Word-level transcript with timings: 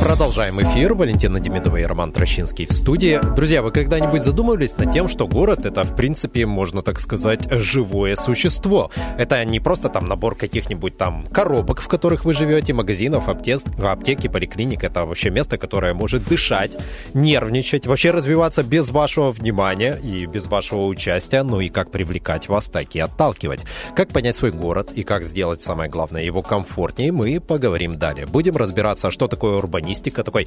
Продолжаем 0.00 0.58
эфир. 0.62 0.94
Валентина 0.94 1.40
Демидова 1.40 1.76
и 1.76 1.84
Роман 1.84 2.10
Трощинский 2.10 2.66
в 2.66 2.72
студии. 2.72 3.20
Друзья, 3.36 3.60
вы 3.60 3.70
когда-нибудь 3.70 4.24
задумывались 4.24 4.76
над 4.78 4.90
тем, 4.90 5.08
что 5.08 5.28
город— 5.28 5.66
это, 5.66 5.84
в 5.84 5.94
принципе, 5.94 6.46
можно 6.46 6.80
так 6.80 6.98
сказать, 7.00 7.46
живое 7.50 8.16
существо? 8.16 8.90
Это 9.18 9.44
не 9.44 9.60
просто 9.60 9.90
там 9.90 10.06
набор 10.06 10.36
каких-нибудь 10.36 10.96
там 10.96 11.26
коробок, 11.26 11.82
в 11.82 11.88
которых 11.88 12.24
вы 12.24 12.32
живете, 12.32 12.72
магазинов, 12.72 13.28
аптек, 13.28 13.60
аптеки, 13.78 14.28
поликлиник. 14.28 14.84
Это 14.84 15.04
вообще 15.04 15.28
место, 15.28 15.58
которое 15.58 15.92
может 15.92 16.26
дышать, 16.26 16.78
нервничать, 17.12 17.86
вообще 17.86 18.10
развиваться 18.10 18.62
без 18.62 18.90
вашего 18.90 19.30
внимания 19.30 19.98
и 20.02 20.24
без 20.24 20.46
вашего 20.46 20.86
участия. 20.86 21.42
Ну 21.42 21.60
и 21.60 21.68
как 21.68 21.90
привлекать 21.90 22.48
вас, 22.48 22.70
так 22.70 22.94
и 22.94 23.00
отталкивать. 23.00 23.66
Как 23.94 24.08
понять 24.08 24.36
свой 24.36 24.50
город 24.50 24.92
и 24.94 25.02
как 25.02 25.24
сделать, 25.24 25.60
самое 25.60 25.90
главное, 25.90 26.22
его 26.22 26.40
комфортнее, 26.40 27.12
мы 27.12 27.38
поговорим 27.38 27.98
далее. 27.98 28.24
Будем 28.26 28.56
разбираться, 28.56 29.10
что 29.10 29.28
такое 29.28 29.58
урбанизм, 29.58 29.89
урбанистика, 29.90 30.22
такой 30.22 30.46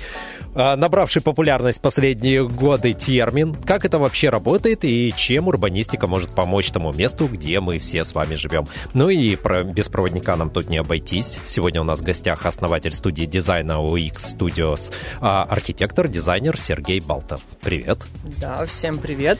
э, 0.55 0.75
набравший 0.75 1.21
популярность 1.21 1.81
последние 1.81 2.47
годы 2.47 2.93
термин. 2.93 3.55
Как 3.65 3.85
это 3.85 3.99
вообще 3.99 4.29
работает 4.29 4.85
и 4.85 5.13
чем 5.15 5.47
урбанистика 5.47 6.07
может 6.07 6.33
помочь 6.33 6.71
тому 6.71 6.93
месту, 6.93 7.27
где 7.27 7.59
мы 7.59 7.77
все 7.79 8.05
с 8.05 8.13
вами 8.13 8.35
живем. 8.35 8.67
Ну 8.93 9.09
и 9.09 9.35
про, 9.35 9.63
без 9.63 9.89
проводника 9.89 10.35
нам 10.35 10.49
тут 10.49 10.69
не 10.69 10.77
обойтись. 10.77 11.39
Сегодня 11.45 11.81
у 11.81 11.83
нас 11.83 11.99
в 11.99 12.03
гостях 12.03 12.45
основатель 12.45 12.93
студии 12.93 13.25
дизайна 13.25 13.73
UX 13.73 14.37
Studios, 14.37 14.91
э, 15.21 15.25
архитектор, 15.25 16.07
дизайнер 16.07 16.57
Сергей 16.57 17.01
Балта. 17.01 17.37
Привет. 17.61 17.99
Да, 18.39 18.65
всем 18.65 18.97
привет. 18.97 19.39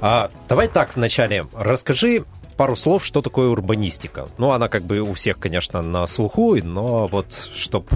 А, 0.00 0.30
давай 0.48 0.68
так 0.68 0.96
вначале 0.96 1.46
расскажи 1.56 2.24
пару 2.56 2.76
слов, 2.76 3.04
что 3.04 3.22
такое 3.22 3.48
урбанистика. 3.48 4.26
Ну, 4.38 4.50
она 4.50 4.68
как 4.68 4.82
бы 4.82 5.00
у 5.00 5.14
всех, 5.14 5.38
конечно, 5.38 5.82
на 5.82 6.06
слуху, 6.06 6.56
но 6.56 7.06
вот 7.08 7.32
чтобы 7.54 7.86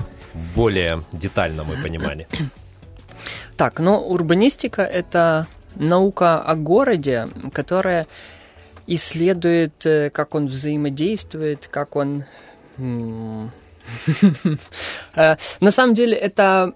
более 0.54 1.02
детальном 1.12 1.68
понимании? 1.82 2.26
Так, 3.56 3.80
ну, 3.80 3.96
урбанистика— 3.96 4.82
это 5.00 5.48
наука 5.74 6.38
о 6.40 6.54
городе, 6.54 7.26
которая 7.52 8.06
исследует, 8.86 9.84
э, 9.84 10.10
как 10.10 10.34
он 10.34 10.46
взаимодействует, 10.46 11.68
как 11.70 11.96
он... 11.96 12.24
Э, 15.16 15.36
на 15.60 15.70
самом 15.70 15.94
деле 15.94 16.14
это 16.14 16.74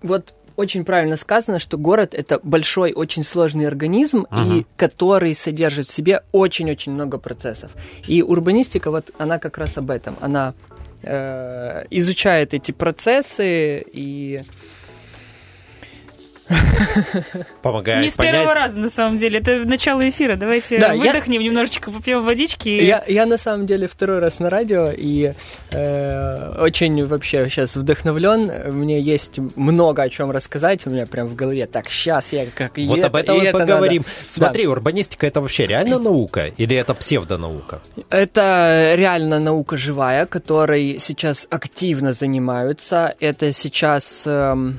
вот 0.00 0.34
очень 0.56 0.84
правильно 0.84 1.16
сказано, 1.16 1.58
что 1.58 1.76
город 1.76 2.14
это 2.14 2.40
большой, 2.42 2.92
очень 2.92 3.24
сложный 3.24 3.66
организм, 3.66 4.26
uh-huh. 4.30 4.60
и 4.60 4.66
который 4.76 5.34
содержит 5.34 5.88
в 5.88 5.92
себе 5.92 6.22
очень-очень 6.32 6.92
много 6.92 7.18
процессов. 7.18 7.72
И 8.06 8.22
урбанистика, 8.22 8.90
вот 8.90 9.10
она 9.18 9.38
как 9.38 9.58
раз 9.58 9.76
об 9.76 9.90
этом. 9.90 10.16
Она 10.20 10.54
э, 10.70 10.75
изучает 11.02 12.54
эти 12.54 12.72
процессы 12.72 13.84
и 13.92 14.42
Помогает 17.62 18.02
Не 18.02 18.10
с 18.10 18.16
понять. 18.16 18.34
первого 18.34 18.54
раза, 18.54 18.78
на 18.78 18.88
самом 18.88 19.16
деле. 19.16 19.40
Это 19.40 19.64
начало 19.64 20.08
эфира. 20.08 20.36
Давайте 20.36 20.78
да, 20.78 20.94
выдохнем 20.94 21.40
я... 21.40 21.48
немножечко, 21.48 21.90
попьем 21.90 22.24
водички. 22.24 22.68
Я, 22.68 23.02
я, 23.06 23.26
на 23.26 23.38
самом 23.38 23.66
деле, 23.66 23.88
второй 23.88 24.20
раз 24.20 24.38
на 24.38 24.48
радио, 24.48 24.92
и 24.96 25.32
э, 25.72 26.54
очень 26.60 27.04
вообще 27.06 27.48
сейчас 27.48 27.76
вдохновлен. 27.76 28.72
Мне 28.72 29.00
есть 29.00 29.38
много 29.56 30.02
о 30.02 30.08
чем 30.08 30.30
рассказать. 30.30 30.86
У 30.86 30.90
меня 30.90 31.06
прям 31.06 31.26
в 31.26 31.34
голове. 31.34 31.66
Так, 31.66 31.90
сейчас 31.90 32.32
я 32.32 32.46
как 32.46 32.78
Вот 32.78 32.98
это, 32.98 33.08
об 33.08 33.16
этом 33.16 33.38
мы 33.38 33.50
поговорим. 33.50 34.02
Надо. 34.02 34.10
Смотри, 34.28 34.64
да. 34.64 34.70
урбанистика 34.70 35.26
это 35.26 35.40
вообще 35.40 35.66
реально 35.66 35.98
наука 35.98 36.52
или 36.56 36.76
это 36.76 36.94
псевдонаука? 36.94 37.80
Это 38.10 38.92
реально 38.94 39.40
наука 39.40 39.76
живая, 39.76 40.26
которой 40.26 40.98
сейчас 41.00 41.48
активно 41.50 42.12
занимаются. 42.12 43.14
Это 43.18 43.52
сейчас 43.52 44.24
э, 44.26 44.72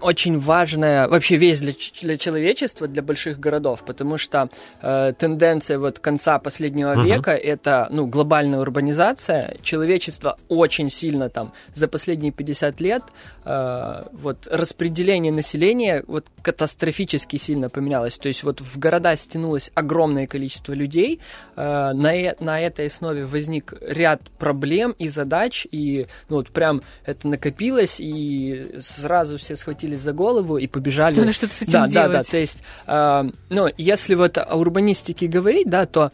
очень 0.00 0.38
важно 0.38 0.83
важная 0.84 1.08
вообще 1.08 1.36
вещь 1.36 1.58
для, 1.60 1.72
для 2.02 2.16
человечества, 2.16 2.86
для 2.86 3.02
больших 3.02 3.38
городов, 3.40 3.82
потому 3.86 4.18
что 4.18 4.48
э, 4.82 5.12
тенденция 5.18 5.78
вот 5.78 5.98
конца 5.98 6.38
последнего 6.38 6.94
uh-huh. 6.94 7.04
века 7.04 7.30
это 7.32 7.88
ну, 7.90 8.06
глобальная 8.06 8.60
урбанизация. 8.60 9.56
Человечество 9.62 10.36
очень 10.48 10.90
сильно 10.90 11.28
там 11.28 11.52
за 11.74 11.88
последние 11.88 12.32
50 12.32 12.80
лет 12.80 13.02
э, 13.44 14.02
вот 14.12 14.48
распределение 14.50 15.32
населения 15.32 16.04
вот 16.06 16.26
катастрофически 16.42 17.36
сильно 17.36 17.68
поменялось. 17.68 18.16
То 18.18 18.28
есть 18.28 18.42
вот 18.42 18.60
в 18.60 18.78
города 18.78 19.16
стянулось 19.16 19.70
огромное 19.74 20.26
количество 20.26 20.72
людей. 20.72 21.20
Э, 21.56 21.92
на, 21.94 22.14
э, 22.14 22.34
на 22.40 22.60
этой 22.60 22.86
основе 22.86 23.24
возник 23.26 23.74
ряд 23.80 24.22
проблем 24.38 24.94
и 24.98 25.08
задач, 25.08 25.66
и 25.70 26.06
ну, 26.28 26.36
вот 26.36 26.48
прям 26.48 26.82
это 27.04 27.28
накопилось, 27.28 28.00
и 28.00 28.76
сразу 28.78 29.38
все 29.38 29.56
схватились 29.56 30.00
за 30.00 30.12
голову 30.12 30.58
и 30.58 30.66
побежали. 30.66 31.20
Надо 31.20 31.32
что-то 31.32 31.54
с 31.54 31.62
этим 31.62 31.72
да, 31.72 31.88
делать. 31.88 32.12
Да, 32.12 32.18
да, 32.18 32.24
то 32.24 32.36
есть, 32.36 32.58
э, 32.86 33.30
ну, 33.50 33.68
если 33.76 34.14
вот 34.14 34.38
о 34.38 34.56
урбанистике 34.56 35.26
говорить, 35.26 35.68
да, 35.68 35.86
то 35.86 36.12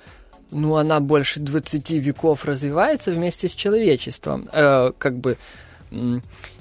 ну, 0.51 0.77
она 0.77 1.01
больше 1.01 1.41
20 1.41 1.91
веков 1.91 2.45
развивается 2.45 3.13
вместе 3.13 3.49
с 3.49 3.53
человечеством. 3.53 4.49
Э, 4.53 4.93
как 4.99 5.19
бы 5.19 5.37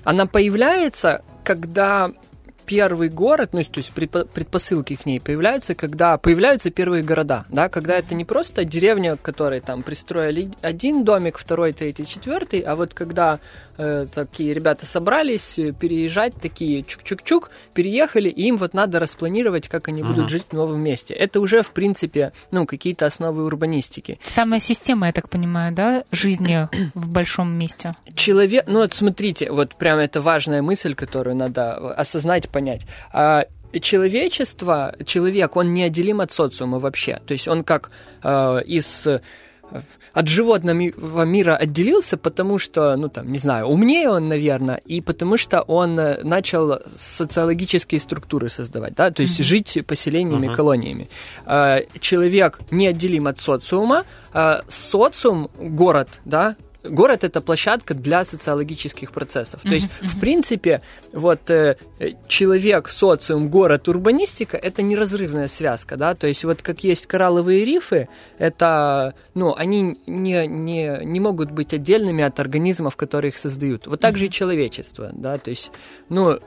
она 0.04 0.26
появляется, 0.26 1.24
когда 1.44 2.12
первый 2.70 3.10
город, 3.10 3.50
ну, 3.54 3.64
то 3.64 3.80
есть 3.80 3.92
предпосылки 3.92 4.96
к 4.96 5.08
ней 5.08 5.20
появляются, 5.20 5.74
когда 5.74 6.20
появляются 6.20 6.70
первые 6.70 7.04
города, 7.04 7.46
да, 7.50 7.68
когда 7.68 7.98
это 7.98 8.14
не 8.14 8.26
просто 8.26 8.64
деревня, 8.64 9.18
которой 9.18 9.60
там 9.60 9.82
пристроили 9.82 10.52
один 10.62 11.04
домик, 11.04 11.40
второй, 11.40 11.74
третий, 11.74 12.06
четвертый, 12.06 12.60
а 12.60 12.76
вот 12.76 12.94
когда 12.94 13.40
э, 13.80 14.06
такие 14.14 14.54
ребята 14.54 14.86
собрались 14.86 15.58
э, 15.58 15.72
переезжать, 15.72 16.36
такие 16.36 16.84
чук-чук-чук, 16.84 17.50
переехали, 17.74 18.30
и 18.30 18.44
им 18.44 18.58
вот 18.58 18.76
надо 18.76 19.00
распланировать, 19.00 19.68
как 19.68 19.88
они 19.88 20.04
будут 20.04 20.28
uh-huh. 20.28 20.30
жить 20.30 20.46
в 20.52 20.54
новом 20.54 20.80
месте. 20.80 21.16
Это 21.16 21.40
уже, 21.40 21.64
в 21.64 21.72
принципе, 21.72 22.34
ну, 22.52 22.68
какие-то 22.68 23.08
основы 23.08 23.46
урбанистики. 23.46 24.20
Самая 24.22 24.60
система, 24.60 25.08
я 25.08 25.14
так 25.14 25.30
понимаю, 25.30 25.74
да, 25.74 26.04
жизни 26.12 26.70
в 26.94 27.10
большом 27.10 27.52
месте? 27.52 27.94
Человек, 28.14 28.66
ну, 28.68 28.80
вот 28.80 28.94
смотрите, 28.94 29.50
вот 29.52 29.76
прям 29.76 29.98
это 29.98 30.22
важная 30.22 30.62
мысль, 30.62 30.94
которую 30.94 31.36
надо 31.36 31.94
осознать, 31.96 32.48
понять. 32.60 32.82
А, 33.14 33.46
человечество, 33.82 34.94
человек, 35.06 35.56
он 35.56 35.74
неотделим 35.74 36.22
от 36.22 36.32
социума 36.32 36.80
вообще. 36.80 37.22
То 37.26 37.34
есть 37.34 37.48
он 37.48 37.64
как 37.64 37.90
э, 38.24 38.62
из 38.66 39.08
от 40.14 40.28
животного 40.28 41.26
мира 41.26 41.56
отделился, 41.56 42.18
потому 42.18 42.58
что, 42.58 42.96
ну 42.96 43.08
там, 43.08 43.32
не 43.32 43.38
знаю, 43.38 43.68
умнее 43.68 44.10
он, 44.10 44.28
наверное, 44.28 44.78
и 44.78 45.00
потому 45.00 45.38
что 45.38 45.62
он 45.62 46.00
э, 46.00 46.24
начал 46.24 46.80
социологические 46.98 48.00
структуры 48.00 48.50
создавать, 48.50 48.96
да, 48.96 49.12
то 49.12 49.22
есть 49.22 49.40
mm-hmm. 49.40 49.44
жить 49.44 49.80
поселениями, 49.86 50.48
uh-huh. 50.48 50.56
колониями. 50.56 51.08
А, 51.46 51.82
человек 52.00 52.60
неотделим 52.72 53.28
от 53.28 53.40
социума, 53.40 54.06
а, 54.34 54.64
социум, 54.68 55.50
город, 55.60 56.20
да, 56.26 56.56
город 56.84 57.24
это 57.24 57.42
площадка 57.42 57.94
для 57.94 58.24
социологических 58.24 59.12
процессов. 59.12 59.62
Uh-huh, 59.64 59.70
То 59.70 59.76
есть, 59.76 59.90
uh-huh. 60.02 60.08
в 60.08 60.20
принципе, 60.20 60.82
вот 61.14 61.50
э, 61.50 61.78
человек, 62.28 62.90
социум, 62.90 63.50
город, 63.50 63.88
урбанистика 63.88 64.58
это 64.58 64.82
неразрывная 64.82 65.48
связка, 65.48 65.98
да. 65.98 66.16
То 66.16 66.28
есть, 66.28 66.44
вот 66.44 66.62
как 66.62 66.84
есть 66.84 67.08
коралловые 67.08 67.66
рифы, 67.66 68.08
это, 68.38 69.14
ну, 69.34 69.54
они 69.56 69.98
не, 70.08 70.48
не, 70.48 71.06
не 71.06 71.20
могут 71.20 71.52
быть 71.52 71.74
отдельными 71.74 72.24
от 72.24 72.40
организмов, 72.40 72.96
которые 72.96 73.30
их 73.30 73.38
создают. 73.38 73.88
Вот 73.88 74.00
так 74.00 74.16
uh-huh. 74.16 74.18
же 74.18 74.26
и 74.28 74.32
человечество, 74.32 75.10
да. 75.14 75.38
То 75.38 75.50
есть, 75.50 75.72
ну, 76.10 76.40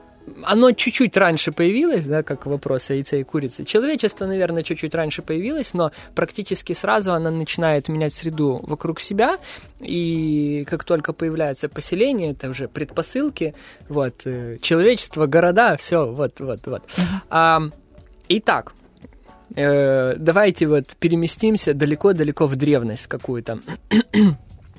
оно 0.44 0.72
чуть-чуть 0.72 1.16
раньше 1.16 1.52
появилось, 1.52 2.06
да, 2.06 2.22
как 2.22 2.46
вопрос 2.46 2.90
о 2.90 2.94
яйце 2.94 3.20
и 3.20 3.24
курице. 3.24 3.64
Человечество, 3.64 4.26
наверное, 4.26 4.62
чуть-чуть 4.62 4.94
раньше 4.94 5.22
появилось, 5.22 5.74
но 5.74 5.92
практически 6.14 6.72
сразу 6.72 7.12
оно 7.12 7.30
начинает 7.30 7.88
менять 7.88 8.14
среду 8.14 8.60
вокруг 8.62 9.00
себя, 9.00 9.38
и 9.80 10.64
как 10.68 10.84
только 10.84 11.12
появляется 11.12 11.68
поселение, 11.68 12.32
это 12.32 12.50
уже 12.50 12.68
предпосылки, 12.68 13.54
вот, 13.88 14.22
э, 14.24 14.58
человечество, 14.60 15.26
города, 15.26 15.76
все, 15.76 16.06
вот, 16.06 16.40
вот, 16.40 16.66
вот. 16.66 16.82
А, 17.30 17.60
итак, 18.28 18.74
э, 19.54 20.14
давайте 20.16 20.66
вот 20.66 20.96
переместимся 20.98 21.74
далеко-далеко 21.74 22.46
в 22.46 22.56
древность 22.56 23.06
какую-то. 23.06 23.60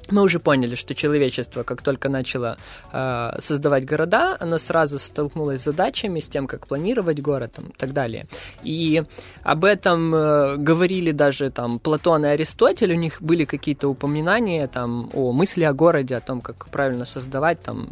Мы 0.10 0.22
уже 0.22 0.40
поняли, 0.40 0.76
что 0.76 0.96
человечество, 0.96 1.64
как 1.64 1.82
только 1.82 2.10
начало 2.10 2.58
э, 2.92 3.32
создавать 3.40 3.86
города, 3.86 4.38
оно 4.40 4.58
сразу 4.58 5.00
столкнулось 5.00 5.62
с 5.62 5.64
задачами, 5.66 6.20
с 6.20 6.28
тем, 6.28 6.48
как 6.48 6.68
планировать 6.68 7.22
город 7.22 7.54
там, 7.56 7.66
и 7.68 7.78
так 7.78 7.94
далее. 7.94 8.26
И 8.64 9.04
об 9.44 9.66
этом 9.66 10.14
э, 10.14 10.58
говорили 10.58 11.12
даже 11.12 11.50
там 11.50 11.80
Платон 11.80 12.26
и 12.26 12.30
Аристотель, 12.30 12.92
у 12.92 12.98
них 12.98 13.22
были 13.22 13.46
какие-то 13.46 13.88
упоминания 13.88 14.68
там 14.68 15.10
о 15.14 15.32
мысли 15.32 15.64
о 15.64 15.74
городе, 15.74 16.16
о 16.16 16.22
том, 16.22 16.42
как 16.42 16.68
правильно 16.70 17.06
создавать, 17.06 17.62
там 17.62 17.88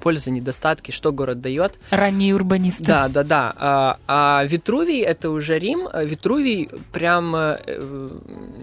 пользы, 0.00 0.30
недостатки, 0.30 0.90
что 0.90 1.12
город 1.12 1.40
дает. 1.40 1.74
Ранние 1.90 2.34
урбанисты. 2.34 2.84
Да, 2.84 3.08
да, 3.08 3.24
да. 3.24 3.54
А, 3.56 3.98
а 4.06 4.44
Витрувий 4.44 5.00
это 5.00 5.30
уже 5.30 5.58
Рим. 5.58 5.88
Витрувий 5.94 6.70
прям, 6.92 7.34
э, 7.34 8.08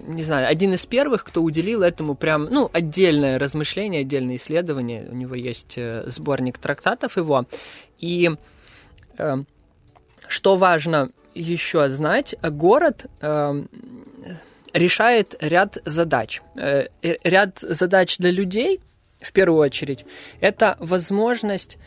не 0.07 0.23
знаю, 0.23 0.47
один 0.47 0.73
из 0.73 0.85
первых, 0.85 1.23
кто 1.25 1.41
уделил 1.41 1.81
этому 1.81 2.15
прям 2.15 2.52
ну, 2.53 2.69
отдельное 2.71 3.39
размышление, 3.39 4.01
отдельное 4.01 4.35
исследование. 4.35 5.07
У 5.09 5.15
него 5.15 5.33
есть 5.33 5.73
э, 5.75 6.03
сборник 6.05 6.59
трактатов 6.59 7.17
его. 7.17 7.47
И 7.97 8.29
э, 9.17 9.37
что 10.27 10.55
важно 10.57 11.09
еще 11.33 11.89
знать, 11.89 12.35
город 12.43 13.07
э, 13.21 13.63
решает 14.71 15.35
ряд 15.41 15.79
задач. 15.83 16.41
Э, 16.55 16.87
ряд 17.01 17.59
задач 17.59 18.17
для 18.17 18.29
людей, 18.29 18.81
в 19.19 19.31
первую 19.31 19.59
очередь, 19.59 20.05
это 20.39 20.77
возможность 20.79 21.77
Э, 21.77 21.79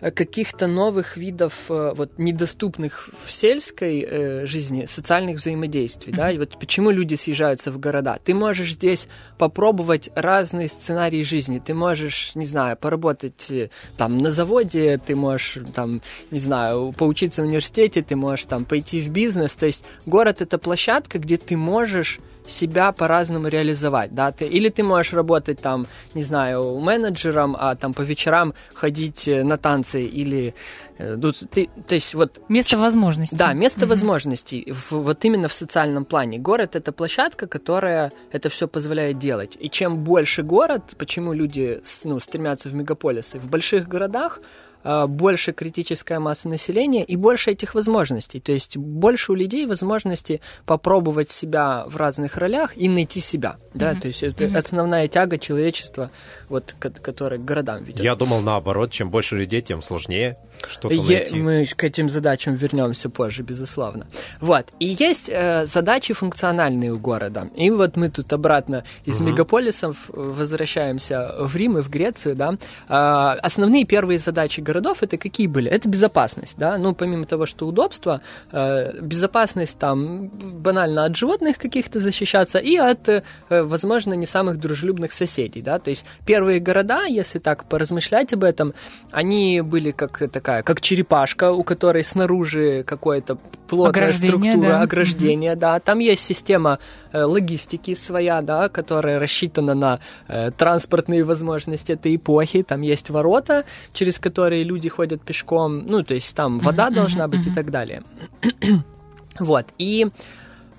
каких-то 0.00 0.66
новых 0.66 1.16
видов 1.16 1.70
э, 1.70 1.92
вот 1.94 2.18
недоступных 2.18 3.10
в 3.24 3.30
сельской 3.30 4.00
э, 4.00 4.46
жизни 4.46 4.84
социальных 4.86 5.38
взаимодействий, 5.38 6.12
mm-hmm. 6.12 6.16
да, 6.16 6.32
и 6.32 6.38
вот 6.38 6.58
почему 6.58 6.90
люди 6.90 7.14
съезжаются 7.14 7.70
в 7.70 7.78
города. 7.78 8.18
Ты 8.22 8.34
можешь 8.34 8.72
здесь 8.72 9.08
попробовать 9.38 10.10
разные 10.14 10.68
сценарии 10.68 11.22
жизни, 11.22 11.62
ты 11.64 11.74
можешь, 11.74 12.32
не 12.34 12.46
знаю, 12.46 12.76
поработать 12.76 13.50
там 13.96 14.18
на 14.18 14.30
заводе, 14.30 14.98
ты 14.98 15.14
можешь 15.14 15.58
там, 15.74 16.02
не 16.30 16.38
знаю, 16.38 16.92
поучиться 16.96 17.42
в 17.42 17.46
университете, 17.46 18.02
ты 18.02 18.16
можешь 18.16 18.46
там 18.46 18.64
пойти 18.64 19.00
в 19.00 19.10
бизнес, 19.10 19.56
то 19.56 19.66
есть 19.66 19.84
город 20.06 20.42
это 20.42 20.58
площадка, 20.58 21.18
где 21.18 21.36
ты 21.36 21.56
можешь 21.56 22.20
себя 22.46 22.92
по-разному 22.92 23.48
реализовать, 23.48 24.14
да, 24.14 24.32
ты, 24.32 24.46
или 24.46 24.68
ты 24.68 24.82
можешь 24.82 25.12
работать 25.12 25.60
там, 25.60 25.86
не 26.14 26.22
знаю, 26.22 26.78
менеджером, 26.78 27.56
а 27.58 27.74
там 27.74 27.94
по 27.94 28.02
вечерам 28.02 28.54
ходить 28.74 29.28
э, 29.28 29.44
на 29.44 29.56
танцы, 29.56 30.02
или 30.02 30.54
э, 30.98 31.16
ты, 31.50 31.68
то 31.86 31.94
есть 31.94 32.14
вот... 32.14 32.40
Место 32.48 32.76
возможностей. 32.76 33.36
Да, 33.36 33.52
место 33.52 33.80
mm-hmm. 33.80 33.88
возможностей, 33.88 34.72
в, 34.72 34.92
вот 34.92 35.24
именно 35.24 35.48
в 35.48 35.54
социальном 35.54 36.04
плане. 36.04 36.38
Город— 36.38 36.76
это 36.76 36.92
площадка, 36.92 37.46
которая 37.46 38.12
это 38.32 38.48
все 38.48 38.68
позволяет 38.68 39.18
делать. 39.18 39.56
И 39.58 39.70
чем 39.70 40.04
больше 40.04 40.42
город, 40.42 40.94
почему 40.98 41.32
люди 41.32 41.82
ну, 42.04 42.20
стремятся 42.20 42.68
в 42.68 42.74
мегаполисы, 42.74 43.38
в 43.38 43.48
больших 43.48 43.88
городах 43.88 44.40
больше 44.84 45.52
критическая 45.52 46.18
масса 46.18 46.48
населения 46.48 47.04
и 47.04 47.16
больше 47.16 47.52
этих 47.52 47.74
возможностей. 47.74 48.40
То 48.40 48.52
есть 48.52 48.76
больше 48.76 49.32
у 49.32 49.34
людей 49.34 49.66
возможности 49.66 50.40
попробовать 50.66 51.30
себя 51.30 51.84
в 51.86 51.96
разных 51.96 52.36
ролях 52.36 52.76
и 52.76 52.88
найти 52.88 53.20
себя. 53.20 53.56
Да? 53.72 53.92
Mm-hmm. 53.92 54.00
То 54.00 54.08
есть 54.08 54.22
это 54.22 54.44
mm-hmm. 54.44 54.56
основная 54.56 55.08
тяга 55.08 55.38
человечества, 55.38 56.10
вот, 56.48 56.74
которая 56.78 57.38
к 57.38 57.44
городам 57.44 57.84
ведет. 57.84 58.04
Я 58.04 58.14
думал 58.14 58.40
наоборот, 58.40 58.90
чем 58.90 59.10
больше 59.10 59.36
людей, 59.36 59.62
тем 59.62 59.82
сложнее 59.82 60.36
что-то 60.68 60.94
найти. 60.94 61.36
Мы 61.36 61.66
к 61.66 61.84
этим 61.84 62.08
задачам 62.08 62.54
вернемся 62.54 63.10
позже, 63.10 63.42
безусловно. 63.42 64.06
Вот. 64.40 64.66
И 64.78 64.86
есть 64.86 65.28
э, 65.28 65.66
задачи 65.66 66.14
функциональные 66.14 66.92
у 66.92 66.98
города. 66.98 67.48
И 67.56 67.70
вот 67.70 67.96
мы 67.96 68.10
тут 68.10 68.32
обратно 68.32 68.84
из 69.04 69.20
угу. 69.20 69.30
мегаполисов 69.30 70.08
возвращаемся 70.08 71.34
в 71.38 71.54
Рим 71.56 71.78
и 71.78 71.82
в 71.82 71.90
Грецию, 71.90 72.36
да. 72.36 72.56
Э, 72.88 73.38
основные 73.40 73.84
первые 73.84 74.18
задачи 74.18 74.60
городов 74.60 75.02
это 75.02 75.16
какие 75.16 75.46
были? 75.46 75.70
Это 75.70 75.88
безопасность, 75.88 76.56
да. 76.58 76.78
Ну, 76.78 76.94
помимо 76.94 77.26
того, 77.26 77.46
что 77.46 77.66
удобство, 77.66 78.20
э, 78.52 79.00
безопасность 79.00 79.78
там 79.78 80.28
банально 80.28 81.04
от 81.04 81.16
животных 81.16 81.58
каких-то 81.58 82.00
защищаться 82.00 82.58
и 82.58 82.76
от, 82.76 83.08
э, 83.08 83.22
возможно, 83.48 84.14
не 84.14 84.26
самых 84.26 84.58
дружелюбных 84.58 85.12
соседей, 85.12 85.62
да. 85.62 85.78
То 85.78 85.90
есть 85.90 86.04
первые 86.26 86.60
города, 86.60 87.04
если 87.04 87.38
так 87.38 87.64
поразмышлять 87.64 88.32
об 88.32 88.44
этом, 88.44 88.74
они 89.10 89.60
были 89.60 89.90
как 89.90 90.18
такая 90.30 90.53
такая, 90.54 90.62
как 90.62 90.80
черепашка, 90.80 91.52
у 91.52 91.64
которой 91.64 92.04
снаружи 92.04 92.84
какое-то 92.86 93.36
плотная 93.68 94.12
структура, 94.12 94.68
да. 94.68 94.82
ограждение, 94.82 95.52
угу. 95.52 95.60
да. 95.60 95.80
Там 95.80 95.98
есть 95.98 96.24
система 96.24 96.78
э, 97.12 97.22
логистики 97.22 97.94
своя, 97.94 98.42
да, 98.42 98.68
которая 98.68 99.18
рассчитана 99.18 99.74
на 99.74 99.98
э, 100.28 100.50
транспортные 100.56 101.24
возможности 101.24 101.92
этой 101.92 102.16
эпохи. 102.16 102.62
Там 102.62 102.82
есть 102.82 103.10
ворота, 103.10 103.64
через 103.92 104.18
которые 104.18 104.64
люди 104.64 104.88
ходят 104.88 105.22
пешком, 105.22 105.86
ну, 105.86 106.02
то 106.02 106.14
есть 106.14 106.34
там 106.36 106.60
вода 106.60 106.86
угу, 106.86 106.94
должна 106.94 107.24
угу, 107.24 107.36
быть 107.36 107.46
и 107.46 107.54
так 107.54 107.70
далее. 107.70 108.02
вот, 109.38 109.66
и 109.78 110.06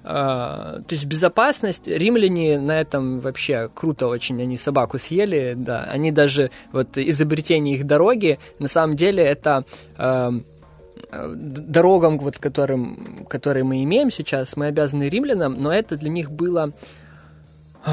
то 0.06 0.86
есть 0.92 1.06
безопасность, 1.06 1.88
римляне 1.88 2.60
на 2.60 2.80
этом 2.80 3.20
вообще 3.20 3.72
круто 3.74 4.08
очень, 4.08 4.40
они 4.40 4.56
собаку 4.56 5.00
съели, 5.00 5.56
да, 5.58 5.84
они 5.92 6.12
даже, 6.12 6.52
вот 6.72 6.96
изобретение 7.00 7.76
их 7.76 7.86
дороги, 7.88 8.38
на 8.60 8.68
самом 8.68 8.96
деле 8.96 9.24
это 9.24 9.66
uh, 9.98 10.44
дорогам, 11.12 12.20
вот, 12.20 12.38
которым, 12.38 13.26
которые 13.28 13.64
мы 13.64 13.84
имеем 13.84 14.12
сейчас, 14.12 14.56
мы 14.56 14.68
обязаны 14.68 15.10
римлянам, 15.10 15.56
но 15.60 15.74
это 15.74 15.98
для 15.98 16.12
них 16.12 16.30
было 16.30 16.72
uh, 17.84 17.92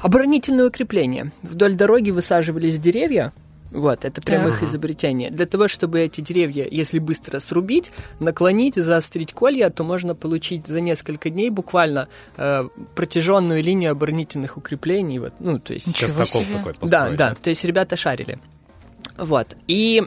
оборонительное 0.00 0.68
укрепление. 0.68 1.32
Вдоль 1.42 1.74
дороги 1.74 2.10
высаживались 2.10 2.78
деревья, 2.78 3.34
вот, 3.72 4.04
это 4.04 4.20
прям 4.20 4.46
их 4.48 4.62
изобретение. 4.62 5.30
Для 5.30 5.46
того, 5.46 5.66
чтобы 5.66 6.00
эти 6.00 6.20
деревья, 6.20 6.66
если 6.70 6.98
быстро 6.98 7.38
срубить, 7.38 7.90
наклонить, 8.20 8.74
заострить 8.76 9.32
колья, 9.32 9.70
то 9.70 9.82
можно 9.82 10.14
получить 10.14 10.66
за 10.66 10.80
несколько 10.80 11.30
дней 11.30 11.50
буквально 11.50 12.08
э, 12.36 12.68
протяженную 12.94 13.62
линию 13.62 13.92
оборонительных 13.92 14.56
укреплений. 14.56 15.18
Вот, 15.18 15.32
ну, 15.40 15.58
то 15.58 15.72
есть... 15.72 15.94
Частокол 15.94 16.42
такой 16.52 16.74
построить. 16.74 17.16
Да, 17.16 17.30
да, 17.30 17.34
то 17.34 17.50
есть 17.50 17.64
ребята 17.64 17.96
шарили. 17.96 18.38
Вот. 19.16 19.56
И 19.66 20.02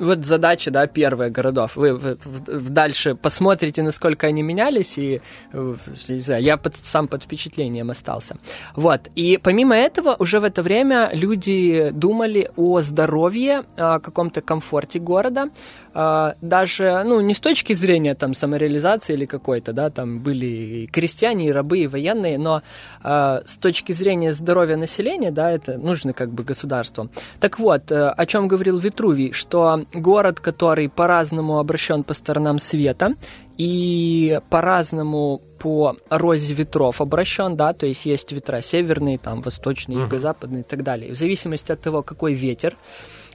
вот 0.00 0.24
задача, 0.24 0.70
да, 0.70 0.86
первая 0.86 1.30
городов. 1.30 1.76
Вы, 1.76 1.94
вы, 1.94 2.16
вы 2.24 2.70
дальше 2.70 3.14
посмотрите, 3.14 3.82
насколько 3.82 4.26
они 4.26 4.42
менялись, 4.42 4.98
и 4.98 5.20
э, 5.52 5.76
не 6.08 6.20
знаю, 6.20 6.42
я 6.42 6.56
под, 6.56 6.76
сам 6.76 7.06
под 7.06 7.22
впечатлением 7.22 7.90
остался. 7.90 8.36
Вот. 8.74 9.08
И 9.14 9.38
помимо 9.42 9.76
этого, 9.76 10.16
уже 10.18 10.40
в 10.40 10.44
это 10.44 10.62
время 10.62 11.10
люди 11.12 11.90
думали 11.92 12.50
о 12.56 12.80
здоровье, 12.80 13.64
о 13.76 14.00
каком-то 14.00 14.40
комфорте 14.40 14.98
города, 14.98 15.50
а, 15.92 16.34
даже, 16.40 17.02
ну, 17.04 17.20
не 17.20 17.34
с 17.34 17.40
точки 17.40 17.72
зрения 17.72 18.14
там 18.14 18.34
самореализации 18.34 19.14
или 19.14 19.26
какой-то, 19.26 19.72
да, 19.72 19.90
там 19.90 20.20
были 20.20 20.46
и 20.46 20.86
крестьяне, 20.86 21.48
и 21.48 21.52
рабы, 21.52 21.80
и 21.80 21.86
военные, 21.88 22.38
но 22.38 22.62
э, 23.02 23.40
с 23.44 23.56
точки 23.56 23.92
зрения 23.92 24.32
здоровья 24.32 24.76
населения, 24.76 25.32
да, 25.32 25.50
это 25.50 25.78
нужно 25.78 26.12
как 26.12 26.30
бы 26.30 26.44
государству. 26.44 27.08
Так 27.40 27.58
вот, 27.58 27.90
э, 27.90 28.08
о 28.08 28.26
чем 28.26 28.46
говорил 28.46 28.78
Витрувий, 28.78 29.32
что 29.32 29.84
город, 29.92 30.40
который 30.40 30.88
по-разному 30.88 31.58
обращен 31.58 32.04
по 32.04 32.14
сторонам 32.14 32.58
света 32.58 33.14
и 33.58 34.40
по-разному 34.50 35.40
по 35.58 35.96
розе 36.08 36.54
ветров 36.54 37.00
обращен, 37.00 37.56
да, 37.56 37.72
то 37.72 37.86
есть 37.86 38.06
есть 38.06 38.32
ветра 38.32 38.62
северные, 38.62 39.18
там, 39.18 39.42
восточные, 39.42 39.98
uh-huh. 39.98 40.02
юго-западные 40.02 40.60
и 40.62 40.64
так 40.64 40.82
далее. 40.82 41.12
В 41.12 41.16
зависимости 41.16 41.70
от 41.70 41.80
того, 41.80 42.02
какой 42.02 42.34
ветер, 42.34 42.76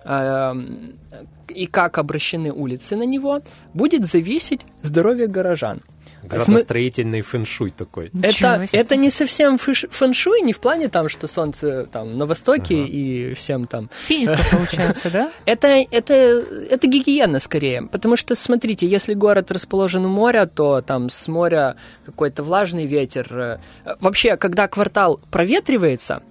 Эм, 0.06 0.94
и 1.48 1.65
как 1.65 1.98
обращены 1.98 2.51
улицы 2.51 2.96
на 2.96 3.03
него, 3.03 3.41
будет 3.74 4.06
зависеть 4.06 4.62
здоровье 4.84 5.25
горожан. 5.25 5.82
Градостроительный 6.25 7.22
фэншуй 7.22 7.72
такой. 7.72 8.12
Это, 8.22 8.67
это 8.72 8.96
не 8.96 9.10
совсем 9.10 9.58
фэншуй, 9.58 10.41
не 10.41 10.53
в 10.53 10.60
плане 10.60 10.89
там, 10.89 11.10
что 11.10 11.27
солнце 11.27 11.86
там 11.86 12.17
на 12.17 12.25
востоке 12.25 12.75
ага. 12.75 12.88
и 12.88 13.34
всем 13.34 13.67
там... 13.67 13.89
Физика 14.05 14.39
получается, 14.51 15.10
да? 15.10 15.32
Это, 15.46 15.67
это, 15.67 16.13
это 16.13 16.88
гигиена 16.88 17.39
скорее, 17.39 17.84
потому 17.84 18.15
что, 18.17 18.36
смотрите, 18.36 18.88
если 18.88 19.13
город 19.13 19.51
расположен 19.51 20.05
у 20.05 20.10
моря, 20.10 20.46
то 20.46 20.82
там 20.82 21.10
с 21.10 21.27
моря 21.27 21.75
какой-то 22.05 22.44
влажный 22.44 22.86
ветер. 22.86 23.60
Вообще, 24.00 24.38
когда 24.38 24.67
квартал 24.67 25.20
проветривается, 25.32 26.22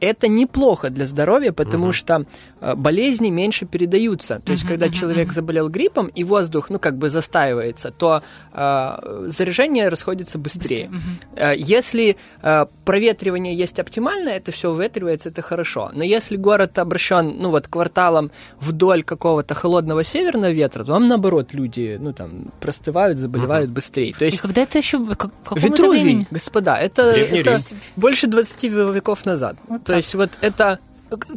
это 0.00 0.28
неплохо 0.28 0.90
для 0.90 1.06
здоровья, 1.06 1.52
потому 1.52 1.86
угу. 1.86 1.92
что 1.92 2.24
э, 2.57 2.57
болезни 2.60 3.30
меньше 3.30 3.66
передаются. 3.66 4.40
То 4.44 4.52
есть, 4.52 4.64
uh-huh, 4.64 4.68
когда 4.68 4.86
uh-huh, 4.86 4.92
человек 4.92 5.28
uh-huh. 5.28 5.34
заболел 5.34 5.68
гриппом 5.68 6.06
и 6.08 6.24
воздух, 6.24 6.70
ну, 6.70 6.78
как 6.78 6.96
бы 6.96 7.10
застаивается, 7.10 7.90
то 7.90 8.22
э, 8.52 9.26
заражение 9.28 9.88
расходится 9.88 10.38
быстрее. 10.38 10.88
быстрее. 10.88 10.90
Uh-huh. 11.34 11.56
Если 11.56 12.16
э, 12.42 12.66
проветривание 12.84 13.54
есть 13.54 13.78
оптимальное, 13.78 14.36
это 14.36 14.52
все 14.52 14.70
выветривается, 14.70 15.28
это 15.28 15.42
хорошо. 15.42 15.90
Но 15.94 16.04
если 16.04 16.36
город 16.36 16.78
обращен, 16.78 17.36
ну, 17.38 17.50
вот 17.50 17.68
кварталом 17.68 18.30
вдоль 18.60 19.02
какого-то 19.02 19.54
холодного 19.54 20.04
северного 20.04 20.50
ветра, 20.50 20.84
то 20.84 20.92
там, 20.92 21.08
наоборот, 21.08 21.54
люди, 21.54 21.98
ну, 22.00 22.12
там, 22.12 22.52
простывают, 22.60 23.18
заболевают 23.18 23.70
uh-huh. 23.70 23.74
быстрее. 23.74 24.14
То 24.18 24.24
есть... 24.24 24.38
И 24.38 24.40
когда 24.40 24.62
это 24.62 24.78
еще... 24.78 24.98
Витрувий, 24.98 26.26
господа, 26.30 26.76
это, 26.76 27.02
это 27.02 27.58
больше 27.96 28.26
20 28.26 28.62
веков 28.64 29.26
назад. 29.26 29.56
Вот 29.68 29.84
то 29.84 29.92
так. 29.92 29.96
есть 29.96 30.14
вот 30.14 30.30
это 30.40 30.78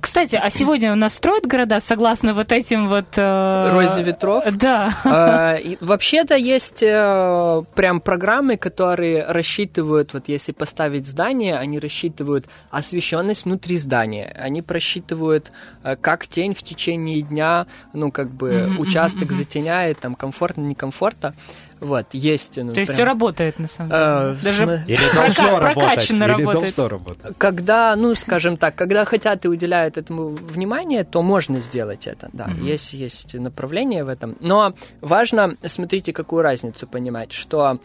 кстати, 0.02 0.36
а 0.36 0.50
сегодня 0.50 0.92
у 0.92 0.96
нас 0.96 1.14
строят 1.14 1.46
города 1.46 1.80
согласно 1.80 2.34
вот 2.34 2.52
этим 2.52 2.90
вот... 2.90 3.06
Э... 3.16 3.70
Розе 3.72 4.04
ветров? 4.04 4.44
Да. 4.52 4.98
Э, 5.06 5.76
вообще-то 5.80 6.36
есть 6.36 6.84
э, 6.84 7.64
прям 7.76 8.02
программы, 8.02 8.58
которые 8.58 9.26
рассчитывают, 9.26 10.14
вот 10.14 10.28
если 10.28 10.52
поставить 10.52 11.08
здание, 11.08 11.58
они 11.58 11.80
рассчитывают 11.80 12.48
освещенность 12.70 13.46
внутри 13.46 13.78
здания, 13.78 14.36
они 14.38 14.62
просчитывают, 14.62 15.52
э, 15.84 15.96
как 15.96 16.28
тень 16.28 16.54
в 16.54 16.64
течение 16.64 17.22
дня, 17.22 17.68
ну, 17.94 18.12
как 18.12 18.30
бы 18.30 18.52
mm-hmm, 18.52 18.78
участок 18.78 19.32
mm-hmm. 19.32 19.38
затеняет, 19.38 20.00
там, 20.00 20.16
комфортно, 20.16 20.62
некомфортно. 20.62 21.34
Вот, 21.82 22.14
есть. 22.14 22.58
Ну, 22.58 22.72
То 22.72 22.80
есть 22.80 22.90
прям... 22.90 22.96
все 22.96 23.04
работает, 23.06 23.58
на 23.58 23.68
самом 23.68 23.90
деле. 23.90 24.02
А, 24.04 24.36
Даже 24.44 24.58
см... 24.58 24.84
Или 24.88 25.16
должно 25.16 25.60
работать. 25.60 26.10
Или 26.12 26.24
работает. 26.24 26.76
должно 26.76 26.88
работать. 26.88 27.38
Когда, 27.40 27.96
ну, 27.96 28.14
скажем 28.14 28.58
так, 28.58 28.76
когда 28.76 29.04
хотят 29.04 29.46
и 29.46 29.48
уделяют 29.48 29.98
этому 29.98 30.28
внимание, 30.28 31.04
то 31.04 31.24
можно 31.24 31.60
сделать 31.60 32.06
это, 32.06 32.30
да. 32.34 32.46
Угу. 32.46 32.64
Есть, 32.64 32.94
есть 32.94 33.34
направление 33.34 34.04
в 34.04 34.10
этом. 34.10 34.38
Но 34.42 34.76
важно, 35.02 35.56
смотрите, 35.66 36.14
какую 36.14 36.44
разницу 36.44 36.86
понимать, 36.86 37.32
что 37.32 37.80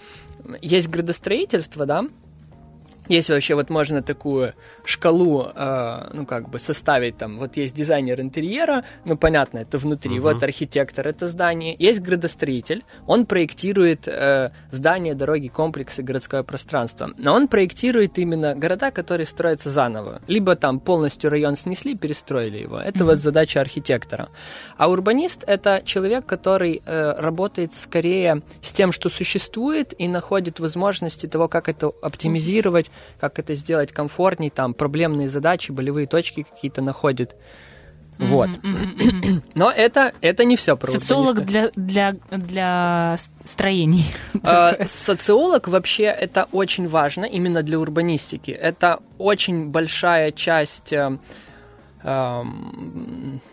есть 0.60 0.88
градостроительство, 0.88 1.86
да, 1.86 2.04
есть 3.08 3.30
вообще 3.30 3.54
вот 3.54 3.70
можно 3.70 4.02
такую 4.02 4.54
шкалу, 4.84 5.50
э, 5.54 6.10
ну 6.12 6.26
как 6.26 6.48
бы 6.48 6.58
составить 6.58 7.18
там, 7.18 7.38
вот 7.38 7.56
есть 7.56 7.74
дизайнер 7.74 8.20
интерьера, 8.20 8.84
ну 9.04 9.16
понятно, 9.16 9.58
это 9.58 9.78
внутри, 9.78 10.16
uh-huh. 10.16 10.20
вот 10.20 10.42
архитектор 10.42 11.06
это 11.06 11.28
здание, 11.28 11.76
есть 11.78 12.00
градостроитель, 12.00 12.84
он 13.06 13.26
проектирует 13.26 14.08
э, 14.08 14.50
здания, 14.70 15.14
дороги, 15.14 15.48
комплексы, 15.48 16.02
городское 16.02 16.42
пространство, 16.42 17.10
но 17.18 17.34
он 17.34 17.48
проектирует 17.48 18.18
именно 18.18 18.54
города, 18.54 18.90
которые 18.90 19.26
строятся 19.26 19.70
заново, 19.70 20.20
либо 20.26 20.56
там 20.56 20.80
полностью 20.80 21.30
район 21.30 21.56
снесли, 21.56 21.96
перестроили 21.96 22.58
его, 22.58 22.78
это 22.78 23.00
uh-huh. 23.00 23.04
вот 23.04 23.20
задача 23.20 23.60
архитектора. 23.60 24.28
А 24.76 24.88
урбанист 24.88 25.44
это 25.46 25.82
человек, 25.84 26.26
который 26.26 26.82
э, 26.84 27.14
работает 27.18 27.74
скорее 27.74 28.42
с 28.62 28.72
тем, 28.72 28.92
что 28.92 29.08
существует 29.08 29.94
и 29.98 30.08
находит 30.08 30.60
возможности 30.60 31.26
того, 31.26 31.48
как 31.48 31.68
это 31.68 31.92
оптимизировать, 32.02 32.90
как 33.18 33.38
это 33.38 33.54
сделать 33.54 33.92
комфортней, 33.92 34.50
там 34.50 34.74
проблемные 34.74 35.30
задачи, 35.30 35.72
болевые 35.72 36.06
точки 36.06 36.42
какие-то 36.42 36.82
находит. 36.82 37.36
Вот. 38.18 38.48
Но 39.54 39.70
это, 39.70 40.12
это 40.20 40.44
не 40.44 40.56
все 40.56 40.76
про 40.76 40.90
Социолог 40.90 41.44
для, 41.44 41.70
для, 41.76 42.16
для 42.30 43.16
строений. 43.44 44.04
А, 44.42 44.84
социолог 44.86 45.66
вообще 45.66 46.04
это 46.04 46.46
очень 46.52 46.88
важно 46.88 47.24
именно 47.24 47.62
для 47.62 47.80
урбанистики. 47.80 48.52
Это 48.52 49.00
очень 49.18 49.70
большая 49.70 50.30
часть, 50.30 50.92
э, 50.92 51.18
э, 52.02 52.42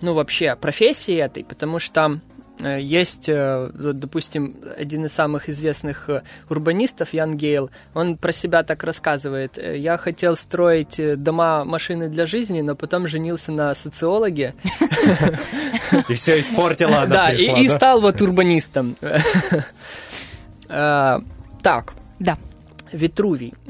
ну 0.02 0.14
вообще 0.14 0.56
профессии 0.56 1.16
этой, 1.16 1.44
потому 1.44 1.80
что 1.80 2.20
есть, 2.60 3.28
э, 3.28 3.70
допустим, 3.74 4.56
один 4.78 5.06
из 5.06 5.14
самых 5.14 5.50
известных 5.50 6.10
э, 6.10 6.22
урбанистов, 6.50 7.14
Ян 7.14 7.36
Гейл, 7.36 7.72
он 7.94 8.16
про 8.16 8.32
себя 8.32 8.64
так 8.64 8.84
рассказывает. 8.84 9.58
Я 9.58 9.98
хотел 9.98 10.36
строить 10.36 11.00
дома, 11.22 11.66
машины 11.66 12.10
для 12.10 12.26
жизни, 12.28 12.62
но 12.62 12.76
потом 12.76 13.08
женился 13.08 13.52
на 13.52 13.74
социологе. 13.74 14.54
И 16.10 16.14
все 16.14 16.40
испортила, 16.40 17.06
Да, 17.08 17.32
и 17.32 17.68
стал 17.68 18.02
вот 18.02 18.22
урбанистом. 18.22 18.96
Так. 20.68 21.94
Да. 22.20 22.38
Витрувий. 22.92 23.54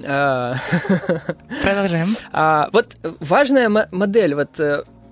Продолжаем. 1.61 2.15
А, 2.31 2.69
вот 2.71 2.95
важная 3.19 3.69
модель, 3.91 4.35
вот 4.35 4.59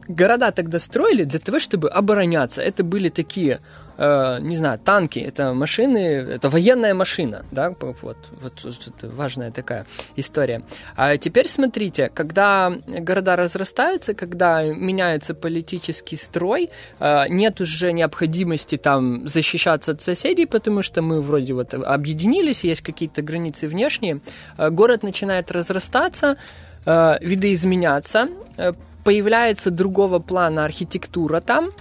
города 0.08 0.52
тогда 0.52 0.80
строили 0.80 1.24
для 1.24 1.40
того, 1.40 1.60
чтобы 1.60 1.90
обороняться. 1.90 2.62
Это 2.62 2.84
были 2.84 3.10
такие 3.10 3.60
э, 4.02 4.40
не 4.42 4.56
знаю, 4.58 4.80
танки, 4.80 5.20
это 5.20 5.54
машины, 5.54 5.98
это 5.98 6.50
военная 6.50 6.94
машина, 6.94 7.46
да, 7.52 7.74
вот, 7.80 7.98
вот, 8.02 8.18
вот 8.42 8.88
это 8.88 9.08
важная 9.10 9.52
такая 9.52 9.86
история. 10.16 10.62
А 10.96 11.18
теперь 11.18 11.48
смотрите, 11.48 12.10
когда 12.10 12.72
города 12.88 13.36
разрастаются, 13.36 14.14
когда 14.14 14.64
меняется 14.64 15.34
политический 15.34 16.18
строй, 16.18 16.70
э, 17.00 17.28
нет 17.30 17.62
уже 17.62 17.94
необходимости 17.94 18.78
там 18.78 19.28
защищаться 19.28 19.92
от 19.92 20.02
соседей, 20.02 20.46
потому 20.46 20.82
что 20.82 21.02
мы 21.02 21.22
вроде 21.22 21.54
вот 21.54 21.74
объединились, 21.74 22.64
есть 22.64 22.82
какие-то 22.82 23.22
границы 23.22 23.68
внешние, 23.68 24.20
э, 24.58 24.70
город 24.70 25.04
начинает 25.04 25.52
разрастаться, 25.52 26.38
э, 26.86 27.18
видоизменяться, 27.22 28.30
э, 28.58 28.74
появляется 29.04 29.72
другого 29.72 30.20
плана 30.20 30.66
архитектура 30.66 31.42
там, 31.42 31.72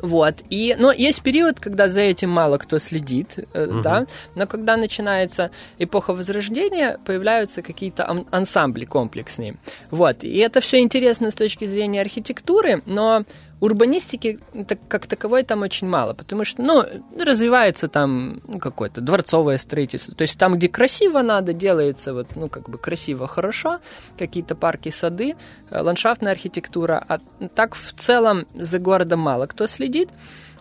вот. 0.00 0.36
И, 0.50 0.74
но 0.78 0.90
есть 0.92 1.22
период, 1.22 1.60
когда 1.60 1.88
за 1.88 2.00
этим 2.00 2.30
мало 2.30 2.58
кто 2.58 2.78
следит, 2.78 3.38
угу. 3.38 3.82
да, 3.82 4.06
но 4.34 4.46
когда 4.46 4.76
начинается 4.76 5.50
эпоха 5.78 6.14
Возрождения, 6.14 6.98
появляются 7.04 7.62
какие-то 7.62 8.24
ансамбли 8.30 8.84
комплексные. 8.84 9.56
Вот. 9.90 10.24
И 10.24 10.38
это 10.38 10.60
все 10.60 10.80
интересно 10.80 11.30
с 11.30 11.34
точки 11.34 11.66
зрения 11.66 12.00
архитектуры, 12.00 12.82
но 12.86 13.24
урбанистики 13.62 14.40
как 14.88 15.06
таковой 15.06 15.44
там 15.44 15.62
очень 15.62 15.88
мало, 15.88 16.14
потому 16.14 16.44
что, 16.44 16.62
ну, 16.62 16.84
развивается 17.16 17.86
там 17.86 18.40
ну, 18.48 18.58
какое-то 18.58 19.00
дворцовое 19.00 19.56
строительство. 19.56 20.16
То 20.16 20.22
есть 20.22 20.36
там, 20.36 20.56
где 20.56 20.68
красиво 20.68 21.22
надо, 21.22 21.52
делается 21.52 22.12
вот, 22.12 22.26
ну, 22.34 22.48
как 22.48 22.68
бы 22.68 22.76
красиво, 22.76 23.28
хорошо, 23.28 23.78
какие-то 24.18 24.56
парки, 24.56 24.88
сады, 24.88 25.36
э, 25.70 25.80
ландшафтная 25.80 26.32
архитектура. 26.32 27.04
А 27.08 27.20
так 27.54 27.76
в 27.76 27.92
целом 27.92 28.46
за 28.54 28.80
городом 28.80 29.20
мало 29.20 29.46
кто 29.46 29.68
следит, 29.68 30.08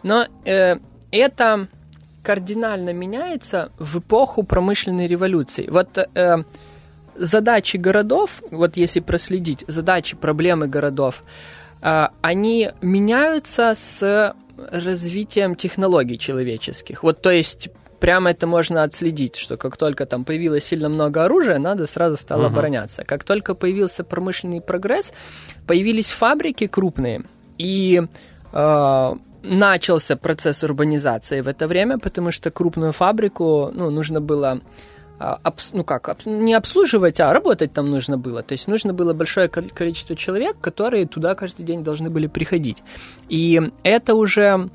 но 0.03 0.27
э, 0.45 0.75
это 1.09 1.67
кардинально 2.21 2.93
меняется 2.93 3.71
в 3.79 3.97
эпоху 3.97 4.43
промышленной 4.43 5.07
революции. 5.07 5.67
Вот 5.71 5.97
э, 5.97 6.43
задачи 7.15 7.77
городов, 7.77 8.43
вот 8.51 8.77
если 8.77 8.99
проследить, 8.99 9.65
задачи, 9.67 10.15
проблемы 10.15 10.67
городов– 10.67 11.23
они 11.81 12.71
меняются 12.81 13.73
с 13.75 14.35
развитием 14.57 15.55
технологий 15.55 16.17
человеческих. 16.19 17.03
Вот, 17.03 17.21
то 17.21 17.31
есть 17.31 17.69
прямо 17.99 18.31
это 18.31 18.47
можно 18.47 18.83
отследить, 18.83 19.35
что 19.35 19.57
как 19.57 19.77
только 19.77 20.05
там 20.05 20.25
появилось 20.25 20.65
сильно 20.65 20.89
много 20.89 21.23
оружия, 21.25 21.59
надо 21.59 21.87
сразу 21.87 22.17
стало 22.17 22.43
uh-huh. 22.43 22.47
обороняться. 22.47 23.03
Как 23.03 23.23
только 23.23 23.55
появился 23.55 24.03
промышленный 24.03 24.61
прогресс, 24.61 25.13
появились 25.67 26.09
фабрики 26.09 26.67
крупные, 26.67 27.23
и 27.57 28.01
э, 28.53 29.13
начался 29.43 30.15
процесс 30.15 30.63
урбанизации 30.63 31.41
в 31.41 31.47
это 31.47 31.67
время, 31.67 31.99
потому 31.99 32.31
что 32.31 32.51
крупную 32.51 32.91
фабрику 32.91 33.71
ну, 33.73 33.89
нужно 33.89 34.19
было 34.21 34.51
а, 34.51 34.61
ну 35.73 35.83
как, 35.83 36.25
не 36.25 36.53
обслуживать, 36.53 37.19
а 37.19 37.33
работать 37.33 37.73
там 37.73 37.89
нужно 37.89 38.17
было. 38.17 38.41
То 38.41 38.53
есть 38.53 38.67
нужно 38.67 38.93
было 38.93 39.13
большое 39.13 39.47
количество 39.49 40.15
человек, 40.15 40.57
которые 40.59 41.05
туда 41.05 41.35
каждый 41.35 41.63
день 41.63 41.83
должны 41.83 42.09
были 42.09 42.27
приходить. 42.27 42.83
И 43.29 43.61
это 43.83 44.15
уже, 44.15 44.69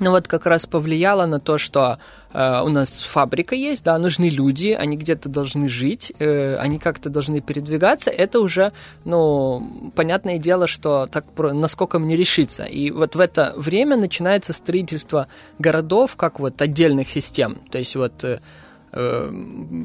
ну 0.00 0.10
вот 0.10 0.28
как 0.28 0.46
раз 0.46 0.66
повлияло 0.66 1.26
на 1.26 1.40
то, 1.40 1.58
что 1.58 1.98
э, 2.32 2.62
у 2.62 2.68
нас 2.68 3.02
фабрика 3.02 3.54
есть, 3.54 3.84
да, 3.84 3.98
нужны 3.98 4.30
люди, 4.30 4.68
они 4.68 4.96
где-то 4.96 5.28
должны 5.28 5.68
жить, 5.68 6.12
э, 6.18 6.56
они 6.56 6.78
как-то 6.78 7.10
должны 7.10 7.42
передвигаться. 7.42 8.10
Это 8.10 8.40
уже, 8.40 8.72
ну, 9.04 9.92
понятное 9.94 10.38
дело, 10.38 10.66
что 10.66 11.06
так 11.06 11.26
насколько 11.36 11.98
мне 11.98 12.16
решиться. 12.16 12.64
И 12.64 12.90
вот 12.90 13.14
в 13.14 13.20
это 13.20 13.52
время 13.56 13.96
начинается 13.96 14.54
строительство 14.54 15.28
городов 15.58 16.16
как 16.16 16.40
вот 16.40 16.62
отдельных 16.62 17.10
систем. 17.10 17.58
То 17.70 17.78
есть 17.78 17.94
вот 17.94 18.24
Э, 18.24 18.38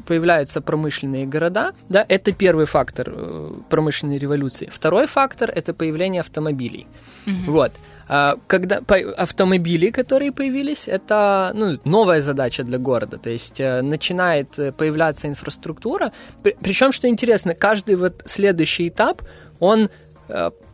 появляются 0.06 0.60
промышленные 0.60 1.26
города, 1.26 1.72
да, 1.88 2.04
это 2.08 2.32
первый 2.32 2.66
фактор 2.66 3.12
э, 3.14 3.50
промышленной 3.68 4.18
революции. 4.18 4.68
Второй 4.72 5.06
фактор– 5.06 5.50
это 5.54 5.74
появление 5.74 6.20
автомобилей. 6.20 6.86
Угу. 7.26 7.52
Вот. 7.52 7.72
А 8.08 8.36
когда 8.46 8.80
автомобили, 9.16 9.90
которые 9.90 10.32
появились, 10.32 10.88
это 10.88 11.52
ну, 11.54 11.78
новая 11.84 12.20
задача 12.20 12.64
для 12.64 12.78
города. 12.78 13.18
То 13.18 13.30
есть 13.30 13.60
э, 13.60 13.82
начинает 13.82 14.76
появляться 14.76 15.28
инфраструктура. 15.28 16.12
Причем, 16.42 16.92
что 16.92 17.08
интересно, 17.08 17.54
каждый 17.54 17.96
вот 17.96 18.22
следующий 18.24 18.88
этап, 18.88 19.22
он 19.60 19.84
э, 19.84 19.88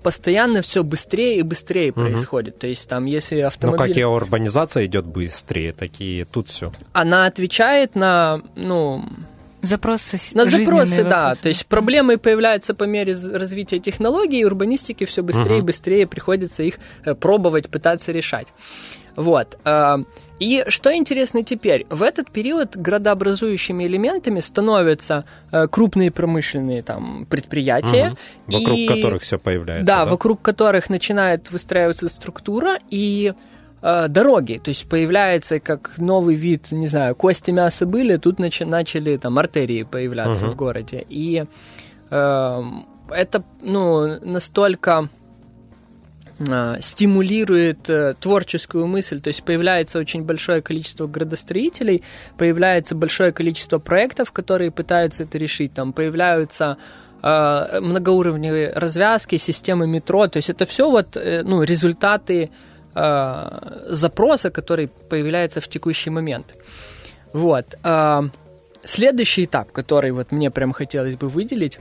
постоянно 0.02 0.62
все 0.62 0.82
быстрее 0.82 1.38
и 1.38 1.42
быстрее 1.42 1.90
угу. 1.90 2.00
происходит. 2.00 2.58
То 2.58 2.66
есть 2.66 2.88
там, 2.88 3.04
если 3.04 3.40
автомобиль... 3.40 3.80
Ну, 3.80 3.88
как 3.88 3.96
и 3.96 4.04
урбанизация 4.04 4.86
идет 4.86 5.06
быстрее, 5.06 5.72
такие 5.72 6.24
тут 6.24 6.48
все. 6.48 6.72
Она 6.92 7.26
отвечает 7.26 7.94
на, 7.94 8.42
ну... 8.56 9.04
Запросы 9.60 10.18
На 10.34 10.46
запросы, 10.46 11.02
да. 11.02 11.34
То 11.34 11.48
есть 11.48 11.66
проблемы 11.66 12.16
появляются 12.16 12.74
по 12.74 12.84
мере 12.84 13.16
развития 13.32 13.80
технологий, 13.80 14.40
и 14.40 14.44
урбанистики 14.44 15.04
все 15.04 15.22
быстрее 15.22 15.56
угу. 15.56 15.58
и 15.58 15.62
быстрее 15.62 16.06
приходится 16.06 16.62
их 16.62 16.74
э, 17.04 17.14
пробовать, 17.14 17.68
пытаться 17.68 18.12
решать. 18.12 18.46
Вот. 19.16 19.58
И 20.38 20.64
что 20.68 20.95
интересно 20.95 21.42
теперь, 21.42 21.87
в 21.90 22.02
этот 22.02 22.30
период 22.30 22.76
градообразующими 22.76 23.85
элементами 23.85 24.40
становятся 24.40 25.25
э, 25.50 25.66
крупные 25.66 26.11
промышленные 26.11 26.83
там, 26.83 27.26
предприятия. 27.28 28.16
Угу. 28.47 28.59
Вокруг 28.59 28.78
и, 28.78 28.87
которых 28.87 29.23
все 29.23 29.38
появляется. 29.38 29.87
Да, 29.87 30.04
да, 30.04 30.11
вокруг 30.11 30.40
которых 30.40 30.90
начинает 30.90 31.50
выстраиваться 31.50 32.09
структура 32.09 32.78
и 32.88 33.35
э, 33.83 34.09
дороги. 34.09 34.61
То 34.62 34.68
есть 34.68 34.88
появляется 34.88 35.59
как 35.59 35.95
новый 35.99 36.37
вид, 36.37 36.71
не 36.71 36.87
знаю, 36.87 37.16
кости 37.16 37.50
мяса 37.50 37.85
были, 37.85 38.16
тут 38.16 38.38
начи- 38.38 38.64
начали 38.64 39.16
там 39.16 39.38
артерии 39.38 39.83
появляться 39.83 40.47
угу. 40.47 40.52
в 40.52 40.57
городе. 40.57 41.04
И 41.09 41.45
э, 42.11 42.62
это 43.11 43.42
ну, 43.61 44.18
настолько 44.25 45.09
стимулирует 46.80 47.90
э, 47.90 48.14
творческую 48.21 48.87
мысль, 48.87 49.21
то 49.21 49.28
есть 49.28 49.42
появляется 49.42 49.99
очень 49.99 50.23
большое 50.23 50.62
количество 50.62 51.09
градостроителей, 51.09 52.02
появляется 52.37 52.95
большое 52.95 53.33
количество 53.33 53.78
проектов, 53.78 54.30
которые 54.30 54.71
пытаются 54.71 55.25
это 55.25 55.37
решить, 55.37 55.75
там 55.75 55.92
появляются 55.92 56.76
э, 57.23 57.80
многоуровневые 57.80 58.73
развязки, 58.73 59.37
системы 59.37 59.88
метро, 59.88 60.28
то 60.28 60.37
есть 60.37 60.49
это 60.49 60.64
все 60.64 60.88
вот 60.88 61.16
э, 61.16 61.42
ну, 61.42 61.64
результаты 61.64 62.50
э, 62.95 63.85
запроса, 63.88 64.50
который 64.50 64.88
появляется 65.09 65.61
в 65.61 65.66
текущий 65.66 66.11
момент. 66.11 66.47
Вот. 67.33 67.66
Э, 67.83 68.23
следующий 68.85 69.47
этап, 69.47 69.73
который 69.73 70.12
вот 70.12 70.30
мне 70.30 70.52
прям 70.52 70.73
хотелось 70.73 71.16
бы 71.16 71.28
выделить, 71.28 71.78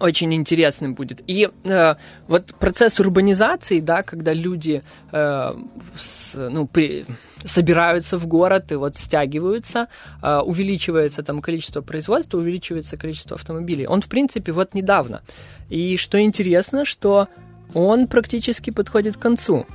очень 0.00 0.32
интересным 0.34 0.94
будет. 0.94 1.22
И 1.26 1.48
э, 1.64 1.94
вот 2.26 2.54
процесс 2.58 2.98
урбанизации, 3.00 3.80
да, 3.80 4.02
когда 4.02 4.32
люди 4.32 4.82
э, 5.12 5.52
с, 5.96 6.34
ну, 6.34 6.66
при, 6.66 7.04
собираются 7.44 8.18
в 8.18 8.26
город 8.26 8.72
и 8.72 8.76
вот 8.76 8.96
стягиваются, 8.96 9.88
э, 10.22 10.38
увеличивается 10.38 11.22
там 11.22 11.40
количество 11.42 11.82
производства, 11.82 12.38
увеличивается 12.38 12.96
количество 12.96 13.36
автомобилей. 13.36 13.86
Он, 13.86 14.00
в 14.00 14.08
принципе, 14.08 14.52
вот 14.52 14.74
недавно. 14.74 15.20
И 15.68 15.96
что 15.98 16.18
интересно, 16.20 16.84
что 16.84 17.28
он 17.74 18.06
практически 18.08 18.70
подходит 18.70 19.16
к 19.16 19.20
концу. 19.20 19.66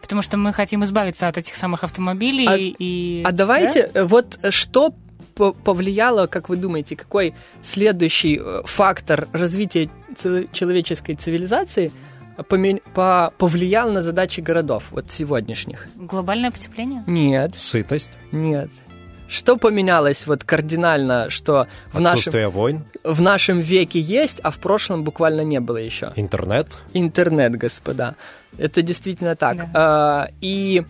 Потому 0.00 0.22
что 0.22 0.36
мы 0.36 0.52
хотим 0.52 0.84
избавиться 0.84 1.28
от 1.28 1.36
этих 1.36 1.56
самых 1.56 1.84
автомобилей 1.84 2.46
а, 2.48 2.56
и... 2.56 3.22
А 3.24 3.32
давайте, 3.32 3.90
да? 3.92 4.06
вот 4.06 4.38
что 4.50 4.94
повлияло, 5.34 6.26
как 6.26 6.48
вы 6.48 6.56
думаете, 6.56 6.96
какой 6.96 7.34
следующий 7.62 8.40
э, 8.42 8.62
фактор 8.64 9.28
развития 9.32 9.90
человеческой 10.52 11.14
цивилизации 11.14 11.92
по 12.94 13.32
повлиял 13.38 13.92
на 13.92 14.02
задачи 14.02 14.40
городов, 14.40 14.84
вот 14.90 15.10
сегодняшних? 15.10 15.86
Глобальное 15.96 16.50
потепление? 16.50 17.04
Нет. 17.06 17.54
Сытость? 17.54 18.10
Нет. 18.32 18.70
Что 19.30 19.56
поменялось 19.56 20.26
вот 20.26 20.42
кардинально, 20.42 21.30
что 21.30 21.68
в 21.92 22.00
нашем, 22.00 22.50
войн? 22.50 22.84
в 23.04 23.22
нашем 23.22 23.60
веке 23.60 24.00
есть, 24.00 24.40
а 24.42 24.50
в 24.50 24.58
прошлом 24.58 25.04
буквально 25.04 25.42
не 25.42 25.60
было 25.60 25.76
еще? 25.76 26.12
Интернет? 26.16 26.78
Интернет, 26.94 27.54
господа. 27.54 28.16
Это 28.58 28.82
действительно 28.82 29.36
так. 29.36 29.56
Да. 29.56 29.70
А, 29.74 30.28
и 30.40 30.84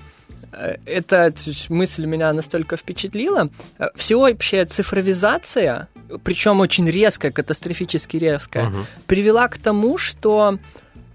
эта 0.84 1.32
мысль 1.68 2.06
меня 2.06 2.32
настолько 2.32 2.76
впечатлила. 2.76 3.50
Э, 3.78 3.88
Всеобщая 3.94 4.64
цифровизация, 4.66 5.88
причем 6.24 6.60
очень 6.60 6.88
резкая, 6.90 7.32
катастрофически 7.32 8.16
резкая, 8.16 8.68
угу. 8.68 8.78
привела 9.06 9.48
к 9.48 9.58
тому, 9.58 9.98
что 9.98 10.58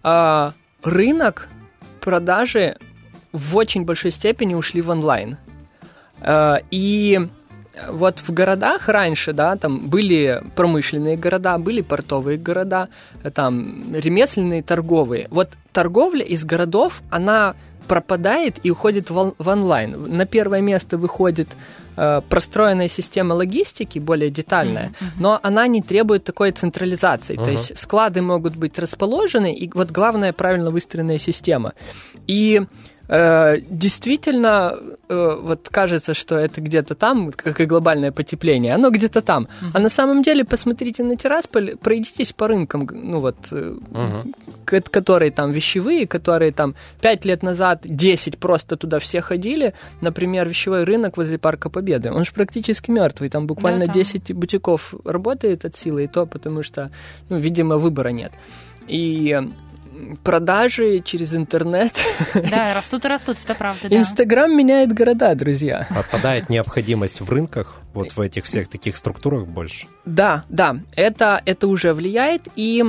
э, 0.03 0.51
рынок 0.83 1.49
продажи 1.99 2.77
в 3.31 3.55
очень 3.55 3.83
большой 3.83 4.11
степени 4.11 4.53
ушли 4.53 4.81
в 4.81 4.89
онлайн. 4.89 5.37
Э, 6.21 6.57
и 6.71 7.19
вот 7.89 8.19
в 8.19 8.31
городах 8.33 8.87
раньше, 8.87 9.33
да, 9.33 9.57
там 9.57 9.89
были 9.89 10.41
промышленные 10.55 11.17
города, 11.17 11.57
были 11.57 11.81
портовые 11.81 12.37
города, 12.37 12.87
там 13.33 13.93
ремесленные, 13.93 14.63
торговые. 14.63 15.27
Вот 15.29 15.49
торговля 15.73 16.23
из 16.23 16.45
городов, 16.45 17.01
она 17.09 17.55
пропадает 17.87 18.59
и 18.65 18.71
уходит 18.71 19.09
в, 19.09 19.33
онлайн. 19.39 20.17
На 20.17 20.25
первое 20.25 20.61
место 20.61 20.97
выходит 20.97 21.47
э, 21.97 22.21
простроенная 22.29 22.89
система 22.89 23.33
логистики, 23.33 23.99
более 23.99 24.29
детальная, 24.29 24.89
mm-hmm. 24.89 25.19
но 25.19 25.39
она 25.43 25.67
не 25.67 25.81
требует 25.81 26.23
такой 26.23 26.51
централизации. 26.51 27.35
Uh-huh. 27.37 27.45
То 27.45 27.51
есть 27.51 27.77
склады 27.77 28.21
могут 28.21 28.55
быть 28.55 28.79
расположены, 28.79 29.53
и 29.53 29.69
вот 29.73 29.91
главное 29.91 30.33
правильно 30.33 30.71
выстроенная 30.71 31.19
система. 31.19 31.73
И 32.27 32.61
действительно, 33.07 34.77
э, 35.09 35.39
вот 35.41 35.69
кажется, 35.69 36.13
что 36.13 36.35
это 36.35 36.61
где-то 36.61 36.95
там, 36.95 37.31
как 37.31 37.61
и 37.61 37.65
глобальное 37.65 38.11
потепление, 38.11 38.73
оно 38.73 38.89
где-то 38.89 39.21
там. 39.21 39.43
Uh-huh. 39.43 39.71
А 39.73 39.79
на 39.79 39.89
самом 39.89 40.23
деле, 40.23 40.43
посмотрите 40.43 41.03
на 41.03 41.15
Тирасполь, 41.15 41.75
пройдитесь 41.77 42.33
по 42.33 42.47
рынкам, 42.47 42.89
ну 42.91 43.19
вот, 43.19 43.35
uh-huh. 43.51 44.89
которые 44.89 45.31
там 45.31 45.51
вещевые, 45.51 46.07
которые 46.07 46.51
там 46.51 46.75
5 47.01 47.25
лет 47.25 47.43
назад, 47.43 47.81
10 47.83 48.39
просто 48.39 48.75
туда 48.75 48.97
все 48.99 49.21
ходили. 49.21 49.73
Например, 50.01 50.47
вещевой 50.47 50.83
рынок 50.83 51.17
возле 51.17 51.37
Парка 51.37 51.69
Победы, 51.69 52.11
он 52.11 52.25
же 52.25 52.31
практически 52.31 52.91
мертвый, 52.91 53.29
там 53.29 53.45
буквально 53.45 53.85
да, 53.85 53.93
10 53.93 54.33
бутиков 54.33 54.95
работает 55.03 55.65
от 55.65 55.75
силы, 55.75 56.05
и 56.05 56.07
то 56.07 56.25
потому 56.25 56.63
что, 56.63 56.89
ну, 57.29 57.37
видимо, 57.37 57.77
выбора 57.77 58.09
нет. 58.09 58.31
И 58.87 59.39
продажи 60.23 61.01
через 61.03 61.33
интернет. 61.33 61.93
Да, 62.33 62.73
растут 62.73 63.05
и 63.05 63.07
растут, 63.07 63.37
это 63.43 63.55
правда. 63.55 63.89
Да. 63.89 63.97
Инстаграм 63.97 64.55
меняет 64.55 64.93
города, 64.93 65.35
друзья. 65.35 65.87
Отпадает 65.89 66.49
необходимость 66.49 67.21
в 67.21 67.29
рынках, 67.29 67.75
вот 67.93 68.15
в 68.15 68.21
этих 68.21 68.45
всех 68.45 68.67
таких 68.67 68.97
структурах 68.97 69.47
больше. 69.47 69.87
Да, 70.05 70.43
да, 70.49 70.77
это, 70.95 71.41
это 71.45 71.67
уже 71.67 71.93
влияет, 71.93 72.47
и 72.55 72.83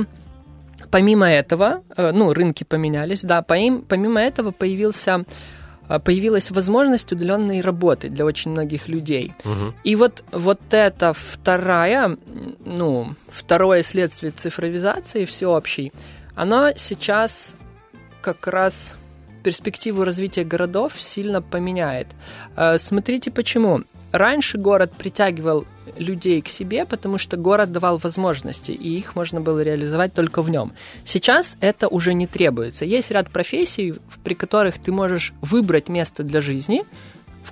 помимо 0.91 1.29
этого, 1.29 1.83
э, 1.95 2.11
ну, 2.11 2.33
рынки 2.33 2.63
поменялись, 2.63 3.21
да, 3.21 3.41
помимо 3.41 4.21
этого 4.21 4.51
появился 4.51 5.25
э, 5.89 5.99
появилась 5.99 6.51
возможность 6.51 7.11
удаленной 7.11 7.61
работы 7.61 8.09
для 8.09 8.25
очень 8.25 8.51
многих 8.51 8.87
людей. 8.87 9.33
Угу. 9.43 9.73
И 9.83 9.95
вот, 9.95 10.23
вот 10.31 10.61
это 10.71 11.13
вторая, 11.13 12.17
ну, 12.65 13.15
второе 13.29 13.83
следствие 13.83 14.31
цифровизации 14.31 15.25
всеобщей– 15.25 15.91
оно 16.37 16.71
сейчас 16.77 17.55
как 18.21 18.47
раз 18.47 18.93
перспективу 19.43 20.03
развития 20.03 20.43
городов 20.43 20.93
сильно 21.01 21.41
поменяет. 21.41 22.07
Э, 22.55 22.77
смотрите 22.77 23.31
почему. 23.31 23.83
Раньше 24.11 24.57
город 24.57 24.93
притягивал 24.97 25.65
людей 25.97 26.41
к 26.41 26.49
себе, 26.49 26.85
потому 26.85 27.17
что 27.17 27.37
город 27.37 27.71
давал 27.71 27.97
возможности, 27.97 28.71
и 28.71 28.97
их 28.97 29.15
можно 29.15 29.41
было 29.41 29.61
реализовать 29.61 30.13
только 30.13 30.41
в 30.41 30.49
нем. 30.49 30.73
Сейчас 31.03 31.57
это 31.59 31.87
уже 31.87 32.13
не 32.13 32.27
требуется. 32.27 32.85
Есть 32.85 33.11
ряд 33.11 33.29
профессий, 33.31 33.95
при 34.23 34.35
которых 34.35 34.77
ты 34.77 34.91
можешь 34.91 35.33
выбрать 35.41 35.89
место 35.89 36.23
для 36.23 36.41
жизни, 36.41 36.83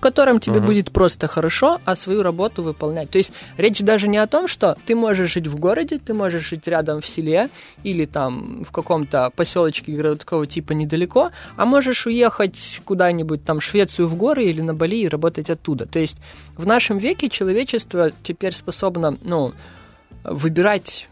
котором 0.06 0.40
тебе 0.40 0.60
uh-huh. 0.60 0.66
будет 0.66 0.92
просто 0.92 1.26
хорошо, 1.26 1.82
а 1.84 1.96
свою 1.96 2.22
работу 2.22 2.62
выполнять. 2.62 3.10
То 3.10 3.18
есть 3.18 3.32
речь 3.58 3.80
даже 3.80 4.08
не 4.08 4.20
о 4.20 4.28
том, 4.28 4.48
что 4.48 4.78
ты 4.86 4.94
можешь 4.94 5.34
жить 5.34 5.48
в 5.48 5.58
городе, 5.58 5.98
ты 5.98 6.14
можешь 6.14 6.48
жить 6.48 6.68
рядом 6.68 7.02
в 7.02 7.08
селе 7.08 7.50
или 7.82 8.06
там 8.06 8.64
в 8.64 8.72
каком-то 8.72 9.32
поселочке 9.36 9.94
городского 9.94 10.46
типа 10.46 10.74
недалеко, 10.74 11.32
а 11.58 11.66
можешь 11.66 12.06
уехать 12.06 12.82
куда-нибудь 12.86 13.44
там 13.44 13.60
в 13.60 13.64
Швецию 13.64 14.08
в 14.08 14.16
горы 14.16 14.44
или 14.44 14.62
на 14.62 14.76
Бали 14.76 14.98
и 14.98 15.08
работать 15.08 15.50
оттуда. 15.50 15.88
То 15.88 15.98
есть 15.98 16.18
в 16.56 16.68
нашем 16.68 17.00
веке 17.00 17.28
человечество 17.28 18.12
теперь 18.22 18.54
способно, 18.54 19.18
ну, 19.24 19.54
выбирать 20.24 21.10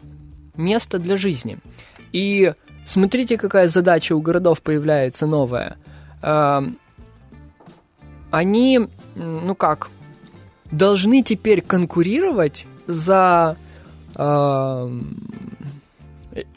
место 0.56 0.99
для 0.99 1.17
жизни. 1.17 1.58
И 2.12 2.53
смотрите, 2.86 3.38
какая 3.38 3.69
задача 3.69 4.15
у 4.15 4.21
городов 4.21 4.62
появляется 4.62 5.25
новая 5.25 5.77
они, 8.33 8.79
ну 9.15 9.53
как, 9.53 9.91
должны 10.71 11.21
теперь 11.21 11.61
конкурировать 11.61 12.65
за, 12.87 13.57
э, 14.15 15.01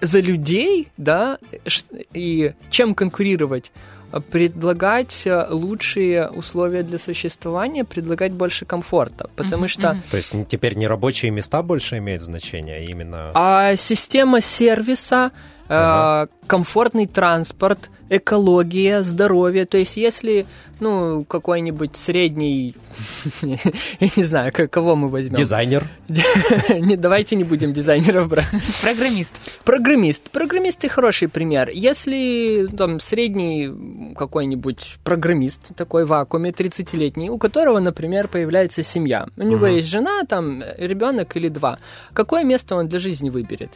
за 0.01 0.21
людей, 0.21 0.89
да, 0.97 1.39
и 2.15 2.55
чем 2.71 2.95
конкурировать? 2.95 3.73
предлагать 4.31 5.27
э, 5.27 5.49
лучшие 5.51 6.31
условия 6.31 6.83
для 6.85 6.97
существования, 6.97 7.85
предлагать 7.85 8.33
больше 8.33 8.65
комфорта, 8.65 9.29
потому 9.37 9.65
mm-hmm. 9.65 9.69
что... 9.69 10.03
То 10.11 10.17
есть 10.17 10.33
теперь 10.49 10.77
не 10.77 10.87
рабочие 10.87 11.33
места 11.33 11.61
больше 11.63 11.99
имеют 11.99 12.23
значение, 12.23 12.77
а 12.77 12.81
именно... 12.81 13.33
А 13.35 13.77
система 13.77 14.41
сервиса 14.41 15.33
ага. 15.69 16.29
комфортный 16.47 17.07
транспорт, 17.07 17.91
экология, 18.09 19.03
здоровье. 19.03 19.67
То 19.67 19.79
есть, 19.79 19.97
если, 19.97 20.47
ну, 20.81 21.25
какой-нибудь 21.25 21.97
средний, 21.97 22.77
я 23.43 24.09
не 24.17 24.25
знаю, 24.25 24.53
кого 24.71 24.97
мы 24.97 25.09
возьмем. 25.09 25.35
Дизайнер. 25.35 25.89
не, 26.69 26.97
давайте 26.97 27.37
не 27.37 27.45
будем 27.45 27.73
дизайнеров 27.73 28.29
брать. 28.29 28.47
Программист. 28.83 29.35
Программист. 29.65 30.23
Программист 30.31 30.85
и 30.85 30.89
хороший 30.89 31.29
пример. 31.29 31.71
Если 31.73 32.69
там 32.77 33.01
средний 33.01 34.15
какой-нибудь 34.17 34.99
программист, 35.03 35.75
такой 35.77 36.05
в 36.05 36.09
вакууме, 36.09 36.51
30-летний, 36.51 37.31
у 37.31 37.39
которого, 37.39 37.81
например, 37.81 38.29
появляется 38.29 38.83
семья. 38.83 39.27
У 39.37 39.43
него 39.43 39.67
есть 39.67 39.89
жена, 39.89 40.23
там, 40.29 40.63
ребенок 40.79 41.37
или 41.37 41.49
два. 41.49 41.79
Какое 42.13 42.45
место 42.45 42.77
он 42.77 42.89
для 42.89 42.99
жизни 42.99 43.31
выберет? 43.31 43.71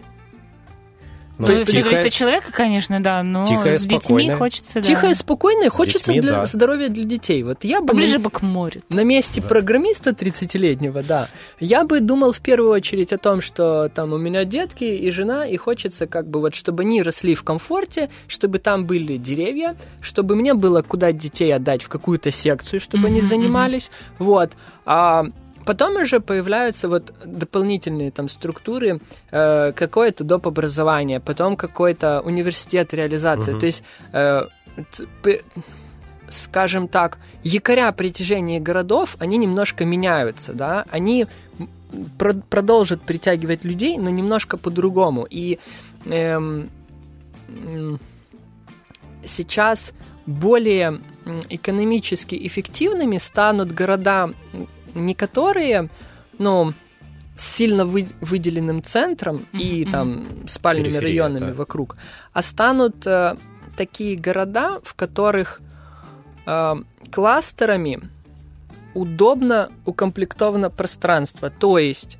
Ну, 1.40 1.64
все 1.64 1.83
зависит 1.83 2.07
от 2.07 2.12
человека, 2.12 2.53
конечно, 2.53 3.03
да, 3.03 3.22
но 3.22 3.44
тихое, 3.44 3.79
с 3.79 3.83
детьми 3.83 3.98
спокойное. 4.00 4.37
хочется... 4.37 4.74
Да. 4.74 4.83
Тихое, 4.83 5.14
спокойное, 5.14 5.70
с 5.70 5.72
хочется 5.72 6.12
детьми, 6.12 6.20
для 6.20 6.33
да. 6.33 6.46
здоровья 6.46 6.88
для 6.88 7.05
детей. 7.05 7.42
Вот 7.42 7.64
я 7.64 7.81
бы... 7.81 7.88
Поближе 7.88 8.18
на, 8.18 8.24
бы 8.24 8.31
к 8.31 8.42
морю. 8.42 8.83
На 8.88 9.05
месте 9.05 9.40
да. 9.40 9.48
программиста 9.48 10.11
30-летнего, 10.11 11.03
да, 11.03 11.29
я 11.59 11.85
бы 11.85 12.00
думал 12.00 12.33
в 12.33 12.40
первую 12.40 12.70
очередь 12.70 13.12
о 13.12 13.18
том, 13.18 13.40
что 13.40 13.88
там 13.88 14.12
у 14.12 14.18
меня 14.18 14.44
детки 14.44 14.85
и 14.85 15.11
жена, 15.11 15.46
и 15.46 15.57
хочется 15.57 16.07
как 16.07 16.29
бы 16.29 16.40
вот, 16.40 16.55
чтобы 16.55 16.83
они 16.83 17.03
росли 17.03 17.35
в 17.35 17.42
комфорте, 17.42 18.11
чтобы 18.29 18.59
там 18.59 18.85
были 18.85 19.16
деревья, 19.16 19.76
чтобы 20.00 20.37
мне 20.37 20.55
было 20.55 20.83
куда 20.83 21.12
детей 21.12 21.55
отдать 21.55 21.83
в 21.83 21.88
какую-то 21.88 22.31
секцию, 22.31 22.81
чтобы 22.81 23.09
mm-hmm, 23.09 23.12
они 23.12 23.20
занимались, 23.22 23.90
mm-hmm. 23.90 24.24
вот. 24.24 24.50
А 24.85 25.26
Потом 25.70 26.02
уже 26.02 26.18
появляются 26.18 26.88
вот 26.88 27.12
дополнительные 27.24 28.11
там 28.11 28.28
структуры, 28.28 29.00
э, 29.30 29.72
какое-то 29.72 30.24
доп. 30.24 30.48
образование, 30.48 31.20
потом 31.20 31.56
какой-то 31.56 32.22
университет 32.22 32.92
реализации. 32.92 33.52
Угу. 33.52 33.61
То 33.61 33.66
есть, 33.66 33.83
э, 34.12 34.48
скажем 36.28 36.88
так, 36.88 37.18
якоря 37.44 37.92
притяжения 37.92 38.59
городов, 38.59 39.16
они 39.20 39.38
немножко 39.38 39.85
меняются, 39.85 40.54
да, 40.54 40.87
они 40.90 41.28
про- 42.18 42.42
продолжат 42.48 43.02
притягивать 43.02 43.64
людей, 43.64 43.96
но 43.96 44.11
немножко 44.11 44.56
по-другому. 44.56 45.24
И 45.30 45.61
эм, 46.06 46.68
сейчас 49.24 49.92
более 50.26 51.00
экономически 51.48 52.46
эффективными 52.46 53.18
станут 53.18 53.72
города 53.72 54.30
не 54.94 55.14
которые, 55.14 55.88
ну, 56.38 56.72
с 57.37 57.57
сильно 57.57 57.85
вы, 57.87 58.09
выделенным 58.20 58.83
центром 58.83 59.37
mm-hmm. 59.53 59.59
и 59.59 59.85
там 59.90 60.29
спальными 60.46 60.92
Периферия, 60.92 61.22
районами 61.22 61.50
да. 61.50 61.55
вокруг, 61.55 61.96
а 62.33 62.42
станут 62.42 63.07
э, 63.07 63.37
такие 63.76 64.16
города, 64.16 64.81
в 64.85 64.94
которых 64.94 65.61
э, 66.46 66.74
кластерами 67.11 68.00
удобно 68.94 69.70
укомплектовано 69.87 70.68
пространство. 70.70 71.50
То 71.50 71.79
есть 71.79 72.18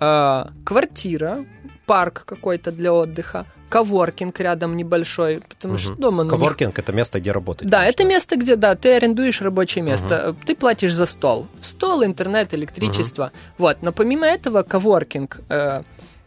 э, 0.00 0.44
квартира, 0.64 1.44
парк 1.86 2.24
какой-то 2.24 2.72
для 2.72 2.92
отдыха, 2.94 3.46
коворкинг 3.72 4.38
рядом 4.40 4.76
небольшой, 4.76 5.40
потому 5.48 5.74
угу. 5.74 5.82
что 5.82 5.94
дома... 5.94 6.24
Ну, 6.24 6.30
коворкинг 6.30 6.78
это 6.78 6.92
место, 6.92 7.20
где 7.20 7.32
работать. 7.32 7.68
Да, 7.70 7.86
это 7.86 8.04
место, 8.04 8.36
где, 8.36 8.56
да, 8.56 8.74
ты 8.74 8.96
арендуешь 8.96 9.40
рабочее 9.40 9.82
место, 9.82 10.30
угу. 10.30 10.38
ты 10.44 10.54
платишь 10.54 10.92
за 10.92 11.06
стол. 11.06 11.46
Стол, 11.62 12.04
интернет, 12.04 12.52
электричество. 12.52 13.24
Угу. 13.24 13.32
Вот, 13.58 13.82
но 13.82 13.92
помимо 13.92 14.26
этого 14.26 14.62
коворкинг... 14.62 15.40
Э, 15.48 15.82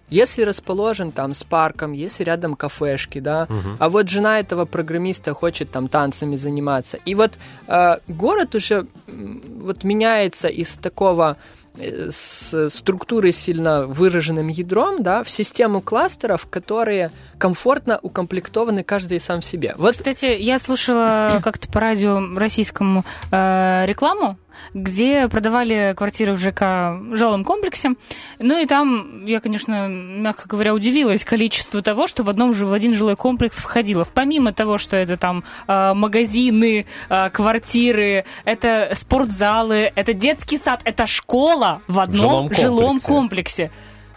если 0.07 0.43
расположен 0.43 1.11
там 1.11 1.33
с 1.33 1.43
парком, 1.43 1.93
если 1.93 2.23
рядом 2.23 2.55
кафешки, 2.55 3.19
да, 3.19 3.47
угу. 3.49 3.69
а 3.79 3.89
вот 3.89 4.07
жена 4.07 4.39
этого 4.39 4.65
программиста 4.65 5.33
хочет 5.33 5.71
там 5.71 5.87
танцами 5.87 6.35
заниматься, 6.35 6.99
и 7.05 7.15
вот 7.15 7.31
э, 7.67 7.97
город 8.07 8.53
уже 8.53 8.85
вот 9.07 9.83
меняется 9.83 10.47
из 10.47 10.77
такого 10.77 11.37
с 11.77 12.69
структурой 12.69 13.31
сильно 13.31 13.85
выраженным 13.85 14.47
ядром, 14.47 15.03
да, 15.03 15.23
в 15.23 15.29
систему 15.29 15.81
кластеров, 15.81 16.47
которые 16.49 17.11
комфортно 17.37 17.99
укомплектованы 18.01 18.83
каждый 18.83 19.19
сам 19.19 19.41
себе. 19.41 19.73
Вот. 19.77 19.91
Кстати, 19.91 20.25
я 20.39 20.57
слушала 20.57 21.41
как-то 21.43 21.67
по 21.71 21.79
радио 21.79 22.21
российскому 22.37 23.03
э, 23.31 23.85
рекламу 23.85 24.37
где 24.73 25.27
продавали 25.27 25.93
квартиры 25.95 26.33
в 26.33 26.39
ЖК 26.39 27.15
жилом 27.15 27.43
комплексе. 27.43 27.91
Ну 28.39 28.57
и 28.59 28.65
там 28.65 29.25
я, 29.25 29.39
конечно, 29.39 29.87
мягко 29.87 30.47
говоря, 30.47 30.73
удивилась 30.73 31.23
количеству 31.23 31.81
того, 31.81 32.07
что 32.07 32.23
в 32.23 32.29
одном 32.29 32.53
же 32.53 32.65
в 32.65 32.73
один 32.73 32.93
жилой 32.93 33.15
комплекс 33.15 33.57
входило. 33.57 34.05
Помимо 34.13 34.53
того, 34.53 34.77
что 34.77 34.95
это 34.97 35.17
там 35.17 35.43
э, 35.67 35.93
магазины, 35.93 36.85
э, 37.09 37.29
квартиры, 37.29 38.25
это 38.43 38.91
спортзалы, 38.93 39.91
это 39.95 40.13
детский 40.13 40.57
сад, 40.57 40.81
это 40.83 41.07
школа 41.07 41.81
в 41.87 41.99
одном 41.99 42.19
жилом 42.21 42.37
комплексе. 42.49 42.61
Жилом 42.63 42.99
комплексе. 42.99 43.71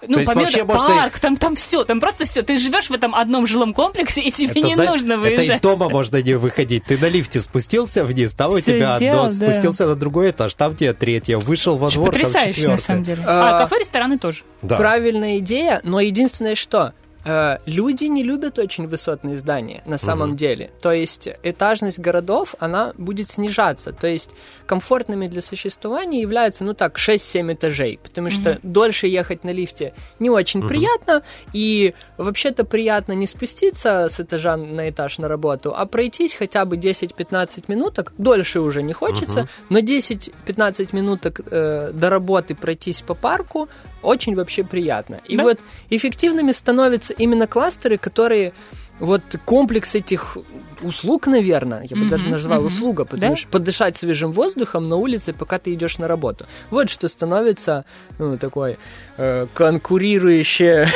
Ну, 0.07 0.15
То 0.15 0.21
есть 0.21 0.35
вообще, 0.35 0.65
парк, 0.65 0.89
может, 0.89 1.21
там, 1.21 1.37
там 1.37 1.57
все, 1.57 1.85
там 1.85 2.01
просто 2.01 2.25
все. 2.25 2.43
Ты 2.43 2.59
живешь 2.59 2.91
в 2.91 2.93
этом 2.93 3.15
одном 3.15 3.47
жилом 3.47 3.75
комплексе, 3.75 4.23
и 4.23 4.31
тебе 4.31 4.51
это, 4.51 4.61
не 4.61 4.75
знаешь, 4.75 4.93
нужно 4.93 5.17
выезжать. 5.17 5.47
Это 5.47 5.57
из 5.57 5.61
дома 5.61 5.89
можно 5.89 6.23
не 6.23 6.35
выходить. 6.35 6.85
Ты 6.85 6.99
на 6.99 7.09
лифте 7.09 7.41
спустился 7.41 8.05
вниз, 8.05 8.33
там 8.35 8.53
у 8.53 8.61
тебя 8.61 8.97
сделал, 8.99 9.25
одно, 9.27 9.39
да. 9.39 9.53
спустился 9.53 9.87
на 9.87 9.95
другой 9.95 10.31
этаж, 10.31 10.55
там 10.55 10.77
тебе 10.77 10.93
третье, 10.93 11.39
вышел 11.39 11.77
во 11.77 11.91
двор, 11.91 12.09
Потрясающе, 12.11 12.63
там 12.63 12.71
на 12.73 12.77
самом 12.79 13.05
деле. 13.05 13.23
А, 13.27 13.57
а 13.57 13.61
кафе, 13.61 13.79
рестораны 13.81 14.19
тоже. 14.19 14.43
Да. 14.63 14.77
Правильная 14.77 15.39
идея, 15.39 15.81
но 15.85 16.01
единственное 16.01 16.55
что, 16.55 16.93
Э, 17.29 17.59
люди 17.67 18.05
не 18.05 18.23
любят 18.23 18.59
очень 18.59 18.87
высотные 18.87 19.37
здания 19.37 19.83
на 19.85 19.99
самом 19.99 20.31
угу. 20.31 20.37
деле. 20.37 20.71
То 20.81 20.93
есть 20.93 21.29
этажность 21.43 21.99
городов, 21.99 22.55
она 22.59 22.95
будет 22.97 23.29
снижаться. 23.29 23.93
То 23.93 24.07
есть 24.07 24.31
комфортными 24.67 25.27
для 25.27 25.43
существования 25.43 26.23
являются, 26.23 26.65
ну 26.65 26.73
так, 26.73 26.97
6-7 26.97 27.53
этажей, 27.53 28.01
потому 28.03 28.31
что 28.31 28.53
угу. 28.53 28.61
дольше 28.63 29.09
ехать 29.09 29.45
на 29.45 29.51
лифте 29.51 29.93
не 30.19 30.31
очень 30.31 30.61
угу. 30.61 30.69
приятно, 30.69 31.23
и 31.53 31.95
вообще-то 32.17 32.65
приятно 32.65 33.13
не 33.13 33.27
спуститься 33.27 34.09
с 34.09 34.21
этажа 34.21 34.57
на 34.57 34.89
этаж 34.89 35.19
на 35.19 35.29
работу, 35.29 35.75
а 35.77 35.85
пройтись 35.85 36.35
хотя 36.35 36.65
бы 36.65 36.77
10-15 36.77 37.65
минуток, 37.69 38.13
дольше 38.17 38.61
уже 38.61 38.83
не 38.83 38.95
хочется, 38.95 39.41
угу. 39.41 39.49
но 39.69 39.79
10-15 39.81 40.89
минуток 40.93 41.41
э, 41.51 41.91
до 41.93 42.09
работы 42.09 42.55
пройтись 42.55 43.03
по 43.03 43.15
парку, 43.15 43.69
очень 44.03 44.35
вообще 44.35 44.65
приятно. 44.65 45.21
И 45.27 45.37
да? 45.37 45.45
вот 45.45 45.59
эффективными 45.91 46.53
становятся 46.53 47.13
именно 47.15 47.47
кластеры, 47.47 47.99
которые 47.99 48.53
вот 49.01 49.23
комплекс 49.45 49.95
этих 49.95 50.37
услуг, 50.83 51.27
наверное, 51.27 51.87
я 51.89 51.97
бы 51.97 52.05
mm-hmm, 52.05 52.09
даже 52.09 52.27
назвал 52.27 52.63
mm-hmm. 52.63 52.67
услуга, 52.67 53.05
потому 53.05 53.35
да? 53.35 53.37
что 53.37 53.49
подышать 53.49 53.97
свежим 53.97 54.33
воздухом 54.33 54.89
на 54.89 54.97
улице, 54.97 55.33
пока 55.33 55.59
ты 55.59 55.75
идешь 55.75 55.99
на 55.99 56.09
работу. 56.09 56.47
Вот 56.71 56.91
что 56.91 57.09
становится 57.09 57.85
ну, 58.19 58.39
такой 58.39 58.79
э, 59.17 59.47
конкурирующей 59.55 60.87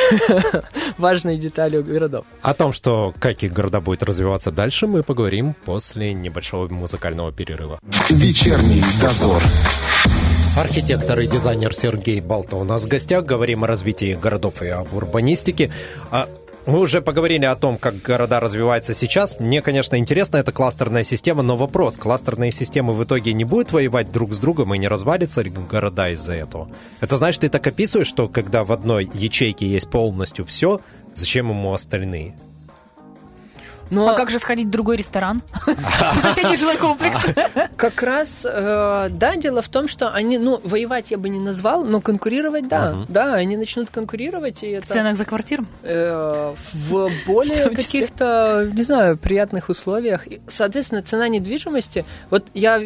важной 0.97 1.37
деталью 1.37 1.83
городов. 1.83 2.25
О 2.41 2.53
том, 2.53 2.73
что 2.73 3.13
какие 3.19 3.49
города 3.49 3.81
будут 3.81 4.03
развиваться 4.03 4.51
дальше, 4.51 4.87
мы 4.87 5.03
поговорим 5.03 5.55
после 5.65 6.13
небольшого 6.13 6.67
музыкального 6.67 7.31
перерыва. 7.31 7.79
Вечерний 8.09 8.83
дозор. 9.01 9.41
Архитектор 10.55 11.19
и 11.19 11.25
дизайнер 11.25 11.73
Сергей 11.73 12.21
Балта 12.21 12.57
у 12.57 12.63
нас 12.63 12.85
в 12.85 12.87
гостях. 12.87 13.25
Говорим 13.25 13.63
о 13.63 13.67
развитии 13.67 14.13
городов 14.13 14.61
и 14.61 14.67
об 14.67 14.93
урбанистике. 14.93 15.71
А 16.11 16.29
мы 16.67 16.79
уже 16.79 17.01
поговорили 17.01 17.45
о 17.45 17.55
том, 17.55 17.77
как 17.77 18.03
города 18.03 18.39
развиваются 18.39 18.93
сейчас. 18.93 19.39
Мне, 19.39 19.63
конечно, 19.63 19.97
интересна 19.97 20.37
эта 20.37 20.51
кластерная 20.51 21.03
система, 21.03 21.41
но 21.41 21.57
вопрос, 21.57 21.97
кластерные 21.97 22.51
системы 22.51 22.93
в 22.93 23.03
итоге 23.03 23.33
не 23.33 23.45
будут 23.45 23.71
воевать 23.71 24.11
друг 24.11 24.35
с 24.35 24.37
другом 24.37 24.75
и 24.75 24.77
не 24.77 24.87
развалится 24.87 25.43
города 25.43 26.09
из-за 26.11 26.33
этого? 26.33 26.69
Это 27.01 27.17
значит, 27.17 27.41
ты 27.41 27.49
так 27.49 27.65
описываешь, 27.65 28.07
что 28.07 28.27
когда 28.27 28.63
в 28.63 28.71
одной 28.71 29.09
ячейке 29.11 29.65
есть 29.65 29.89
полностью 29.89 30.45
все, 30.45 30.81
зачем 31.15 31.49
ему 31.49 31.73
остальные? 31.73 32.35
Но... 33.93 34.09
А 34.09 34.13
как 34.15 34.29
же 34.31 34.39
сходить 34.39 34.67
в 34.67 34.69
другой 34.71 34.97
ресторан? 34.97 35.41
Соседний 36.21 36.57
жилой 36.57 36.77
комплекс. 36.77 37.19
Как 37.77 38.01
раз, 38.01 38.45
э, 38.49 39.09
да, 39.11 39.35
дело 39.35 39.61
в 39.61 39.69
том, 39.69 39.87
что 39.87 40.09
они, 40.09 40.39
ну, 40.39 40.59
воевать 40.63 41.11
я 41.11 41.17
бы 41.17 41.29
не 41.29 41.39
назвал, 41.39 41.83
но 41.83 42.01
конкурировать, 42.01 42.67
да. 42.67 43.05
Да, 43.07 43.35
они 43.35 43.55
начнут 43.55 43.89
конкурировать. 43.91 44.63
В 44.63 44.81
ценах 44.81 45.15
за 45.15 45.25
квартиру? 45.25 45.65
Э, 45.83 46.53
в 46.73 47.09
более 47.27 47.69
каких-то, 47.75 48.69
не 48.73 48.81
знаю, 48.81 49.17
приятных 49.17 49.69
условиях. 49.69 50.25
Соответственно, 50.47 51.03
цена 51.03 51.27
недвижимости, 51.27 52.03
вот 52.31 52.47
я, 52.55 52.81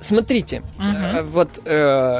смотрите, 0.00 0.62
э, 0.78 1.22
вот 1.22 1.60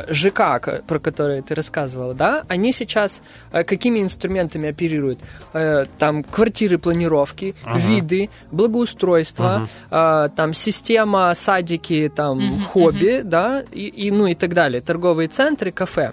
ЖК, 0.09 0.83
про 0.87 0.98
который 0.98 1.42
ты 1.42 1.55
рассказывала, 1.55 2.14
да, 2.14 2.44
они 2.48 2.72
сейчас 2.72 3.20
какими 3.52 4.00
инструментами 4.00 4.70
оперируют? 4.70 5.18
Там 5.52 6.22
квартиры 6.22 6.79
планировки, 6.79 7.55
вид 7.74 8.06
виды, 8.07 8.31
благоустройство, 8.51 9.69
uh-huh. 9.90 10.27
э, 10.27 10.29
там 10.37 10.55
система, 10.55 11.35
садики, 11.35 12.11
там 12.14 12.38
uh-huh, 12.38 12.64
хобби, 12.64 13.21
uh-huh. 13.21 13.23
да, 13.25 13.62
и, 13.73 13.87
и, 13.87 14.11
ну 14.11 14.27
и 14.27 14.35
так 14.35 14.55
далее, 14.55 14.81
торговые 14.81 15.29
центры, 15.29 15.73
кафе. 15.73 16.12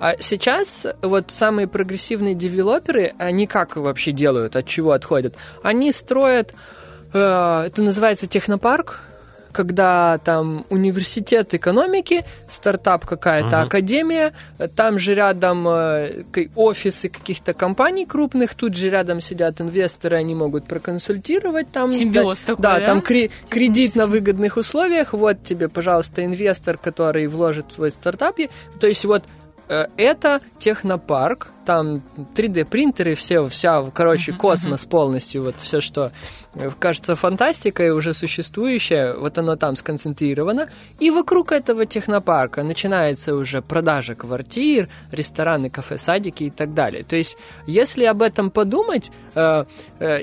А 0.00 0.14
сейчас 0.20 0.86
вот 1.02 1.30
самые 1.30 1.66
прогрессивные 1.66 2.34
девелоперы, 2.34 3.14
они 3.18 3.46
как 3.46 3.76
вообще 3.76 4.12
делают, 4.12 4.54
от 4.54 4.66
чего 4.66 4.92
отходят? 4.92 5.34
Они 5.62 5.92
строят, 5.92 6.54
э, 7.12 7.18
это 7.66 7.82
называется 7.82 8.26
технопарк, 8.26 9.00
когда 9.58 10.18
там 10.18 10.64
университет 10.70 11.52
экономики, 11.52 12.24
стартап 12.48 13.04
какая-то, 13.04 13.56
uh-huh. 13.56 13.66
академия, 13.66 14.32
там 14.76 15.00
же 15.00 15.14
рядом 15.14 15.66
э, 15.66 16.46
офисы 16.54 17.08
каких-то 17.08 17.54
компаний 17.54 18.06
крупных, 18.06 18.54
тут 18.54 18.76
же 18.76 18.88
рядом 18.88 19.20
сидят 19.20 19.60
инвесторы, 19.60 20.16
они 20.16 20.36
могут 20.36 20.68
проконсультировать 20.68 21.72
там. 21.72 21.92
Симбиоз 21.92 22.38
да, 22.38 22.46
такой, 22.46 22.62
да? 22.62 22.78
да? 22.78 22.86
там 22.86 22.98
кре- 23.00 23.32
кредит 23.48 23.96
на 23.96 24.06
выгодных 24.06 24.56
условиях, 24.56 25.12
вот 25.12 25.42
тебе, 25.42 25.68
пожалуйста, 25.68 26.24
инвестор, 26.24 26.78
который 26.78 27.26
вложит 27.26 27.72
в 27.72 27.74
свой 27.74 27.90
стартап. 27.90 28.36
То 28.78 28.86
есть 28.86 29.04
вот 29.04 29.24
э, 29.68 29.86
это 29.96 30.40
технопарк, 30.60 31.48
там 31.68 32.00
3D 32.34 32.64
принтеры, 32.64 33.14
все, 33.14 33.44
вся, 33.44 33.82
короче, 33.92 34.32
космос 34.32 34.86
полностью, 34.86 35.42
вот 35.42 35.56
все, 35.58 35.82
что 35.82 36.12
э, 36.54 36.70
кажется 36.78 37.14
фантастикой, 37.14 37.90
уже 37.90 38.14
существующее, 38.14 39.12
вот 39.12 39.36
оно 39.36 39.56
там 39.56 39.76
сконцентрировано. 39.76 40.68
И 40.98 41.10
вокруг 41.10 41.52
этого 41.52 41.84
технопарка 41.84 42.62
начинается 42.62 43.34
уже 43.34 43.60
продажа 43.60 44.14
квартир, 44.14 44.88
рестораны, 45.12 45.68
кафе, 45.68 45.98
садики 45.98 46.44
и 46.44 46.50
так 46.50 46.72
далее. 46.72 47.04
То 47.04 47.16
есть, 47.16 47.36
если 47.66 48.04
об 48.04 48.22
этом 48.22 48.50
подумать, 48.50 49.10
э, 49.34 49.64
э, 49.98 50.20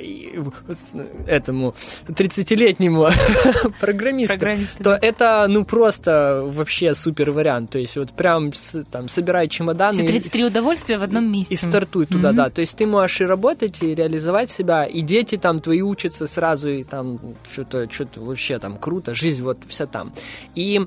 этому 1.28 1.76
30-летнему 2.08 3.10
программисту, 3.80 4.34
то 4.84 4.98
это, 5.00 5.46
ну, 5.48 5.64
просто 5.64 6.42
вообще 6.44 6.96
супер 6.96 7.30
вариант. 7.30 7.70
То 7.70 7.78
есть, 7.78 7.98
вот 7.98 8.14
прям, 8.14 8.52
там, 8.92 9.08
собирай 9.10 9.48
чемоданы. 9.48 9.94
Все 9.94 10.04
и- 10.06 10.08
33 10.08 10.46
удовольствия 10.46 10.98
в 10.98 11.04
одном 11.04 11.35
месте. 11.40 11.54
и 11.54 11.58
стартуй 11.58 12.06
туда, 12.06 12.32
да. 12.32 12.50
То 12.50 12.62
есть 12.62 12.78
ты 12.78 12.86
можешь 12.86 13.22
и 13.22 13.26
работать, 13.26 13.82
и 13.84 13.96
реализовать 13.96 14.52
себя, 14.52 14.86
и 14.86 15.02
дети 15.02 15.38
там 15.38 15.62
твои 15.62 15.82
учатся 15.82 16.28
сразу, 16.28 16.70
и 16.70 16.84
там 16.84 17.20
что-то 17.52 17.92
что 17.92 18.08
вообще 18.18 18.60
там 18.60 18.78
круто, 18.78 19.16
жизнь 19.16 19.42
вот 19.42 19.58
вся 19.68 19.86
там. 19.86 20.14
И 20.56 20.86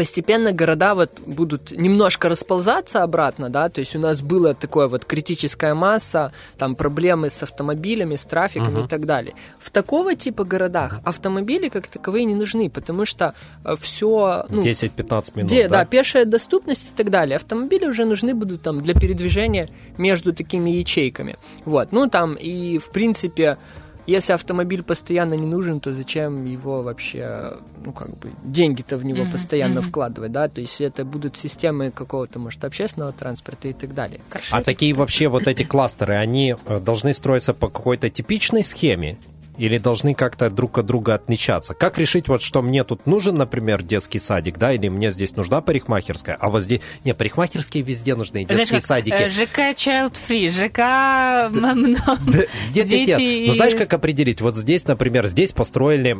постепенно 0.00 0.52
города 0.52 0.94
вот 0.94 1.20
будут 1.26 1.72
немножко 1.72 2.30
расползаться 2.30 3.02
обратно, 3.02 3.50
да, 3.50 3.68
то 3.68 3.80
есть 3.80 3.94
у 3.94 3.98
нас 3.98 4.22
была 4.22 4.54
такая 4.54 4.88
вот 4.88 5.04
критическая 5.04 5.74
масса, 5.74 6.32
там 6.56 6.74
проблемы 6.74 7.28
с 7.28 7.42
автомобилями, 7.42 8.16
с 8.16 8.24
трафиком 8.24 8.82
и 8.82 8.88
так 8.88 9.04
далее. 9.04 9.34
В 9.58 9.68
такого 9.68 10.14
типа 10.14 10.44
городах 10.44 11.00
автомобили 11.04 11.68
как 11.68 11.86
таковые 11.86 12.24
не 12.24 12.34
нужны, 12.34 12.70
потому 12.70 13.04
что 13.04 13.34
все, 13.78 14.46
ну, 14.48 14.62
10-15 14.62 15.32
минут, 15.36 15.50
где, 15.50 15.68
да? 15.68 15.80
да? 15.80 15.84
пешая 15.84 16.24
доступность 16.24 16.84
и 16.94 16.96
так 16.96 17.10
далее. 17.10 17.36
Автомобили 17.36 17.84
уже 17.84 18.06
нужны 18.06 18.32
будут 18.32 18.62
там 18.62 18.80
для 18.80 18.94
передвижения 18.94 19.68
между 19.98 20.32
такими 20.32 20.70
ячейками. 20.70 21.36
Вот, 21.66 21.92
ну 21.92 22.08
там 22.08 22.36
и 22.36 22.78
в 22.78 22.88
принципе, 22.88 23.58
если 24.06 24.32
автомобиль 24.32 24.82
постоянно 24.82 25.34
не 25.34 25.46
нужен, 25.46 25.80
то 25.80 25.94
зачем 25.94 26.44
его 26.44 26.82
вообще, 26.82 27.56
ну 27.84 27.92
как 27.92 28.16
бы 28.18 28.30
деньги-то 28.42 28.96
в 28.96 29.04
него 29.04 29.22
Мгм, 29.22 29.32
постоянно 29.32 29.80
мгм. 29.80 29.90
вкладывать, 29.90 30.32
да? 30.32 30.48
То 30.48 30.60
есть 30.60 30.80
это 30.80 31.04
будут 31.04 31.36
системы 31.36 31.90
какого-то, 31.90 32.38
может, 32.38 32.64
общественного 32.64 33.12
транспорта 33.12 33.68
и 33.68 33.72
так 33.72 33.94
далее. 33.94 34.20
А 34.50 34.62
такие 34.62 34.94
вообще 34.94 35.28
вот 35.28 35.48
эти 35.48 35.62
кластеры, 35.62 36.14
они 36.14 36.56
э, 36.66 36.80
должны 36.80 37.14
строиться 37.14 37.54
по 37.54 37.68
какой-то 37.68 38.10
типичной 38.10 38.64
схеме? 38.64 39.18
Или 39.60 39.76
должны 39.76 40.14
как-то 40.14 40.48
друг 40.48 40.78
от 40.78 40.86
друга 40.86 41.14
отличаться? 41.14 41.74
Как 41.74 41.98
решить, 41.98 42.28
вот 42.28 42.40
что 42.40 42.62
мне 42.62 42.82
тут 42.82 43.06
нужен, 43.06 43.36
например, 43.36 43.82
детский 43.82 44.18
садик, 44.18 44.56
да, 44.56 44.72
или 44.72 44.88
мне 44.88 45.10
здесь 45.10 45.36
нужна 45.36 45.60
парикмахерская, 45.60 46.34
а 46.40 46.48
вот 46.48 46.62
здесь... 46.62 46.80
Не, 47.04 47.12
парикмахерские 47.12 47.82
везде 47.82 48.14
нужны, 48.14 48.44
детские 48.44 48.66
Знаешь, 48.66 48.84
садики. 48.84 49.14
э, 49.14 49.28
ЖК 49.28 49.58
Child 49.76 50.14
Free, 50.14 50.48
ЖК 50.48 51.52
Нет, 51.54 52.48
нет, 52.74 53.06
нет. 53.06 53.18
дети 53.18 53.44
Ну, 53.48 53.52
знаешь, 53.52 53.74
как 53.74 53.92
определить? 53.92 54.40
Вот 54.40 54.56
здесь, 54.56 54.86
например, 54.86 55.26
здесь 55.26 55.52
построили 55.52 56.16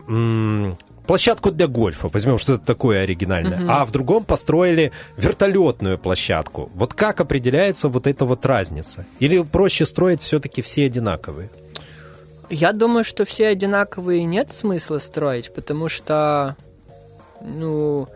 площадку 1.06 1.50
для 1.50 1.66
гольфа. 1.66 2.10
Возьмем 2.12 2.36
что-то 2.36 2.64
такое 2.64 3.04
оригинальное. 3.04 3.64
А 3.68 3.86
в 3.86 3.90
другом 3.90 4.24
построили 4.24 4.92
вертолетную 5.16 5.96
площадку. 5.96 6.70
Вот 6.74 6.92
как 6.92 7.20
определяется 7.20 7.88
вот 7.88 8.06
эта 8.06 8.26
вот 8.26 8.44
разница? 8.44 9.06
Или 9.18 9.42
проще 9.42 9.86
строить 9.86 10.20
все-таки 10.20 10.60
все 10.60 10.84
одинаковые? 10.84 11.48
Я 12.50 12.72
думаю, 12.72 13.04
что 13.04 13.24
все 13.24 13.46
одинаковые 13.46 14.24
нет 14.24 14.50
смысла 14.50 14.98
строить, 14.98 15.54
потому 15.54 15.88
что, 15.88 16.56
ну, 17.40 18.08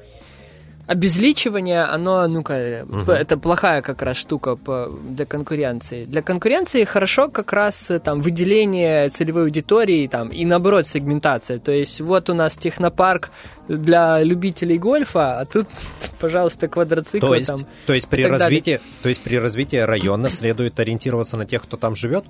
обезличивание, 0.87 1.83
оно, 1.83 2.27
ну-ка, 2.27 2.55
это 2.55 3.39
плохая 3.39 3.81
как 3.81 4.03
раз 4.03 4.17
штука 4.17 4.57
по, 4.57 4.91
для 5.09 5.25
конкуренции. 5.25 6.05
Для 6.05 6.21
конкуренции 6.21 6.85
хорошо 6.85 7.29
как 7.29 7.53
раз 7.53 7.91
э, 7.91 7.99
там 8.01 8.21
выделение 8.21 9.09
целевой 9.09 9.45
аудитории 9.45 10.07
там, 10.09 10.29
и 10.29 10.45
наоборот 10.45 10.87
сегментация. 10.87 11.59
То 11.59 11.73
есть 11.73 12.01
вот 12.01 12.29
у 12.29 12.35
нас 12.35 12.57
технопарк 12.57 13.31
для 13.67 14.23
любителей 14.23 14.77
гольфа, 14.77 15.41
а 15.41 15.45
тут, 15.47 15.69
пожалуйста, 16.21 16.69
квадроциклы 16.69 17.29
То 17.29 17.35
есть, 17.35 17.49
там. 17.49 17.59
то 17.87 17.95
есть 17.95 18.09
при 18.09 18.23
далее. 18.23 18.39
развитии, 18.39 18.81
то 19.03 19.09
есть 19.09 19.23
при 19.23 19.37
развитии 19.37 19.77
района 19.77 20.29
следует 20.29 20.79
ориентироваться 20.79 21.37
на 21.37 21.47
тех, 21.47 21.63
кто 21.63 21.77
там 21.79 21.97
живет? 21.97 22.25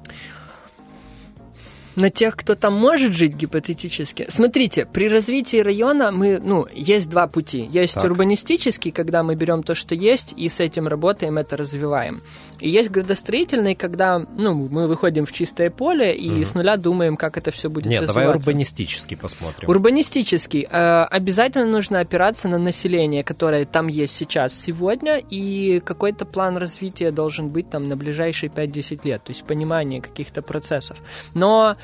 На 1.96 2.10
тех, 2.10 2.36
кто 2.36 2.54
там 2.54 2.74
может 2.74 3.12
жить 3.12 3.34
гипотетически. 3.34 4.26
Смотрите, 4.28 4.84
при 4.86 5.08
развитии 5.08 5.58
района 5.58 6.10
мы, 6.12 6.40
ну, 6.42 6.66
есть 6.72 7.08
два 7.08 7.26
пути. 7.26 7.68
Есть 7.70 7.94
Так. 7.94 8.04
урбанистический, 8.04 8.90
когда 8.90 9.22
мы 9.22 9.34
берем 9.34 9.62
то, 9.62 9.74
что 9.74 9.94
есть, 9.94 10.34
и 10.36 10.48
с 10.48 10.60
этим 10.60 10.88
работаем, 10.88 11.38
это 11.38 11.56
развиваем. 11.56 12.22
И 12.60 12.68
есть 12.68 12.90
градостроительный, 12.90 13.74
когда, 13.74 14.18
ну, 14.36 14.54
мы 14.54 14.86
выходим 14.86 15.26
в 15.26 15.32
чистое 15.32 15.70
поле 15.70 16.14
и 16.14 16.44
с 16.44 16.54
нуля 16.54 16.76
думаем, 16.76 17.16
как 17.16 17.36
это 17.36 17.50
все 17.50 17.68
будет 17.68 17.86
Нет, 17.86 18.06
давай 18.06 18.24
развиваться. 18.24 18.50
урбанистический 18.50 19.16
посмотрим. 19.16 19.68
Урбанистический. 19.68 20.66
Э, 20.70 21.04
обязательно 21.10 21.66
нужно 21.66 22.00
опираться 22.00 22.48
на 22.48 22.58
население, 22.58 23.22
которое 23.24 23.64
там 23.64 23.88
есть 23.88 24.16
сейчас, 24.16 24.54
сегодня, 24.54 25.18
и 25.30 25.80
какой-то 25.84 26.24
план 26.24 26.56
развития 26.56 27.10
должен 27.10 27.48
быть 27.48 27.70
там 27.70 27.88
на 27.88 27.96
ближайшие 27.96 28.50
5-10 28.50 29.00
лет, 29.04 29.22
то 29.24 29.30
есть 29.30 29.44
понимание 29.44 30.00
каких-то 30.00 30.42
процессов. 30.42 30.98
Но 31.34 31.76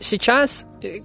сейчас 0.00 0.64
э, 0.82 1.00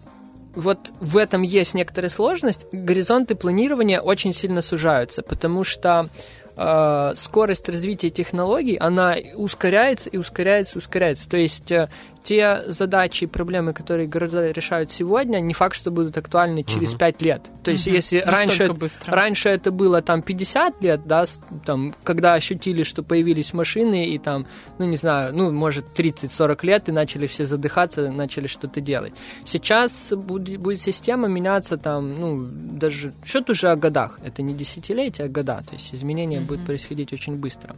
вот 0.56 0.92
в 1.00 1.18
этом 1.18 1.42
есть 1.44 1.74
некоторая 1.74 2.10
сложность. 2.10 2.66
Горизонты 2.72 3.36
планирования 3.36 4.00
очень 4.00 4.34
сильно 4.34 4.62
сужаются, 4.62 5.22
потому 5.22 5.64
что 5.64 6.10
э, 6.56 7.12
скорость 7.16 7.70
развития 7.70 8.10
технологий, 8.10 8.76
она 8.76 9.18
ускоряется 9.36 10.10
и 10.10 10.18
ускоряется, 10.18 10.76
и 10.76 10.78
ускоряется. 10.80 11.30
То 11.30 11.38
есть 11.38 11.72
э, 11.72 11.90
те 12.28 12.62
задачи 12.68 13.24
и 13.24 13.28
проблемы, 13.28 13.72
которые 13.72 14.06
города 14.06 14.52
решают 14.52 14.92
сегодня, 14.92 15.40
не 15.40 15.54
факт, 15.54 15.78
что 15.78 15.92
будут 15.92 16.18
актуальны 16.18 16.64
через 16.64 16.94
5 16.94 17.22
лет. 17.22 17.42
То 17.64 17.72
есть 17.72 17.88
Мгм. 17.88 17.96
если 17.96 18.18
Настолько 18.18 18.38
раньше, 18.38 18.74
быстро. 18.74 19.16
раньше 19.16 19.50
это 19.50 19.72
было 19.72 20.02
там 20.02 20.22
50 20.22 20.84
лет, 20.84 21.02
да, 21.06 21.26
там, 21.66 21.94
когда 22.04 22.34
ощутили, 22.34 22.84
что 22.84 23.02
появились 23.02 23.54
машины 23.54 24.08
и 24.08 24.18
там, 24.18 24.46
ну 24.78 24.86
не 24.86 24.98
знаю, 24.98 25.34
ну 25.34 25.52
может 25.54 25.86
30-40 25.96 26.66
лет 26.66 26.90
и 26.90 26.92
начали 26.92 27.28
все 27.28 27.46
задыхаться, 27.46 28.12
начали 28.12 28.48
что-то 28.48 28.82
делать. 28.82 29.14
Сейчас 29.46 30.12
будет, 30.12 30.60
будет 30.60 30.82
система 30.82 31.30
меняться 31.30 31.78
там, 31.78 32.20
ну 32.20 32.46
даже 32.78 33.14
счет 33.26 33.50
уже 33.50 33.72
о 33.72 33.78
годах. 33.78 34.20
Это 34.26 34.42
не 34.42 34.54
десятилетия, 34.54 35.24
а 35.24 35.28
года. 35.30 35.64
То 35.66 35.76
есть 35.76 35.96
изменения 35.96 36.42
будут 36.42 36.66
происходить 36.66 37.14
очень 37.14 37.38
быстро. 37.38 37.78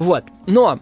Вот. 0.00 0.24
Но 0.46 0.80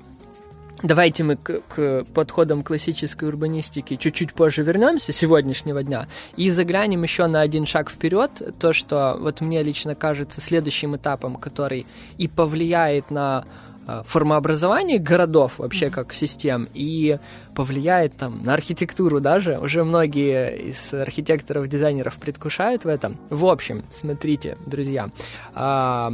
Давайте 0.82 1.24
мы 1.24 1.36
к, 1.36 1.62
к 1.68 2.04
подходам 2.12 2.62
классической 2.62 3.28
урбанистики 3.28 3.96
чуть-чуть 3.96 4.34
позже 4.34 4.62
вернемся, 4.62 5.10
сегодняшнего 5.10 5.82
дня, 5.82 6.06
и 6.36 6.50
заглянем 6.50 7.02
еще 7.02 7.26
на 7.26 7.40
один 7.40 7.64
шаг 7.64 7.90
вперед. 7.90 8.30
То, 8.58 8.74
что 8.74 9.16
вот 9.18 9.40
мне 9.40 9.62
лично 9.62 9.94
кажется 9.94 10.40
следующим 10.42 10.94
этапом, 10.94 11.36
который 11.36 11.86
и 12.18 12.28
повлияет 12.28 13.10
на 13.10 13.44
э, 13.86 14.02
формообразование 14.06 14.98
городов 14.98 15.54
вообще 15.58 15.88
как 15.88 16.12
систем 16.12 16.68
и 16.74 17.18
повлияет 17.56 18.14
там 18.16 18.44
на 18.44 18.52
архитектуру 18.52 19.18
даже. 19.18 19.58
Уже 19.58 19.82
многие 19.82 20.68
из 20.68 20.92
архитекторов, 20.92 21.66
дизайнеров 21.68 22.18
предвкушают 22.18 22.84
в 22.84 22.88
этом. 22.88 23.16
В 23.30 23.46
общем, 23.46 23.82
смотрите, 23.90 24.58
друзья, 24.66 25.08
а, 25.54 26.12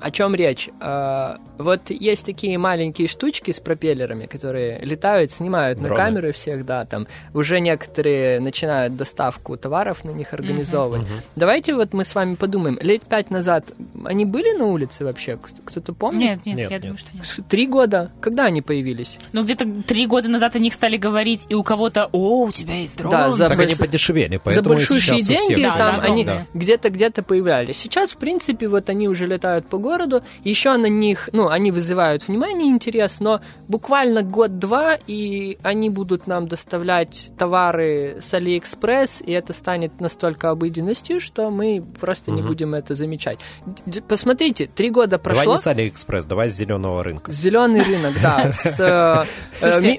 о 0.00 0.10
чем 0.10 0.34
речь? 0.34 0.68
А, 0.80 1.38
вот 1.58 1.90
есть 1.90 2.26
такие 2.26 2.58
маленькие 2.58 3.06
штучки 3.06 3.52
с 3.52 3.60
пропеллерами, 3.60 4.26
которые 4.26 4.80
летают, 4.80 5.30
снимают 5.30 5.78
на 5.78 5.88
Дроны. 5.88 6.02
камеры 6.02 6.32
всех, 6.32 6.66
да, 6.66 6.84
там 6.86 7.06
уже 7.34 7.60
некоторые 7.60 8.40
начинают 8.40 8.96
доставку 8.96 9.56
товаров 9.56 10.02
на 10.04 10.10
них 10.10 10.32
организовывать. 10.32 11.06
Давайте 11.36 11.74
вот 11.74 11.92
мы 11.92 12.04
с 12.04 12.14
вами 12.16 12.34
подумаем. 12.34 12.78
Лет 12.80 13.02
пять 13.02 13.30
назад 13.30 13.66
они 14.04 14.24
были 14.24 14.56
на 14.56 14.64
улице 14.66 15.04
вообще? 15.04 15.38
Кто-то 15.64 15.92
помнит? 15.92 16.20
Нет, 16.20 16.46
нет, 16.46 16.56
Нет, 16.56 16.70
я 16.70 16.76
нет. 16.76 16.82
думаю, 16.82 16.98
что 16.98 17.14
нет. 17.14 17.48
Три 17.48 17.66
года? 17.68 18.10
Когда 18.20 18.46
они 18.46 18.60
появились? 18.62 19.18
Ну, 19.32 19.44
где-то 19.44 19.66
три 19.86 20.06
года 20.06 20.28
назад 20.28 20.56
о 20.56 20.58
них 20.58 20.72
стали 20.80 20.96
говорить, 20.96 21.44
и 21.50 21.54
у 21.54 21.62
кого-то, 21.62 22.08
о, 22.10 22.44
у 22.46 22.50
тебя 22.50 22.76
есть 22.76 22.96
дрон. 22.96 23.10
Да, 23.10 23.30
за 23.32 23.48
Так 23.50 23.58
больш- 23.58 23.64
они 23.64 23.74
подешевели, 23.74 24.36
За 24.36 24.40
поэтому 24.40 24.72
и 24.72 24.76
большущие 24.78 25.20
деньги 25.20 25.62
Да, 25.62 25.76
там 25.76 26.00
за 26.00 26.06
они 26.06 26.22
огромные. 26.22 26.46
где-то 26.54 26.88
где-то 26.88 27.22
появлялись. 27.22 27.76
Сейчас, 27.76 28.12
в 28.12 28.16
принципе, 28.16 28.66
вот 28.66 28.88
они 28.88 29.06
уже 29.06 29.26
летают 29.26 29.66
по 29.68 29.76
городу, 29.76 30.22
еще 30.42 30.74
на 30.78 30.86
них, 30.86 31.28
ну, 31.32 31.48
они 31.48 31.70
вызывают 31.70 32.26
внимание 32.28 32.68
и 32.68 32.70
интерес, 32.70 33.20
но 33.20 33.42
буквально 33.68 34.22
год-два, 34.22 34.96
и 35.06 35.58
они 35.62 35.90
будут 35.90 36.26
нам 36.26 36.48
доставлять 36.48 37.30
товары 37.36 38.16
с 38.22 38.32
Алиэкспресс, 38.32 39.20
и 39.26 39.32
это 39.32 39.52
станет 39.52 40.00
настолько 40.00 40.48
обыденностью, 40.48 41.20
что 41.20 41.50
мы 41.50 41.84
просто 42.00 42.30
не 42.30 42.40
будем 42.40 42.74
это 42.74 42.94
замечать. 42.94 43.38
Д- 43.84 44.00
Посмотрите, 44.00 44.64
три 44.66 44.88
года 44.88 45.18
Давай 45.22 45.34
прошло. 45.44 45.52
не 45.52 45.58
с 45.58 45.66
Алиэкспресс, 45.66 46.24
давай 46.24 46.48
с 46.48 46.54
зеленого 46.54 47.04
рынка. 47.04 47.30
Зеленый 47.30 47.82
рынок, 47.82 48.14
да. 48.22 48.50
С, 48.52 48.80
э, 48.80 49.24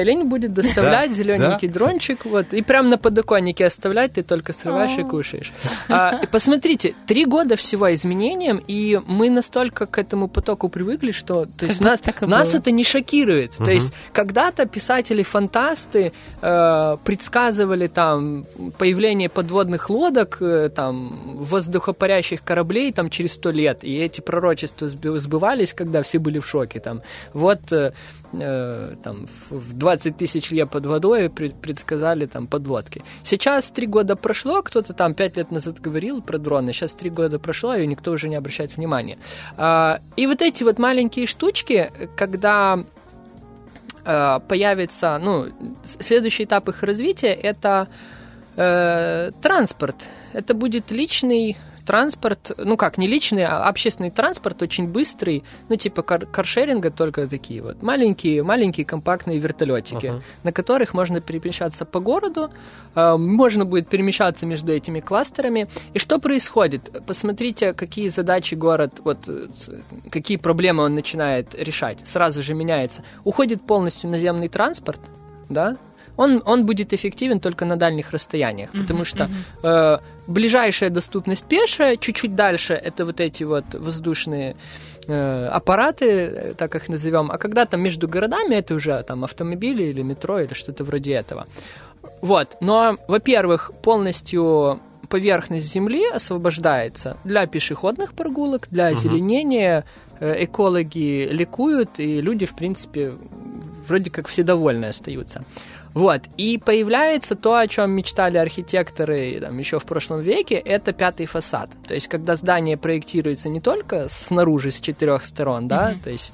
микрозелень 0.00 0.24
будет 0.24 0.52
доставлять 0.52 1.10
Да, 1.10 1.14
зелененький 1.14 1.68
дрончик, 1.68 2.24
вот, 2.24 2.52
и 2.54 2.62
прям 2.62 2.90
на 2.90 2.98
подоконнике 2.98 3.66
оставлять, 3.66 4.14
ты 4.14 4.22
только 4.22 4.52
срываешь 4.52 4.98
и 4.98 5.02
кушаешь. 5.02 5.52
А, 5.88 6.20
и 6.22 6.26
посмотрите, 6.26 6.94
три 7.06 7.24
года 7.24 7.56
всего 7.56 7.92
изменениям, 7.92 8.62
и 8.68 9.00
мы 9.06 9.30
настолько 9.30 9.86
к 9.86 9.98
этому 9.98 10.28
потоку 10.28 10.68
привыкли, 10.68 11.12
что 11.12 11.46
то 11.46 11.66
есть 11.66 11.80
нас, 11.80 12.00
нас 12.20 12.54
это 12.54 12.70
не 12.70 12.84
шокирует. 12.84 13.56
То 13.56 13.70
есть 13.70 13.92
когда-то 14.12 14.66
писатели-фантасты 14.66 16.12
э, 16.42 16.96
предсказывали 17.04 17.86
там 17.88 18.46
появление 18.78 19.28
подводных 19.28 19.90
лодок, 19.90 20.38
э, 20.40 20.70
там 20.74 21.36
воздухопарящих 21.36 22.42
кораблей 22.42 22.92
там 22.92 23.10
через 23.10 23.32
сто 23.32 23.50
лет, 23.50 23.84
и 23.84 23.96
эти 23.96 24.20
пророчества 24.20 24.88
сбывались, 24.88 25.72
когда 25.72 26.02
все 26.02 26.18
были 26.18 26.38
в 26.38 26.46
шоке. 26.46 26.80
Там 26.80 27.02
вот 27.32 27.72
э, 27.72 27.92
э, 28.32 28.94
там 29.02 29.26
в- 29.26 29.56
в 29.58 29.78
20 29.78 30.16
тысяч 30.16 30.50
лет 30.50 30.70
под 30.70 30.86
водой 30.86 31.28
пред- 31.28 31.54
предсказали 31.54 32.26
там 32.26 32.46
подлодки. 32.46 33.02
Сейчас 33.24 33.70
три 33.70 33.86
года 33.86 34.16
прошло, 34.16 34.62
кто-то 34.62 34.92
там 34.92 35.14
пять 35.14 35.36
лет 35.36 35.50
назад 35.50 35.80
говорил 35.80 36.22
про 36.22 36.38
дроны, 36.38 36.72
сейчас 36.72 36.94
три 36.94 37.10
года 37.10 37.38
прошло, 37.38 37.74
и 37.74 37.86
никто 37.86 38.12
уже 38.12 38.28
не 38.28 38.36
обращает 38.36 38.76
внимания. 38.76 39.18
А, 39.56 40.00
и 40.16 40.26
вот 40.26 40.42
эти 40.42 40.62
вот 40.62 40.78
маленькие 40.78 41.26
штучки, 41.26 41.90
когда 42.16 42.84
э, 44.04 44.40
появится, 44.48 45.18
ну, 45.22 45.46
следующий 46.00 46.44
этап 46.44 46.68
их 46.68 46.82
развития 46.82 47.32
это 47.32 47.86
э, 48.56 49.30
транспорт. 49.42 50.06
Это 50.32 50.54
будет 50.54 50.90
личный 50.90 51.56
транспорт, 51.90 52.52
ну 52.56 52.76
как, 52.76 52.98
не 52.98 53.08
личный, 53.08 53.44
а 53.44 53.64
общественный 53.68 54.10
транспорт, 54.12 54.62
очень 54.62 54.86
быстрый, 54.86 55.42
ну 55.68 55.74
типа 55.74 56.02
кар- 56.02 56.26
каршеринга, 56.26 56.90
только 56.92 57.26
такие 57.26 57.62
вот 57.62 57.82
маленькие, 57.82 58.44
маленькие 58.44 58.86
компактные 58.86 59.38
вертолетики, 59.40 60.06
Ага. 60.06 60.22
на 60.44 60.52
которых 60.52 60.94
можно 60.94 61.20
перемещаться 61.20 61.84
по 61.84 61.98
городу, 61.98 62.50
э, 62.94 63.16
можно 63.16 63.64
будет 63.64 63.88
перемещаться 63.88 64.46
между 64.46 64.72
этими 64.72 65.00
кластерами. 65.00 65.66
И 65.92 65.98
что 65.98 66.20
происходит? 66.20 66.82
Посмотрите, 67.06 67.72
какие 67.72 68.08
задачи 68.08 68.54
город, 68.54 69.00
вот 69.04 69.18
какие 70.12 70.36
проблемы 70.36 70.84
он 70.84 70.94
начинает 70.94 71.54
решать. 71.54 71.98
Сразу 72.04 72.40
же 72.42 72.54
меняется. 72.54 73.02
Уходит 73.24 73.62
полностью 73.66 74.10
наземный 74.10 74.48
транспорт, 74.48 75.00
да, 75.48 75.76
он, 76.16 76.42
он 76.46 76.66
будет 76.66 76.92
эффективен 76.92 77.40
только 77.40 77.64
на 77.64 77.76
дальних 77.76 78.10
расстояниях, 78.12 78.70
потому 78.72 79.04
что 79.04 79.30
э, 79.62 79.98
ближайшая 80.26 80.90
доступность 80.90 81.44
пешая, 81.44 81.96
чуть-чуть 81.96 82.34
дальше 82.34 82.74
это 82.74 83.04
вот 83.04 83.20
эти 83.20 83.44
вот 83.44 83.64
воздушные 83.72 84.56
э, 85.06 85.48
аппараты, 85.52 86.06
э, 86.06 86.54
так 86.56 86.74
их 86.74 86.88
назовем, 86.88 87.30
а 87.30 87.38
когда 87.38 87.64
там 87.64 87.80
между 87.80 88.08
городами 88.08 88.54
это 88.56 88.74
уже 88.74 89.02
там 89.02 89.24
автомобили 89.24 89.84
или 89.84 90.02
метро 90.02 90.40
или 90.40 90.54
что-то 90.54 90.84
вроде 90.84 91.12
этого. 91.12 91.46
Вот, 92.22 92.56
но, 92.60 92.96
во-первых, 93.08 93.72
полностью 93.82 94.80
поверхность 95.08 95.72
земли 95.72 96.06
освобождается 96.14 97.16
для 97.24 97.46
пешеходных 97.46 98.12
прогулок, 98.12 98.68
для 98.70 98.86
озеленения, 98.86 99.84
Э, 100.20 100.44
экологи 100.44 101.28
ликуют, 101.32 101.98
и 101.98 102.20
люди, 102.20 102.44
в 102.44 102.54
принципе, 102.54 103.12
вроде 103.88 104.10
как 104.10 104.28
все 104.28 104.42
довольны 104.42 104.86
остаются. 104.86 105.44
Вот. 105.94 106.22
И 106.36 106.58
появляется 106.58 107.34
то, 107.34 107.56
о 107.56 107.66
чем 107.66 107.90
мечтали 107.90 108.38
архитекторы 108.38 109.40
там, 109.40 109.58
еще 109.58 109.78
в 109.78 109.84
прошлом 109.84 110.20
веке, 110.20 110.54
это 110.54 110.92
пятый 110.92 111.26
фасад. 111.26 111.70
То 111.86 111.94
есть, 111.94 112.08
когда 112.08 112.36
здание 112.36 112.76
проектируется 112.76 113.48
не 113.48 113.60
только 113.60 114.08
снаружи, 114.08 114.70
с 114.70 114.80
четырех 114.80 115.24
сторон, 115.24 115.66
да, 115.68 115.94
то 116.02 116.10
есть 116.10 116.32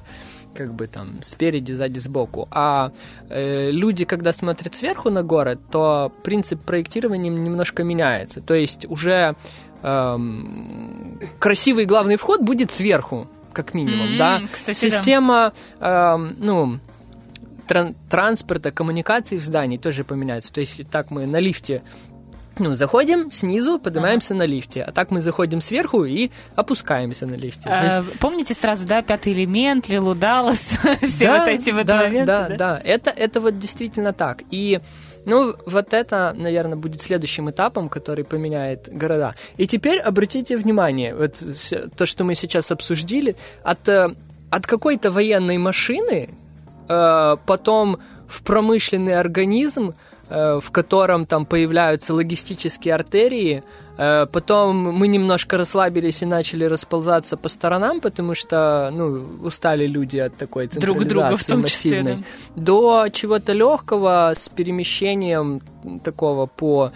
как 0.55 0.73
бы 0.73 0.87
там 0.87 1.21
спереди, 1.21 1.71
сзади, 1.71 1.99
сбоку. 1.99 2.47
А 2.51 2.91
э, 3.29 3.69
люди, 3.71 4.05
когда 4.05 4.33
смотрят 4.33 4.73
сверху 4.75 5.09
на 5.11 5.21
город, 5.21 5.59
то 5.71 6.11
принцип 6.23 6.61
проектирования 6.61 7.29
немножко 7.29 7.83
меняется. 7.83 8.41
То 8.41 8.55
есть 8.55 8.85
уже 8.89 9.35
эм, 9.83 11.19
красивый 11.39 11.85
главный 11.85 12.15
вход 12.17 12.41
будет 12.41 12.71
сверху, 12.71 13.27
как 13.53 13.73
минимум, 13.73 14.13
М, 14.13 14.17
да. 14.17 14.41
кстати, 14.51 14.81
да. 14.81 14.89
Система, 14.89 15.53
эм, 15.79 16.35
ну, 16.39 16.79
тран- 17.67 17.95
транспорта, 18.09 18.71
коммуникаций 18.71 19.37
в 19.37 19.43
здании 19.43 19.77
тоже 19.77 20.03
поменяется. 20.03 20.51
То 20.53 20.59
есть 20.61 20.89
так 20.89 21.11
мы 21.11 21.25
на 21.25 21.37
лифте 21.39 21.81
ну, 22.59 22.73
заходим 22.73 23.31
снизу, 23.31 23.77
поднимаемся 23.77 24.33
на 24.33 24.43
лифте, 24.47 24.81
а 24.81 24.91
так 24.91 25.11
мы 25.11 25.21
заходим 25.21 25.61
сверху 25.61 26.05
и 26.05 26.31
опускаемся 26.55 27.27
на 27.27 27.35
лифте. 27.35 27.69
То 27.69 27.83
есть- 27.83 27.97
А, 27.97 28.03
помните 28.19 28.55
сразу, 28.55 28.87
да, 28.87 29.03
пятый 29.03 29.33
элемент, 29.33 29.87
Лилу 29.89 30.15
Даллас, 30.15 30.59
все 31.03 31.27
Да, 31.27 31.39
вот 31.39 31.47
эти 31.49 31.69
вот 31.69 31.85
да, 31.85 31.97
моменты. 31.97 32.25
Да, 32.25 32.47
да, 32.57 32.81
Это, 32.83 33.11
это 33.11 33.41
вот 33.41 33.59
действительно 33.59 34.11
так. 34.11 34.41
И 34.49 34.79
ну, 35.25 35.53
вот 35.67 35.93
это, 35.93 36.33
наверное, 36.35 36.77
будет 36.77 37.01
следующим 37.01 37.47
этапом, 37.49 37.89
который 37.89 38.23
поменяет 38.23 38.89
города. 38.91 39.35
И 39.57 39.67
теперь 39.67 39.99
обратите 39.99 40.57
внимание, 40.57 41.13
вот 41.13 41.35
всё- 41.35 41.89
то, 41.95 42.07
что 42.07 42.23
мы 42.23 42.33
сейчас 42.33 42.71
обсудили, 42.71 43.35
от, 43.63 43.87
э, 43.87 44.15
от 44.49 44.65
какой-то 44.65 45.11
военной 45.11 45.57
машины 45.59 46.29
потом 46.87 47.97
в 48.27 48.41
промышленный 48.43 49.19
организм, 49.19 49.93
э, 50.29 50.59
в 50.61 50.71
котором 50.71 51.25
там 51.25 51.45
появляются 51.45 52.13
логистические 52.13 52.93
артерии, 52.93 53.63
э, 53.97 54.25
потом 54.31 54.75
мы 54.75 55.07
немножко 55.07 55.57
расслабились 55.57 56.21
и 56.21 56.25
начали 56.25 56.65
расползаться 56.65 57.37
по 57.37 57.49
сторонам, 57.49 58.01
потому 58.01 58.35
что, 58.35 58.91
ну, 58.93 59.25
устали 59.43 59.87
люди 59.87 60.17
от 60.17 60.35
такой 60.35 60.67
Друг 60.67 61.05
друга 61.05 61.37
в 61.37 61.43
централизации 61.43 61.51
том 61.51 61.63
числе, 61.63 62.03
массивной. 62.03 62.25
До 62.55 63.07
чего-то 63.11 63.53
легкого 63.53 64.33
с 64.35 64.49
перемещением 64.49 65.61
такого 66.03 66.45
по 66.45 66.91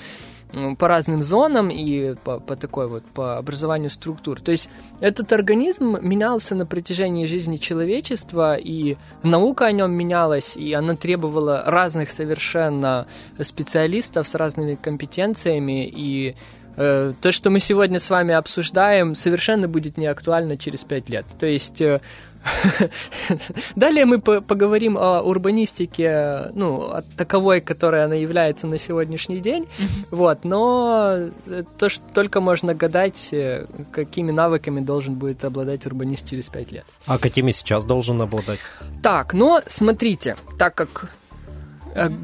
по 0.78 0.88
разным 0.88 1.24
зонам 1.24 1.70
и 1.70 2.16
по, 2.24 2.40
по 2.40 2.56
такой 2.56 2.88
вот 2.88 3.04
по 3.06 3.38
образованию 3.38 3.90
структур. 3.90 4.42
То 4.42 4.52
есть 4.52 4.70
этот 5.00 5.32
организм 5.32 5.98
менялся 6.02 6.56
на 6.56 6.66
протяжении 6.66 7.26
жизни 7.26 7.58
человечества, 7.58 8.56
и 8.56 8.98
наука 9.24 9.68
о 9.68 9.72
нем 9.72 9.92
менялась, 9.92 10.58
и 10.58 10.74
она 10.74 10.96
требовала 10.96 11.64
разных 11.66 12.10
совершенно 12.10 13.08
специалистов 13.40 14.28
с 14.28 14.36
разными 14.36 14.76
компетенциями, 14.76 15.88
и 15.88 16.36
э, 16.76 17.14
то, 17.22 17.32
что 17.32 17.50
мы 17.50 17.60
сегодня 17.60 18.00
с 18.00 18.10
вами 18.10 18.34
обсуждаем, 18.34 19.16
совершенно 19.16 19.68
будет 19.68 19.98
не 19.98 20.08
актуально 20.08 20.58
через 20.58 20.84
пять 20.84 21.10
лет. 21.10 21.26
То 21.40 21.46
есть 21.46 21.80
э, 21.82 22.02
Далее 23.76 24.06
мы 24.06 24.20
по- 24.20 24.42
поговорим 24.42 24.98
о 24.98 25.22
урбанистике, 25.22 26.52
ну, 26.54 26.82
о 26.92 27.04
таковой, 27.18 27.62
которой 27.62 28.04
она 28.04 28.16
является 28.16 28.68
на 28.68 28.78
сегодняшний 28.78 29.40
день. 29.40 29.68
Вот, 30.10 30.44
но 30.44 31.18
э, 31.48 31.64
то, 31.78 31.90
что 31.90 32.04
только 32.14 32.42
можно 32.42 32.74
гадать, 32.74 33.30
э, 33.32 33.68
какими 33.92 34.32
навыками 34.32 34.80
должен 34.80 35.16
будет 35.16 35.44
обладать 35.44 35.86
урбанист 35.86 36.30
через 36.30 36.48
пять 36.48 36.72
лет. 36.72 36.86
А 37.06 37.18
какими 37.18 37.52
сейчас 37.52 37.86
должен 37.86 38.22
обладать? 38.22 38.60
Так, 39.04 39.34
но 39.34 39.62
смотрите, 39.68 40.36
так 40.58 40.76
как 40.76 41.10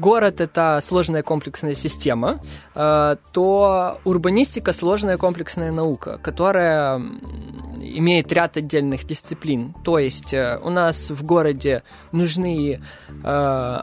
город 0.00 0.40
это 0.40 0.78
сложная 0.82 1.22
комплексная 1.22 1.74
система, 1.74 2.40
э, 2.74 3.16
то 3.32 3.98
урбанистика 4.04 4.72
сложная 4.72 5.16
комплексная 5.18 5.70
наука, 5.72 6.18
которая 6.18 7.00
имеет 7.80 8.32
ряд 8.32 8.56
отдельных 8.56 9.04
дисциплин. 9.04 9.74
То 9.84 9.98
есть 9.98 10.32
э, 10.34 10.58
у 10.62 10.70
нас 10.70 11.10
в 11.10 11.22
городе 11.24 11.82
нужны 12.12 12.80
э, 13.24 13.26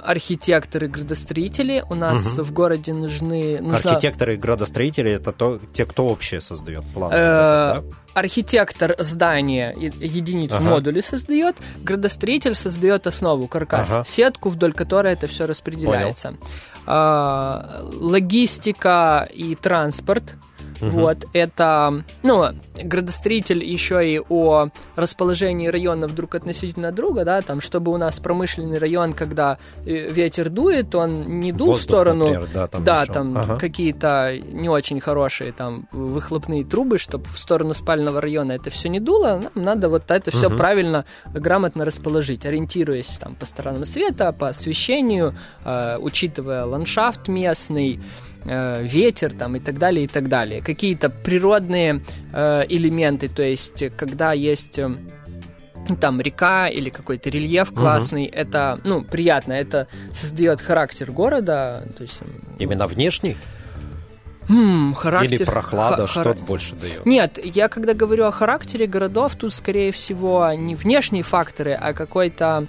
архитекторы, 0.04 0.88
градостроители, 0.88 1.84
у 1.90 1.96
нас 1.96 2.38
в 2.38 2.52
городе 2.54 2.94
нужны 2.94 3.60
нужна- 3.62 3.78
Архитекторы 3.92 4.34
и 4.36 4.38
градостроители 4.38 5.12
это 5.12 5.32
то, 5.32 5.60
те, 5.74 5.86
кто 5.86 6.06
общее 6.06 6.42
создает 6.42 6.84
план. 6.94 7.12
вот 7.12 7.18
Э, 7.18 7.72
этот, 7.76 7.90
да? 7.92 7.96
Архитектор 8.16 8.96
здания 8.98 9.76
единицу 9.78 10.56
Ага. 10.56 10.64
модулей 10.64 11.04
создает, 11.04 11.58
градостроитель 11.84 12.56
создает 12.56 13.08
основу, 13.08 13.48
каркас, 13.48 13.92
Ага. 13.92 14.04
сетку, 14.08 14.48
вдоль 14.50 14.72
которой 14.72 15.12
это 15.14 15.28
все 15.28 15.46
распределяется. 15.46 16.36
А, 16.88 17.82
логистика 17.84 19.28
и 19.34 19.56
транспорт 19.56 20.24
Вот, 20.82 21.26
это, 21.34 22.04
ну, 22.24 22.46
градостроитель 22.82 23.64
еще 23.64 24.08
и 24.08 24.22
о 24.30 24.68
расположении 24.96 25.68
районов 25.68 26.14
друг 26.16 26.36
относительно 26.36 26.92
друга, 26.92 27.26
да, 27.26 27.42
там, 27.42 27.62
чтобы 27.62 27.92
у 27.92 27.98
нас 27.98 28.20
промышленный 28.20 28.78
район, 28.78 29.14
когда 29.14 29.58
э, 29.86 30.12
ветер 30.12 30.50
дует, 30.50 30.94
он 30.96 31.40
не 31.40 31.52
дул 31.52 31.68
Воздух, 31.70 31.82
в 31.82 31.84
сторону, 31.84 32.26
например, 32.26 32.50
да, 32.54 32.68
там 32.68 32.84
да, 32.84 33.06
там 33.06 33.38
Ага. 33.38 33.58
какие-то 33.58 34.38
не 34.52 34.70
очень 34.70 35.00
хорошие 35.00 35.52
там 35.52 35.88
выхлопные 35.92 36.64
трубы, 36.64 36.98
чтобы 36.98 37.26
в 37.26 37.38
сторону 37.38 37.74
спального 37.74 38.22
района 38.22 38.54
это 38.54 38.70
все 38.70 38.90
не 38.90 39.00
дуло, 39.00 39.42
нам 39.56 39.66
надо 39.66 39.90
вот 39.90 40.12
это 40.12 40.32
все 40.32 40.50
Мгм. 40.50 40.58
правильно, 40.58 41.06
грамотно 41.34 41.86
расположить, 41.86 42.46
ориентируясь 42.46 43.18
там 43.20 43.36
по 43.36 43.46
сторонам 43.46 43.86
света, 43.86 44.32
по 44.34 44.50
освещению, 44.50 45.34
э, 45.64 45.98
учитывая 46.00 46.66
ландшафт 46.66 47.28
местный, 47.28 48.00
э, 48.46 48.84
ветер 48.84 49.34
там 49.34 49.56
и 49.56 49.60
так 49.60 49.78
далее, 49.78 50.06
и 50.06 50.08
так 50.08 50.30
далее. 50.30 50.62
Какие-то 50.62 51.10
природные 51.10 52.02
э, 52.34 52.64
элементы, 52.70 53.28
то 53.30 53.44
есть 53.44 53.84
когда 53.98 54.34
есть... 54.34 54.80
э, 54.80 54.90
ну, 55.88 55.96
там 55.98 56.20
река 56.20 56.68
или 56.68 56.90
какой-то 56.90 57.30
рельеф 57.30 57.72
классный, 57.72 58.26
это, 58.26 58.80
ну, 58.84 59.04
приятно, 59.04 59.54
это 59.54 59.88
создает 60.14 60.60
характер 60.60 61.12
города, 61.12 61.84
то 61.96 62.02
есть... 62.02 62.22
Именно 62.58 62.88
внешний? 62.88 63.38
м, 64.50 64.96
характер... 64.96 65.36
Или 65.36 65.44
прохлада, 65.46 66.08
ха- 66.08 66.08
что 66.08 66.22
хара- 66.24 66.46
больше 66.46 66.76
дает? 66.76 67.06
Нет, 67.06 67.40
я 67.44 67.68
когда 67.68 67.94
говорю 67.94 68.26
о 68.26 68.32
характере 68.32 68.88
городов, 68.88 69.36
тут, 69.36 69.54
скорее 69.54 69.92
всего, 69.92 70.52
не 70.54 70.74
внешние 70.74 71.22
факторы, 71.24 71.74
а 71.74 71.94
какой-то 71.94 72.66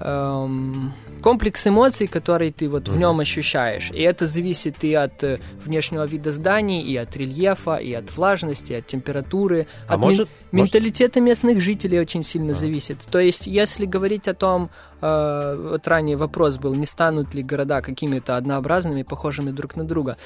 эм, 0.00 0.92
комплекс 1.20 1.66
эмоций, 1.66 2.06
который 2.06 2.50
ты 2.50 2.68
вот 2.68 2.88
в 2.88 2.96
нем 2.98 3.20
ощущаешь. 3.20 3.90
И 3.92 4.00
это 4.02 4.26
зависит 4.26 4.82
и 4.84 4.94
от 4.94 5.22
э, 5.24 5.38
внешнего 5.64 6.04
вида 6.06 6.32
зданий, 6.32 6.80
и 6.82 6.96
от 6.96 7.16
рельефа, 7.16 7.76
и 7.76 7.92
от 7.92 8.16
влажности, 8.16 8.72
и 8.72 8.76
от 8.76 8.86
температуры. 8.86 9.66
А 9.88 9.94
от 9.94 10.00
может- 10.00 10.28
мин- 10.52 10.60
может- 10.60 10.74
менталитета 10.74 11.20
местных 11.20 11.60
жителей 11.60 12.00
очень 12.00 12.22
сильно 12.24 12.52
А. 12.52 12.54
зависит. 12.54 12.98
То 13.10 13.18
есть, 13.18 13.46
если 13.46 13.86
говорить 13.86 14.28
о 14.28 14.34
том, 14.34 14.70
э, 15.02 15.68
вот 15.70 15.86
ранее 15.88 16.16
вопрос 16.16 16.56
был, 16.56 16.74
не 16.74 16.86
станут 16.86 17.34
ли 17.34 17.42
города 17.42 17.80
какими-то 17.80 18.36
однообразными, 18.36 19.02
похожими 19.02 19.50
друг 19.50 19.76
на 19.76 19.84
друга. 19.84 20.16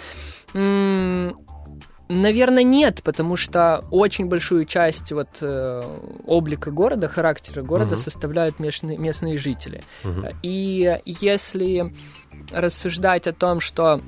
М, 0.54 1.36
Наверное, 2.08 2.62
нет, 2.62 3.00
потому 3.02 3.36
что 3.36 3.82
очень 3.90 4.26
большую 4.26 4.66
часть 4.66 5.10
вот 5.12 5.38
э, 5.40 5.82
облика 6.26 6.70
города, 6.70 7.08
характера 7.08 7.62
города 7.62 7.94
Мгм. 7.94 8.02
составляют 8.02 8.58
местные, 8.58 8.98
местные 8.98 9.38
жители. 9.38 9.82
Мгм. 10.02 10.26
И 10.42 10.98
если 11.06 11.94
рассуждать 12.52 13.26
о 13.26 13.32
том, 13.32 13.60
что 13.60 14.00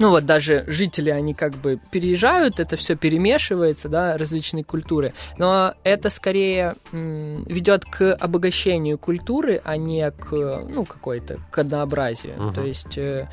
ну 0.00 0.10
вот 0.10 0.26
даже 0.26 0.64
жители, 0.68 1.10
они 1.10 1.34
как 1.34 1.54
бы 1.54 1.80
переезжают, 1.90 2.60
это 2.60 2.76
все 2.76 2.94
перемешивается, 2.94 3.88
да, 3.88 4.16
различные 4.16 4.62
культуры, 4.62 5.12
но 5.38 5.74
это 5.82 6.08
скорее 6.10 6.76
ведет 6.92 7.84
к 7.84 8.14
обогащению 8.14 8.96
культуры, 8.98 9.60
а 9.64 9.76
не 9.76 10.08
к, 10.10 10.30
ну, 10.68 10.84
какой-то, 10.84 11.38
к 11.50 11.58
однообразию. 11.58 12.34
Мгм. 12.40 12.54
То 12.54 12.62
есть 12.62 12.96
э, 12.98 13.28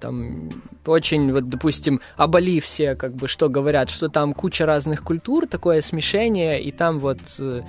там 0.00 0.50
очень, 0.86 1.32
вот, 1.32 1.48
допустим, 1.48 2.00
о 2.16 2.26
Бали 2.26 2.60
все 2.60 2.94
как 2.94 3.14
бы 3.14 3.28
что 3.28 3.48
говорят, 3.48 3.90
что 3.90 4.08
там 4.08 4.34
куча 4.34 4.66
разных 4.66 5.02
культур, 5.02 5.46
такое 5.46 5.80
смешение, 5.80 6.62
и 6.62 6.70
там 6.70 6.98
вот 6.98 7.18
э, 7.38 7.62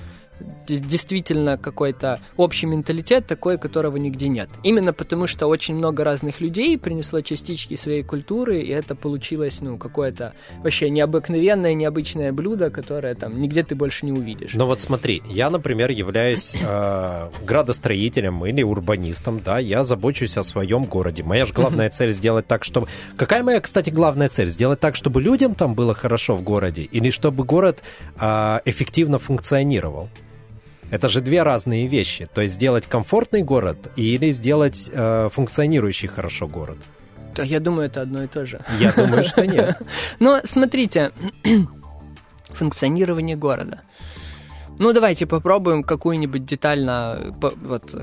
действительно 0.68 1.58
какой-то 1.58 2.20
общий 2.38 2.66
менталитет 2.66 3.28
такой, 3.28 3.58
которого 3.58 3.98
нигде 3.98 4.28
нет. 4.28 4.50
Именно 4.64 4.94
потому, 4.94 5.28
что 5.28 5.48
очень 5.48 5.76
много 5.76 6.04
разных 6.04 6.42
людей 6.42 6.78
принесло 6.78 7.22
частички 7.22 7.76
своей 7.76 8.04
культуры, 8.04 8.62
и 8.62 8.70
это 8.70 8.96
получилось, 8.96 9.62
ну, 9.62 9.78
какое-то 9.78 10.34
вообще 10.64 10.90
необыкновенное, 10.90 11.74
необычное 11.74 12.32
блюдо, 12.32 12.70
которое 12.70 13.16
там 13.16 13.42
нигде 13.42 13.64
ты 13.64 13.76
больше 13.76 14.06
не 14.06 14.12
увидишь. 14.12 14.54
Ну 14.54 14.66
вот 14.66 14.82
смотри, 14.82 15.22
я, 15.30 15.50
например, 15.50 15.92
являюсь 15.92 16.56
э, 16.60 17.30
градостроителем 17.46 18.46
или 18.46 18.64
урбанистом, 18.64 19.42
да, 19.44 19.60
я 19.60 19.84
забочусь 19.84 20.38
о 20.38 20.44
своем 20.44 20.86
городе. 20.86 21.24
Моя 21.24 21.46
же 21.46 21.54
главная 21.54 21.90
цель 21.90 22.12
сделать 22.12 22.48
так, 22.48 22.64
чтобы... 22.64 22.88
Какая 23.18 23.44
моя, 23.44 23.60
кстати, 23.60 23.90
главная 23.90 24.30
цель? 24.30 24.50
Сделать 24.50 24.80
так, 24.80 24.96
чтобы 24.96 25.22
людям 25.22 25.56
там 25.56 25.74
было 25.74 25.94
хорошо 25.94 26.36
в 26.36 26.42
городе 26.42 26.84
или 26.84 27.10
чтобы 27.10 27.44
город 27.44 27.84
э, 28.20 28.60
эффективно 28.66 29.20
функционировал? 29.20 30.10
Это 30.96 31.10
же 31.10 31.20
две 31.20 31.44
разные 31.44 31.88
вещи. 31.88 32.26
То 32.34 32.40
есть 32.40 32.54
сделать 32.54 32.86
комфортный 32.86 33.44
город 33.44 33.92
или 33.98 34.32
сделать 34.32 34.90
э, 34.94 35.30
функционирующий 35.30 36.08
хорошо 36.08 36.48
город. 36.48 36.78
Да, 37.36 37.44
Я 37.44 37.60
думаю, 37.60 37.88
это 37.88 38.00
одно 38.00 38.24
и 38.24 38.28
то 38.28 38.46
же. 38.46 38.62
Я 38.80 38.94
думаю, 38.94 39.26
что 39.26 39.46
нет. 39.46 39.78
Но 40.20 40.40
смотрите, 40.46 41.12
функционирование 42.54 43.36
города. 43.36 43.82
Ну, 44.78 44.94
давайте 44.94 45.26
попробуем 45.26 45.84
какую-нибудь 45.84 46.46
детально, 46.46 47.34
вот, 47.40 47.96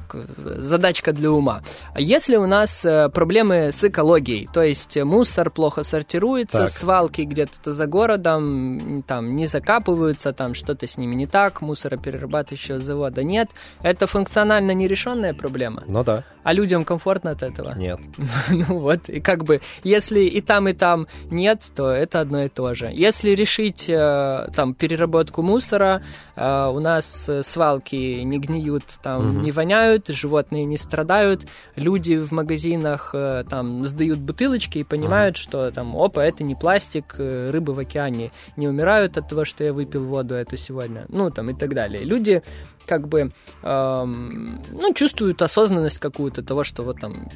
задачка 0.59 1.13
для 1.13 1.31
ума. 1.31 1.63
Если 1.97 2.37
у 2.37 2.47
нас 2.47 2.85
э, 2.85 3.09
проблемы 3.11 3.71
с 3.73 3.85
экологией, 3.85 4.49
то 4.53 4.63
есть 4.63 4.97
мусор 4.97 5.51
плохо 5.51 5.83
сортируется, 5.83 6.59
Так. 6.59 6.71
свалки 6.71 7.23
где-то 7.23 7.73
за 7.73 7.87
городом, 7.87 9.03
там, 9.07 9.37
не 9.37 9.47
закапываются, 9.47 10.33
там, 10.33 10.55
что-то 10.55 10.87
с 10.87 10.97
ними 10.97 11.15
не 11.15 11.27
так, 11.27 11.61
мусороперерабатывающего 11.61 12.79
завода 12.79 13.23
нет, 13.23 13.49
это 13.83 14.07
функционально 14.07 14.73
нерешенная 14.73 15.35
проблема. 15.35 15.83
Ну 15.87 16.03
да, 16.05 16.25
А 16.45 16.53
людям 16.53 16.85
комфортно 16.85 17.31
от 17.31 17.43
этого? 17.43 17.75
нет. 17.77 18.01
Ну 18.51 18.79
вот, 18.81 19.09
и 19.09 19.21
как 19.21 19.45
бы, 19.45 19.61
если 19.85 20.21
и 20.21 20.41
там, 20.41 20.69
и 20.69 20.73
там 20.73 21.07
нет, 21.31 21.65
то 21.75 21.91
это 21.91 22.21
одно 22.21 22.43
и 22.45 22.49
то 22.49 22.75
же. 22.75 22.91
Если 22.93 23.31
решить 23.31 23.89
э, 23.89 24.49
там 24.55 24.75
переработку 24.75 25.43
мусора, 25.43 26.03
э, 26.37 26.67
у 26.73 26.81
нас 26.81 27.29
э, 27.29 27.43
свалки 27.43 28.23
не 28.23 28.39
гниют, 28.39 28.85
там 29.03 29.29
Мгм. 29.37 29.43
не 29.43 29.53
воняют, 29.53 30.09
животные 30.09 30.65
не 30.65 30.77
страдают, 30.79 31.47
люди 31.77 32.17
в 32.17 32.33
магазинах 32.33 33.15
там 33.49 33.87
сдают 33.87 34.19
бутылочки 34.19 34.79
и 34.79 34.85
понимают, 34.85 35.37
что 35.37 35.71
там, 35.71 35.97
опа, 35.97 36.25
это 36.25 36.45
не 36.45 36.55
пластик, 36.55 37.15
рыбы 37.19 37.73
в 37.75 37.79
океане 37.79 38.31
не 38.57 38.69
умирают 38.69 39.17
от 39.19 39.29
того, 39.29 39.45
что 39.45 39.65
я 39.65 39.73
выпил 39.73 40.05
воду 40.05 40.35
эту 40.35 40.57
сегодня, 40.57 41.05
ну 41.09 41.31
там 41.31 41.51
и 41.51 41.55
так 41.55 41.75
далее. 41.75 42.05
Люди 42.05 42.43
как 42.87 43.09
бы, 43.09 43.33
эм, 43.63 44.63
ну, 44.73 44.95
чувствуют 44.95 45.43
осознанность 45.43 45.99
какую-то 45.99 46.43
того, 46.43 46.65
что 46.65 46.83
вот 46.83 47.01
там 47.01 47.29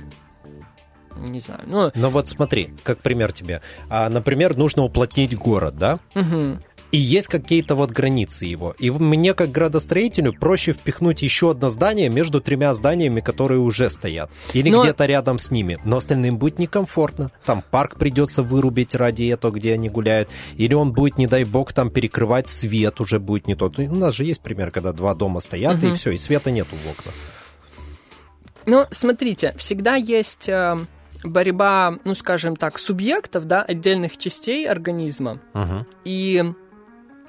не 1.17 1.41
знаю, 1.41 1.61
ну, 1.67 1.91
Ну 1.95 2.11
вот 2.11 2.29
смотри, 2.29 2.75
как 2.83 2.99
пример 2.99 3.33
тебе. 3.33 3.63
А, 3.89 4.09
например, 4.09 4.57
нужно 4.57 4.83
уплотнить 4.85 5.35
город, 5.37 5.77
да? 5.77 5.99
мгм. 6.15 6.63
И 6.93 6.99
есть 6.99 7.27
какие-то 7.29 7.75
вот 7.75 7.91
границы 7.91 8.45
его. 8.45 8.75
И 8.79 8.91
мне, 8.91 9.35
как 9.35 9.51
градостроителю, 9.51 10.33
проще 10.33 10.73
впихнуть 10.73 11.21
еще 11.23 11.51
одно 11.51 11.69
здание 11.69 12.09
между 12.09 12.41
тремя 12.41 12.73
зданиями, 12.75 13.21
которые 13.21 13.59
уже 13.59 13.91
стоят. 13.91 14.31
Или 14.55 14.71
Но- 14.71 14.83
где-то 14.83 15.05
рядом 15.07 15.39
с 15.39 15.51
ними. 15.51 15.79
Но 15.85 15.97
остальным 15.97 16.39
будет 16.39 16.59
некомфортно. 16.59 17.33
Там 17.45 17.63
парк 17.71 17.97
придется 17.99 18.43
вырубить 18.43 18.95
ради 18.95 19.25
этого, 19.25 19.51
где 19.53 19.75
они 19.75 19.89
гуляют. 19.91 20.29
Или 20.57 20.75
он 20.75 20.93
будет, 20.93 21.19
не 21.19 21.27
дай 21.27 21.45
бог, 21.45 21.73
там 21.73 21.91
перекрывать 21.91 22.49
свет 22.49 23.01
уже 23.01 23.19
будет 23.19 23.49
не 23.49 23.55
тот. 23.57 23.79
У 23.79 23.95
нас 23.95 24.15
же 24.15 24.25
есть 24.25 24.41
пример, 24.41 24.71
когда 24.71 24.93
два 24.93 25.15
дома 25.15 25.41
стоят, 25.41 25.83
и 25.83 25.87
Мгм. 25.89 25.97
все, 25.97 26.13
и 26.13 26.19
света 26.19 26.51
нету 26.51 26.77
в 26.77 26.91
окнах. 26.91 27.15
Ну, 28.65 28.85
смотрите, 28.91 29.55
всегда 29.59 29.95
есть 29.97 30.49
э, 30.49 30.77
борьба, 31.25 31.99
ну, 32.05 32.15
скажем 32.15 32.57
так, 32.57 32.79
субъектов, 32.79 33.45
да, 33.47 33.63
отдельных 33.63 34.17
частей 34.17 34.69
организма 34.69 35.41
Мгм. 35.55 35.87
и, 36.05 36.45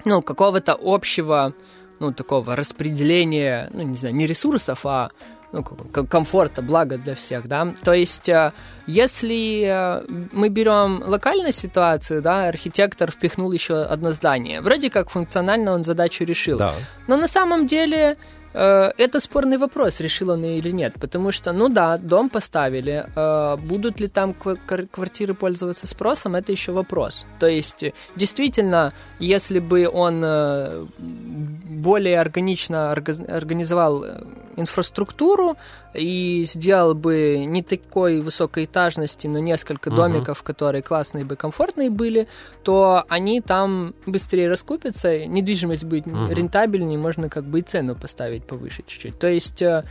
ну, 0.06 0.22
какого-то 0.22 0.78
общего, 0.82 1.54
ну, 2.00 2.14
такого 2.14 2.56
распределения, 2.56 3.70
ну, 3.74 3.84
не 3.84 3.96
знаю, 3.96 4.16
не 4.16 4.28
ресурсов, 4.28 4.86
а 4.86 5.10
ну, 5.52 5.64
комфорта, 5.64 6.62
блага 6.62 6.98
для 6.98 7.16
всех, 7.16 7.48
да. 7.48 7.74
То 7.84 7.94
есть, 7.94 8.28
э, 8.28 8.52
если 8.86 9.64
э, 9.66 10.06
мы 10.32 10.50
берем 10.50 11.02
локальную 11.06 11.54
ситуацию, 11.54 12.22
да, 12.22 12.48
архитектор 12.48 13.12
впихнул 13.12 13.52
еще 13.52 13.84
одно 13.84 14.12
здание, 14.12 14.62
вроде 14.62 14.90
как 14.90 15.10
функционально 15.10 15.74
он 15.74 15.84
задачу 15.84 16.26
решил. 16.26 16.58
Да. 16.58 16.74
Но 17.08 17.16
на 17.16 17.28
самом 17.28 17.66
деле 17.66 18.18
это 18.54 19.20
спорный 19.20 19.58
вопрос, 19.58 20.00
решил 20.00 20.30
он 20.30 20.44
или 20.44 20.72
нет. 20.72 20.94
Потому 21.00 21.32
что, 21.32 21.54
ну 21.54 21.70
да, 21.70 21.98
дом 21.98 22.30
поставили. 22.30 23.06
э, 23.16 23.58
будут 23.58 24.00
ли 24.00 24.08
там 24.08 24.32
ква- 24.32 24.58
квар- 24.68 24.88
квартиры 24.88 25.34
пользоваться 25.34 25.88
спросом, 25.88 26.36
это 26.36 26.52
еще 26.52 26.72
вопрос. 26.72 27.26
То 27.40 27.48
есть, 27.48 27.84
э, 27.84 27.94
действительно, 28.16 28.94
если 29.20 29.60
бы 29.60 29.90
он 29.94 30.22
э, 30.24 30.86
более 30.98 32.20
органично 32.20 32.92
орга- 32.94 33.38
организовал 33.38 34.04
э, 34.04 34.24
инфраструктуру 34.58 35.56
и 35.94 36.46
сделал 36.48 36.94
бы 36.94 37.46
не 37.46 37.64
такой 37.64 38.22
высокой 38.22 38.66
этажности, 38.66 39.28
но 39.28 39.40
несколько 39.40 39.90
Мгм. 39.90 39.98
домиков, 39.98 40.44
которые 40.44 40.82
классные 40.82 41.26
бы, 41.26 41.36
комфортные 41.36 41.90
были, 41.90 42.28
то 42.64 43.04
они 43.10 43.42
там 43.42 43.94
быстрее 44.06 44.50
раскупятся, 44.50 45.26
недвижимость 45.26 45.84
будет 45.84 46.06
Мгм. 46.06 46.32
рентабельнее, 46.32 46.98
можно 46.98 47.30
как 47.30 47.46
бы 47.46 47.60
и 47.60 47.62
цену 47.62 47.96
поставить 47.96 48.44
повыше 48.44 48.84
чуть-чуть. 48.86 49.20
То 49.20 49.28
есть 49.28 49.62
э, 49.62 49.84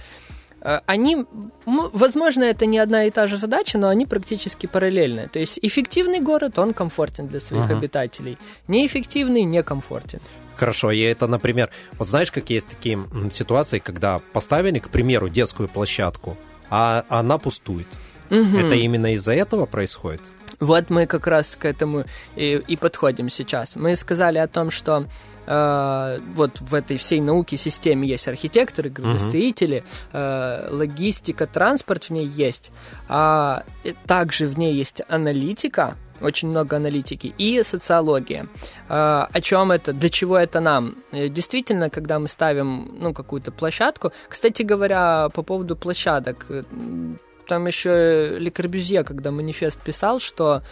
э, 0.60 0.80
они, 0.86 1.24
возможно, 1.64 2.44
это 2.44 2.66
не 2.66 2.78
одна 2.78 3.04
и 3.04 3.10
та 3.10 3.26
же 3.26 3.36
задача, 3.36 3.78
но 3.78 3.88
они 3.88 4.06
практически 4.06 4.66
параллельны. 4.66 5.28
То 5.28 5.38
есть 5.38 5.58
эффективный 5.62 6.20
город, 6.20 6.58
он 6.58 6.74
комфортен 6.74 7.26
для 7.26 7.40
своих 7.40 7.70
uh-huh. 7.70 7.78
обитателей, 7.78 8.38
неэффективный 8.68 9.44
некомфортен. 9.44 10.20
Хорошо, 10.56 10.90
и 10.90 11.00
это, 11.00 11.26
например, 11.26 11.70
вот 11.98 12.08
знаешь, 12.08 12.32
как 12.32 12.50
есть 12.50 12.68
такие 12.68 12.98
ситуации, 13.30 13.78
когда 13.78 14.20
поставили, 14.32 14.78
к 14.78 14.88
примеру, 14.88 15.28
детскую 15.28 15.68
площадку, 15.68 16.36
а 16.70 17.04
она 17.08 17.38
пустует. 17.38 17.86
Угу. 18.30 18.56
Это 18.58 18.74
именно 18.74 19.14
из-за 19.14 19.34
этого 19.34 19.66
происходит? 19.66 20.22
Вот 20.58 20.88
мы 20.88 21.06
как 21.06 21.26
раз 21.26 21.56
к 21.56 21.66
этому 21.66 22.04
и, 22.34 22.62
и 22.66 22.76
подходим 22.76 23.28
сейчас. 23.28 23.76
Мы 23.76 23.94
сказали 23.94 24.38
о 24.38 24.48
том, 24.48 24.70
что 24.70 25.06
э, 25.46 26.20
вот 26.34 26.60
в 26.60 26.74
этой 26.74 26.96
всей 26.96 27.20
науке 27.20 27.58
системе 27.58 28.08
есть 28.08 28.26
архитекторы, 28.26 28.88
градостроители, 28.88 29.84
э, 30.12 30.68
логистика, 30.70 31.46
транспорт 31.46 32.04
в 32.04 32.10
ней 32.10 32.26
есть, 32.26 32.72
а 33.06 33.64
также 34.06 34.48
в 34.48 34.58
ней 34.58 34.74
есть 34.74 35.02
аналитика, 35.08 35.96
очень 36.20 36.48
много 36.48 36.76
аналитики, 36.76 37.34
и 37.38 37.62
социология. 37.62 38.46
А, 38.88 39.28
о 39.32 39.40
чем 39.40 39.72
это, 39.72 39.92
для 39.92 40.08
чего 40.08 40.36
это 40.38 40.60
нам? 40.60 40.96
Э, 41.12 41.28
действительно, 41.28 41.90
когда 41.90 42.18
мы 42.18 42.28
ставим 42.28 42.96
ну, 42.98 43.12
какую-то 43.12 43.52
площадку, 43.52 44.12
кстати 44.28 44.62
говоря, 44.62 45.28
по 45.34 45.42
поводу 45.42 45.76
площадок, 45.76 46.46
э, 46.48 46.62
там 47.46 47.66
еще 47.66 48.38
Ле 48.38 48.50
Корбюзье, 48.50 49.04
когда 49.04 49.30
манифест 49.30 49.80
писал, 49.80 50.20
что 50.20 50.62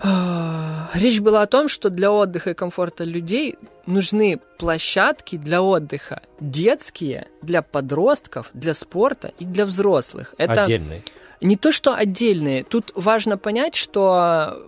а, 0.00 0.90
Речь 0.94 1.20
была 1.20 1.42
о 1.42 1.46
том, 1.46 1.68
что 1.68 1.90
для 1.90 2.12
отдыха 2.12 2.50
и 2.50 2.54
комфорта 2.54 3.04
людей 3.04 3.56
нужны 3.86 4.40
площадки 4.58 5.36
для 5.36 5.60
отдыха 5.60 6.22
детские, 6.40 7.28
для 7.42 7.62
подростков, 7.62 8.50
для 8.54 8.74
спорта 8.74 9.32
и 9.38 9.44
для 9.44 9.66
взрослых. 9.66 10.34
Это 10.38 10.62
Отдельные. 10.62 11.02
Не 11.40 11.56
то, 11.56 11.72
что 11.72 11.94
отдельные. 11.94 12.64
Тут 12.64 12.92
важно 12.94 13.38
понять, 13.38 13.74
что 13.74 14.66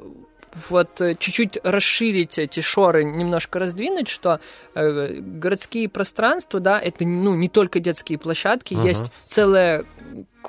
вот 0.68 1.00
э, 1.00 1.14
чуть-чуть 1.18 1.58
расширить 1.62 2.38
эти 2.38 2.60
шоры, 2.60 3.04
немножко 3.04 3.58
раздвинуть, 3.58 4.08
что 4.08 4.40
э, 4.74 5.20
городские 5.20 5.88
пространства, 5.88 6.60
да, 6.60 6.80
это 6.80 7.04
ну, 7.04 7.34
не 7.34 7.48
только 7.48 7.80
детские 7.80 8.18
площадки, 8.18 8.74
uh-huh. 8.74 8.86
есть 8.86 9.12
целая 9.26 9.84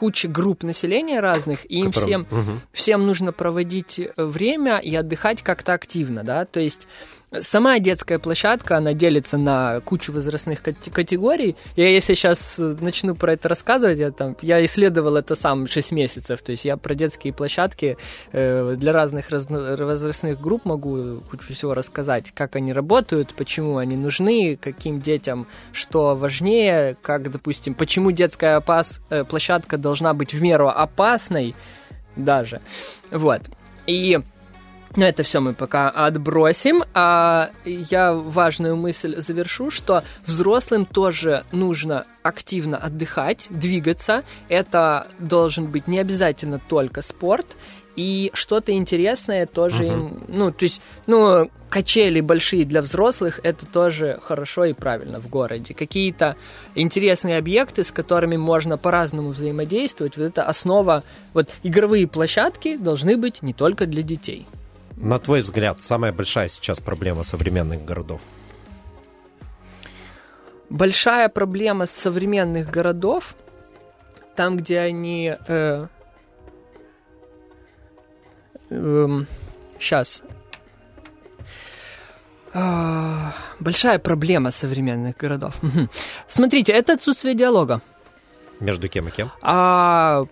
куча 0.01 0.27
групп 0.27 0.63
населения 0.63 1.19
разных, 1.19 1.63
и 1.69 1.81
им 1.81 1.91
всем, 1.91 2.21
угу. 2.31 2.59
всем 2.71 3.05
нужно 3.05 3.31
проводить 3.31 3.99
э, 3.99 4.11
время 4.17 4.79
и 4.79 4.95
отдыхать 4.95 5.43
как-то 5.43 5.73
активно, 5.73 6.23
да, 6.23 6.45
то 6.45 6.59
есть 6.59 6.87
Сама 7.39 7.79
детская 7.79 8.19
площадка, 8.19 8.75
она 8.75 8.91
делится 8.91 9.37
на 9.37 9.79
кучу 9.79 10.11
возрастных 10.11 10.61
категорий. 10.61 11.55
Я 11.77 11.87
если 11.87 12.13
сейчас 12.13 12.59
э, 12.59 12.75
начну 12.81 13.15
про 13.15 13.31
это 13.33 13.47
рассказывать, 13.47 13.99
я, 13.99 14.11
там, 14.11 14.35
я 14.41 14.63
исследовал 14.65 15.15
это 15.15 15.35
сам 15.35 15.65
6 15.65 15.93
месяцев. 15.93 16.41
То 16.41 16.51
есть 16.51 16.65
я 16.65 16.75
про 16.75 16.93
детские 16.93 17.31
площадки 17.31 17.97
э, 18.33 18.75
для 18.77 18.91
разных 18.91 19.29
разно- 19.29 19.81
возрастных 19.81 20.41
групп 20.41 20.65
могу 20.65 21.21
кучу 21.31 21.53
всего 21.53 21.73
рассказать, 21.73 22.33
как 22.33 22.57
они 22.57 22.73
работают, 22.73 23.33
почему 23.33 23.77
они 23.77 23.95
нужны, 23.95 24.59
каким 24.61 24.99
детям 24.99 25.47
что 25.71 26.17
важнее, 26.17 26.97
как, 27.01 27.31
допустим, 27.31 27.75
почему 27.75 28.11
детская 28.11 28.59
опас- 28.59 28.99
площадка 29.29 29.77
должна 29.77 29.90
быть 30.13 30.33
в 30.33 30.41
меру 30.41 30.69
опасной 30.69 31.55
даже. 32.15 32.61
Вот. 33.11 33.41
И 33.87 34.19
но 34.95 35.05
это 35.05 35.23
все 35.23 35.39
мы 35.39 35.53
пока 35.53 35.89
отбросим. 35.89 36.83
А 36.93 37.51
я 37.65 38.13
важную 38.13 38.75
мысль 38.75 39.19
завершу, 39.19 39.71
что 39.71 40.03
взрослым 40.25 40.85
тоже 40.85 41.43
нужно 41.51 42.05
активно 42.23 42.77
отдыхать, 42.77 43.47
двигаться. 43.49 44.23
Это 44.49 45.07
должен 45.19 45.67
быть 45.67 45.87
не 45.87 45.99
обязательно 45.99 46.59
только 46.59 47.01
спорт. 47.01 47.47
И 47.97 48.31
что-то 48.33 48.71
интересное 48.71 49.45
тоже 49.45 49.83
uh-huh. 49.83 49.93
им... 49.93 50.23
Ну, 50.29 50.51
то 50.51 50.63
есть, 50.63 50.81
ну, 51.07 51.51
качели 51.69 52.21
большие 52.21 52.63
для 52.63 52.81
взрослых, 52.81 53.41
это 53.43 53.65
тоже 53.65 54.17
хорошо 54.23 54.63
и 54.65 54.73
правильно 54.73 55.19
в 55.19 55.29
городе. 55.29 55.73
Какие-то 55.73 56.37
интересные 56.73 57.37
объекты, 57.37 57.83
с 57.83 57.91
которыми 57.91 58.37
можно 58.37 58.77
по-разному 58.77 59.29
взаимодействовать, 59.29 60.15
вот 60.15 60.23
это 60.23 60.43
основа... 60.43 61.03
Вот 61.33 61.49
игровые 61.63 62.07
площадки 62.07 62.77
должны 62.77 63.17
быть 63.17 63.41
не 63.41 63.53
только 63.53 63.85
для 63.85 64.03
детей. 64.03 64.47
На 65.01 65.17
твой 65.17 65.41
взгляд, 65.41 65.81
самая 65.81 66.13
большая 66.13 66.47
сейчас 66.47 66.79
проблема 66.79 67.23
современных 67.23 67.83
городов? 67.83 68.21
Большая 70.69 71.27
проблема 71.27 71.87
современных 71.87 72.69
городов, 72.69 73.35
там, 74.35 74.57
где 74.57 74.79
они... 74.79 75.35
Э, 75.47 75.87
э, 78.69 79.07
сейчас. 79.79 80.21
Э, 82.53 83.31
большая 83.59 83.97
проблема 83.97 84.51
современных 84.51 85.17
городов. 85.17 85.59
Смотрите, 86.27 86.73
это 86.73 86.93
отсутствие 86.93 87.33
диалога. 87.33 87.81
Между 88.59 88.87
кем 88.87 89.07
и 89.07 89.11
кем? 89.11 89.31
А, 89.41 90.25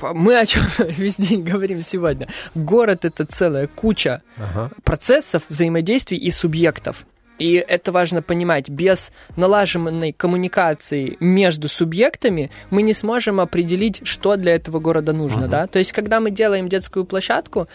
мы 0.00 0.38
о 0.38 0.46
чем 0.46 0.64
весь 0.78 1.16
день 1.16 1.42
говорим 1.42 1.82
сегодня. 1.82 2.28
Город 2.54 3.04
это 3.04 3.24
целая 3.24 3.66
куча 3.66 4.22
ага. 4.36 4.70
процессов, 4.82 5.42
взаимодействий 5.48 6.18
и 6.18 6.30
субъектов. 6.30 7.06
И 7.38 7.54
это 7.54 7.90
важно 7.90 8.22
понимать. 8.22 8.68
Без 8.68 9.10
налаженной 9.36 10.12
коммуникации 10.12 11.16
между 11.18 11.68
субъектами 11.68 12.50
мы 12.70 12.82
не 12.82 12.92
сможем 12.92 13.40
определить, 13.40 14.02
что 14.04 14.36
для 14.36 14.54
этого 14.54 14.78
города 14.78 15.12
нужно. 15.12 15.46
Ага. 15.46 15.48
Да? 15.48 15.66
То 15.66 15.78
есть, 15.78 15.92
когда 15.92 16.20
мы 16.20 16.30
делаем 16.30 16.68
детскую 16.68 17.04
площадку, 17.04 17.68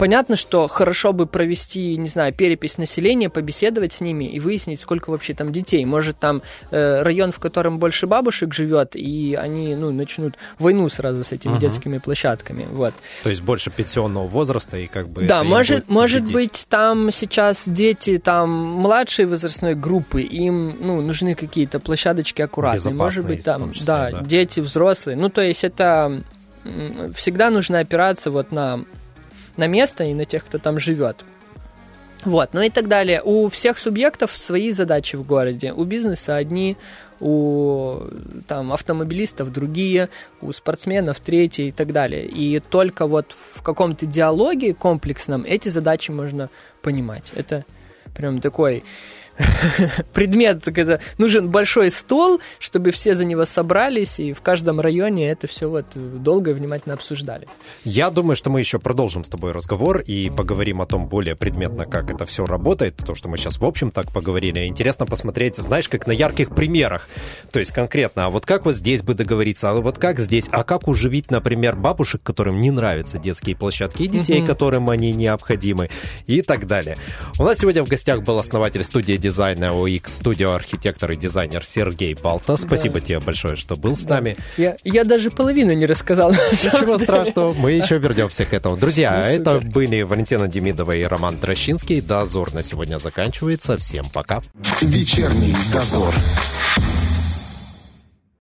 понятно, 0.00 0.36
что 0.36 0.66
хорошо 0.66 1.12
бы 1.12 1.26
провести, 1.26 1.98
не 1.98 2.08
знаю, 2.08 2.32
перепись 2.32 2.78
населения, 2.78 3.28
побеседовать 3.28 3.92
с 3.92 4.00
ними 4.00 4.24
и 4.24 4.40
выяснить, 4.40 4.80
сколько 4.80 5.10
вообще 5.10 5.34
там 5.34 5.52
детей. 5.52 5.84
Может, 5.84 6.18
там 6.18 6.40
э, 6.70 7.02
район, 7.02 7.32
в 7.32 7.38
котором 7.38 7.78
больше 7.78 8.06
бабушек 8.06 8.54
живет, 8.54 8.96
и 8.96 9.34
они, 9.38 9.74
ну, 9.74 9.92
начнут 9.92 10.36
войну 10.58 10.88
сразу 10.88 11.22
с 11.22 11.32
этими 11.32 11.52
uh-huh. 11.52 11.60
детскими 11.60 11.98
площадками. 11.98 12.66
Вот. 12.72 12.94
То 13.22 13.28
есть 13.28 13.42
больше 13.42 13.70
пенсионного 13.70 14.26
возраста 14.26 14.78
и 14.78 14.86
как 14.86 15.06
бы... 15.10 15.24
Да, 15.24 15.44
может, 15.44 15.90
может 15.90 16.32
быть, 16.32 16.64
там 16.70 17.12
сейчас 17.12 17.64
дети 17.66 18.16
там 18.16 18.48
младшей 18.50 19.26
возрастной 19.26 19.74
группы, 19.74 20.22
им, 20.22 20.78
ну, 20.80 21.02
нужны 21.02 21.34
какие-то 21.34 21.78
площадочки 21.78 22.40
аккуратные. 22.40 22.94
Может 22.94 23.26
быть, 23.26 23.44
там, 23.44 23.72
числе, 23.72 23.86
да, 23.86 24.10
да, 24.12 24.20
дети, 24.22 24.60
взрослые. 24.60 25.18
Ну, 25.18 25.28
то 25.28 25.42
есть 25.42 25.62
это 25.62 26.22
всегда 27.14 27.50
нужно 27.50 27.80
опираться 27.80 28.30
вот 28.30 28.50
на 28.50 28.84
на 29.56 29.66
место 29.66 30.04
и 30.04 30.14
на 30.14 30.24
тех, 30.24 30.44
кто 30.44 30.58
там 30.58 30.78
живет. 30.78 31.24
Вот, 32.24 32.50
ну 32.52 32.60
и 32.60 32.68
так 32.68 32.88
далее. 32.88 33.22
У 33.22 33.48
всех 33.48 33.78
субъектов 33.78 34.32
свои 34.36 34.72
задачи 34.72 35.16
в 35.16 35.26
городе. 35.26 35.72
У 35.72 35.84
бизнеса 35.84 36.36
одни, 36.36 36.76
у 37.18 38.00
там, 38.46 38.72
автомобилистов 38.72 39.52
другие, 39.52 40.10
у 40.42 40.52
спортсменов 40.52 41.18
третьи 41.20 41.68
и 41.68 41.72
так 41.72 41.92
далее. 41.92 42.26
И 42.26 42.60
только 42.60 43.06
вот 43.06 43.34
в 43.54 43.62
каком-то 43.62 44.04
диалоге 44.04 44.74
комплексном 44.74 45.44
эти 45.44 45.70
задачи 45.70 46.10
можно 46.10 46.50
понимать. 46.82 47.32
Это 47.34 47.64
прям 48.14 48.40
такой 48.40 48.84
предмет, 50.12 50.64
когда 50.64 51.00
нужен 51.18 51.48
большой 51.48 51.90
стол, 51.90 52.40
чтобы 52.58 52.90
все 52.90 53.14
за 53.14 53.24
него 53.24 53.44
собрались, 53.44 54.20
и 54.20 54.32
в 54.32 54.40
каждом 54.40 54.80
районе 54.80 55.30
это 55.30 55.46
все 55.46 55.68
вот 55.68 55.86
долго 55.94 56.50
и 56.50 56.54
внимательно 56.54 56.94
обсуждали. 56.94 57.48
Я 57.84 58.10
думаю, 58.10 58.36
что 58.36 58.50
мы 58.50 58.60
еще 58.60 58.78
продолжим 58.78 59.24
с 59.24 59.28
тобой 59.28 59.52
разговор 59.52 60.00
и 60.00 60.30
поговорим 60.30 60.80
о 60.80 60.86
том 60.86 61.06
более 61.08 61.36
предметно, 61.36 61.86
как 61.86 62.10
это 62.10 62.26
все 62.26 62.46
работает, 62.46 62.96
то, 62.96 63.14
что 63.14 63.28
мы 63.28 63.36
сейчас 63.36 63.58
в 63.58 63.64
общем 63.64 63.90
так 63.90 64.12
поговорили. 64.12 64.66
Интересно 64.66 65.06
посмотреть, 65.06 65.56
знаешь, 65.56 65.88
как 65.88 66.06
на 66.06 66.12
ярких 66.12 66.54
примерах. 66.54 67.08
То 67.50 67.58
есть 67.58 67.72
конкретно, 67.72 68.26
а 68.26 68.30
вот 68.30 68.46
как 68.46 68.64
вот 68.64 68.76
здесь 68.76 69.02
бы 69.02 69.14
договориться, 69.14 69.70
а 69.70 69.74
вот 69.74 69.98
как 69.98 70.18
здесь, 70.18 70.48
а 70.50 70.64
как 70.64 70.88
уживить, 70.88 71.30
например, 71.30 71.76
бабушек, 71.76 72.22
которым 72.22 72.60
не 72.60 72.70
нравятся 72.70 73.18
детские 73.18 73.56
площадки, 73.56 74.02
и 74.02 74.06
детей, 74.06 74.40
mm-hmm. 74.40 74.46
которым 74.46 74.90
они 74.90 75.12
необходимы, 75.12 75.90
и 76.26 76.42
так 76.42 76.66
далее. 76.66 76.96
У 77.38 77.44
нас 77.44 77.58
сегодня 77.58 77.84
в 77.84 77.88
гостях 77.88 78.22
был 78.22 78.38
основатель 78.38 78.82
студии 78.84 79.16
дизайна 79.16 79.29
OX 79.30 80.20
Studio 80.22 80.54
архитектор 80.54 81.10
и 81.12 81.16
дизайнер 81.16 81.64
Сергей 81.64 82.14
Балта. 82.14 82.56
Спасибо 82.56 82.94
да. 82.94 83.00
тебе 83.00 83.20
большое, 83.20 83.56
что 83.56 83.76
был 83.76 83.96
с 83.96 84.02
да. 84.02 84.16
нами. 84.16 84.36
Я, 84.56 84.76
я 84.84 85.04
даже 85.04 85.30
половину 85.30 85.72
не 85.72 85.86
рассказал. 85.86 86.32
Ничего 86.32 86.98
страшного, 86.98 87.52
мы 87.54 87.72
еще 87.72 87.98
вернемся 87.98 88.44
к 88.44 88.52
этому. 88.52 88.76
Друзья, 88.76 89.22
ну, 89.24 89.30
это 89.30 89.60
были 89.60 90.02
Валентина 90.02 90.48
Демидова 90.48 90.92
и 90.92 91.02
Роман 91.04 91.36
Трощинский. 91.36 92.00
Дозор 92.00 92.52
на 92.54 92.62
сегодня 92.62 92.98
заканчивается. 92.98 93.76
Всем 93.76 94.04
пока. 94.12 94.42
Вечерний 94.80 95.54
дозор. 95.72 96.14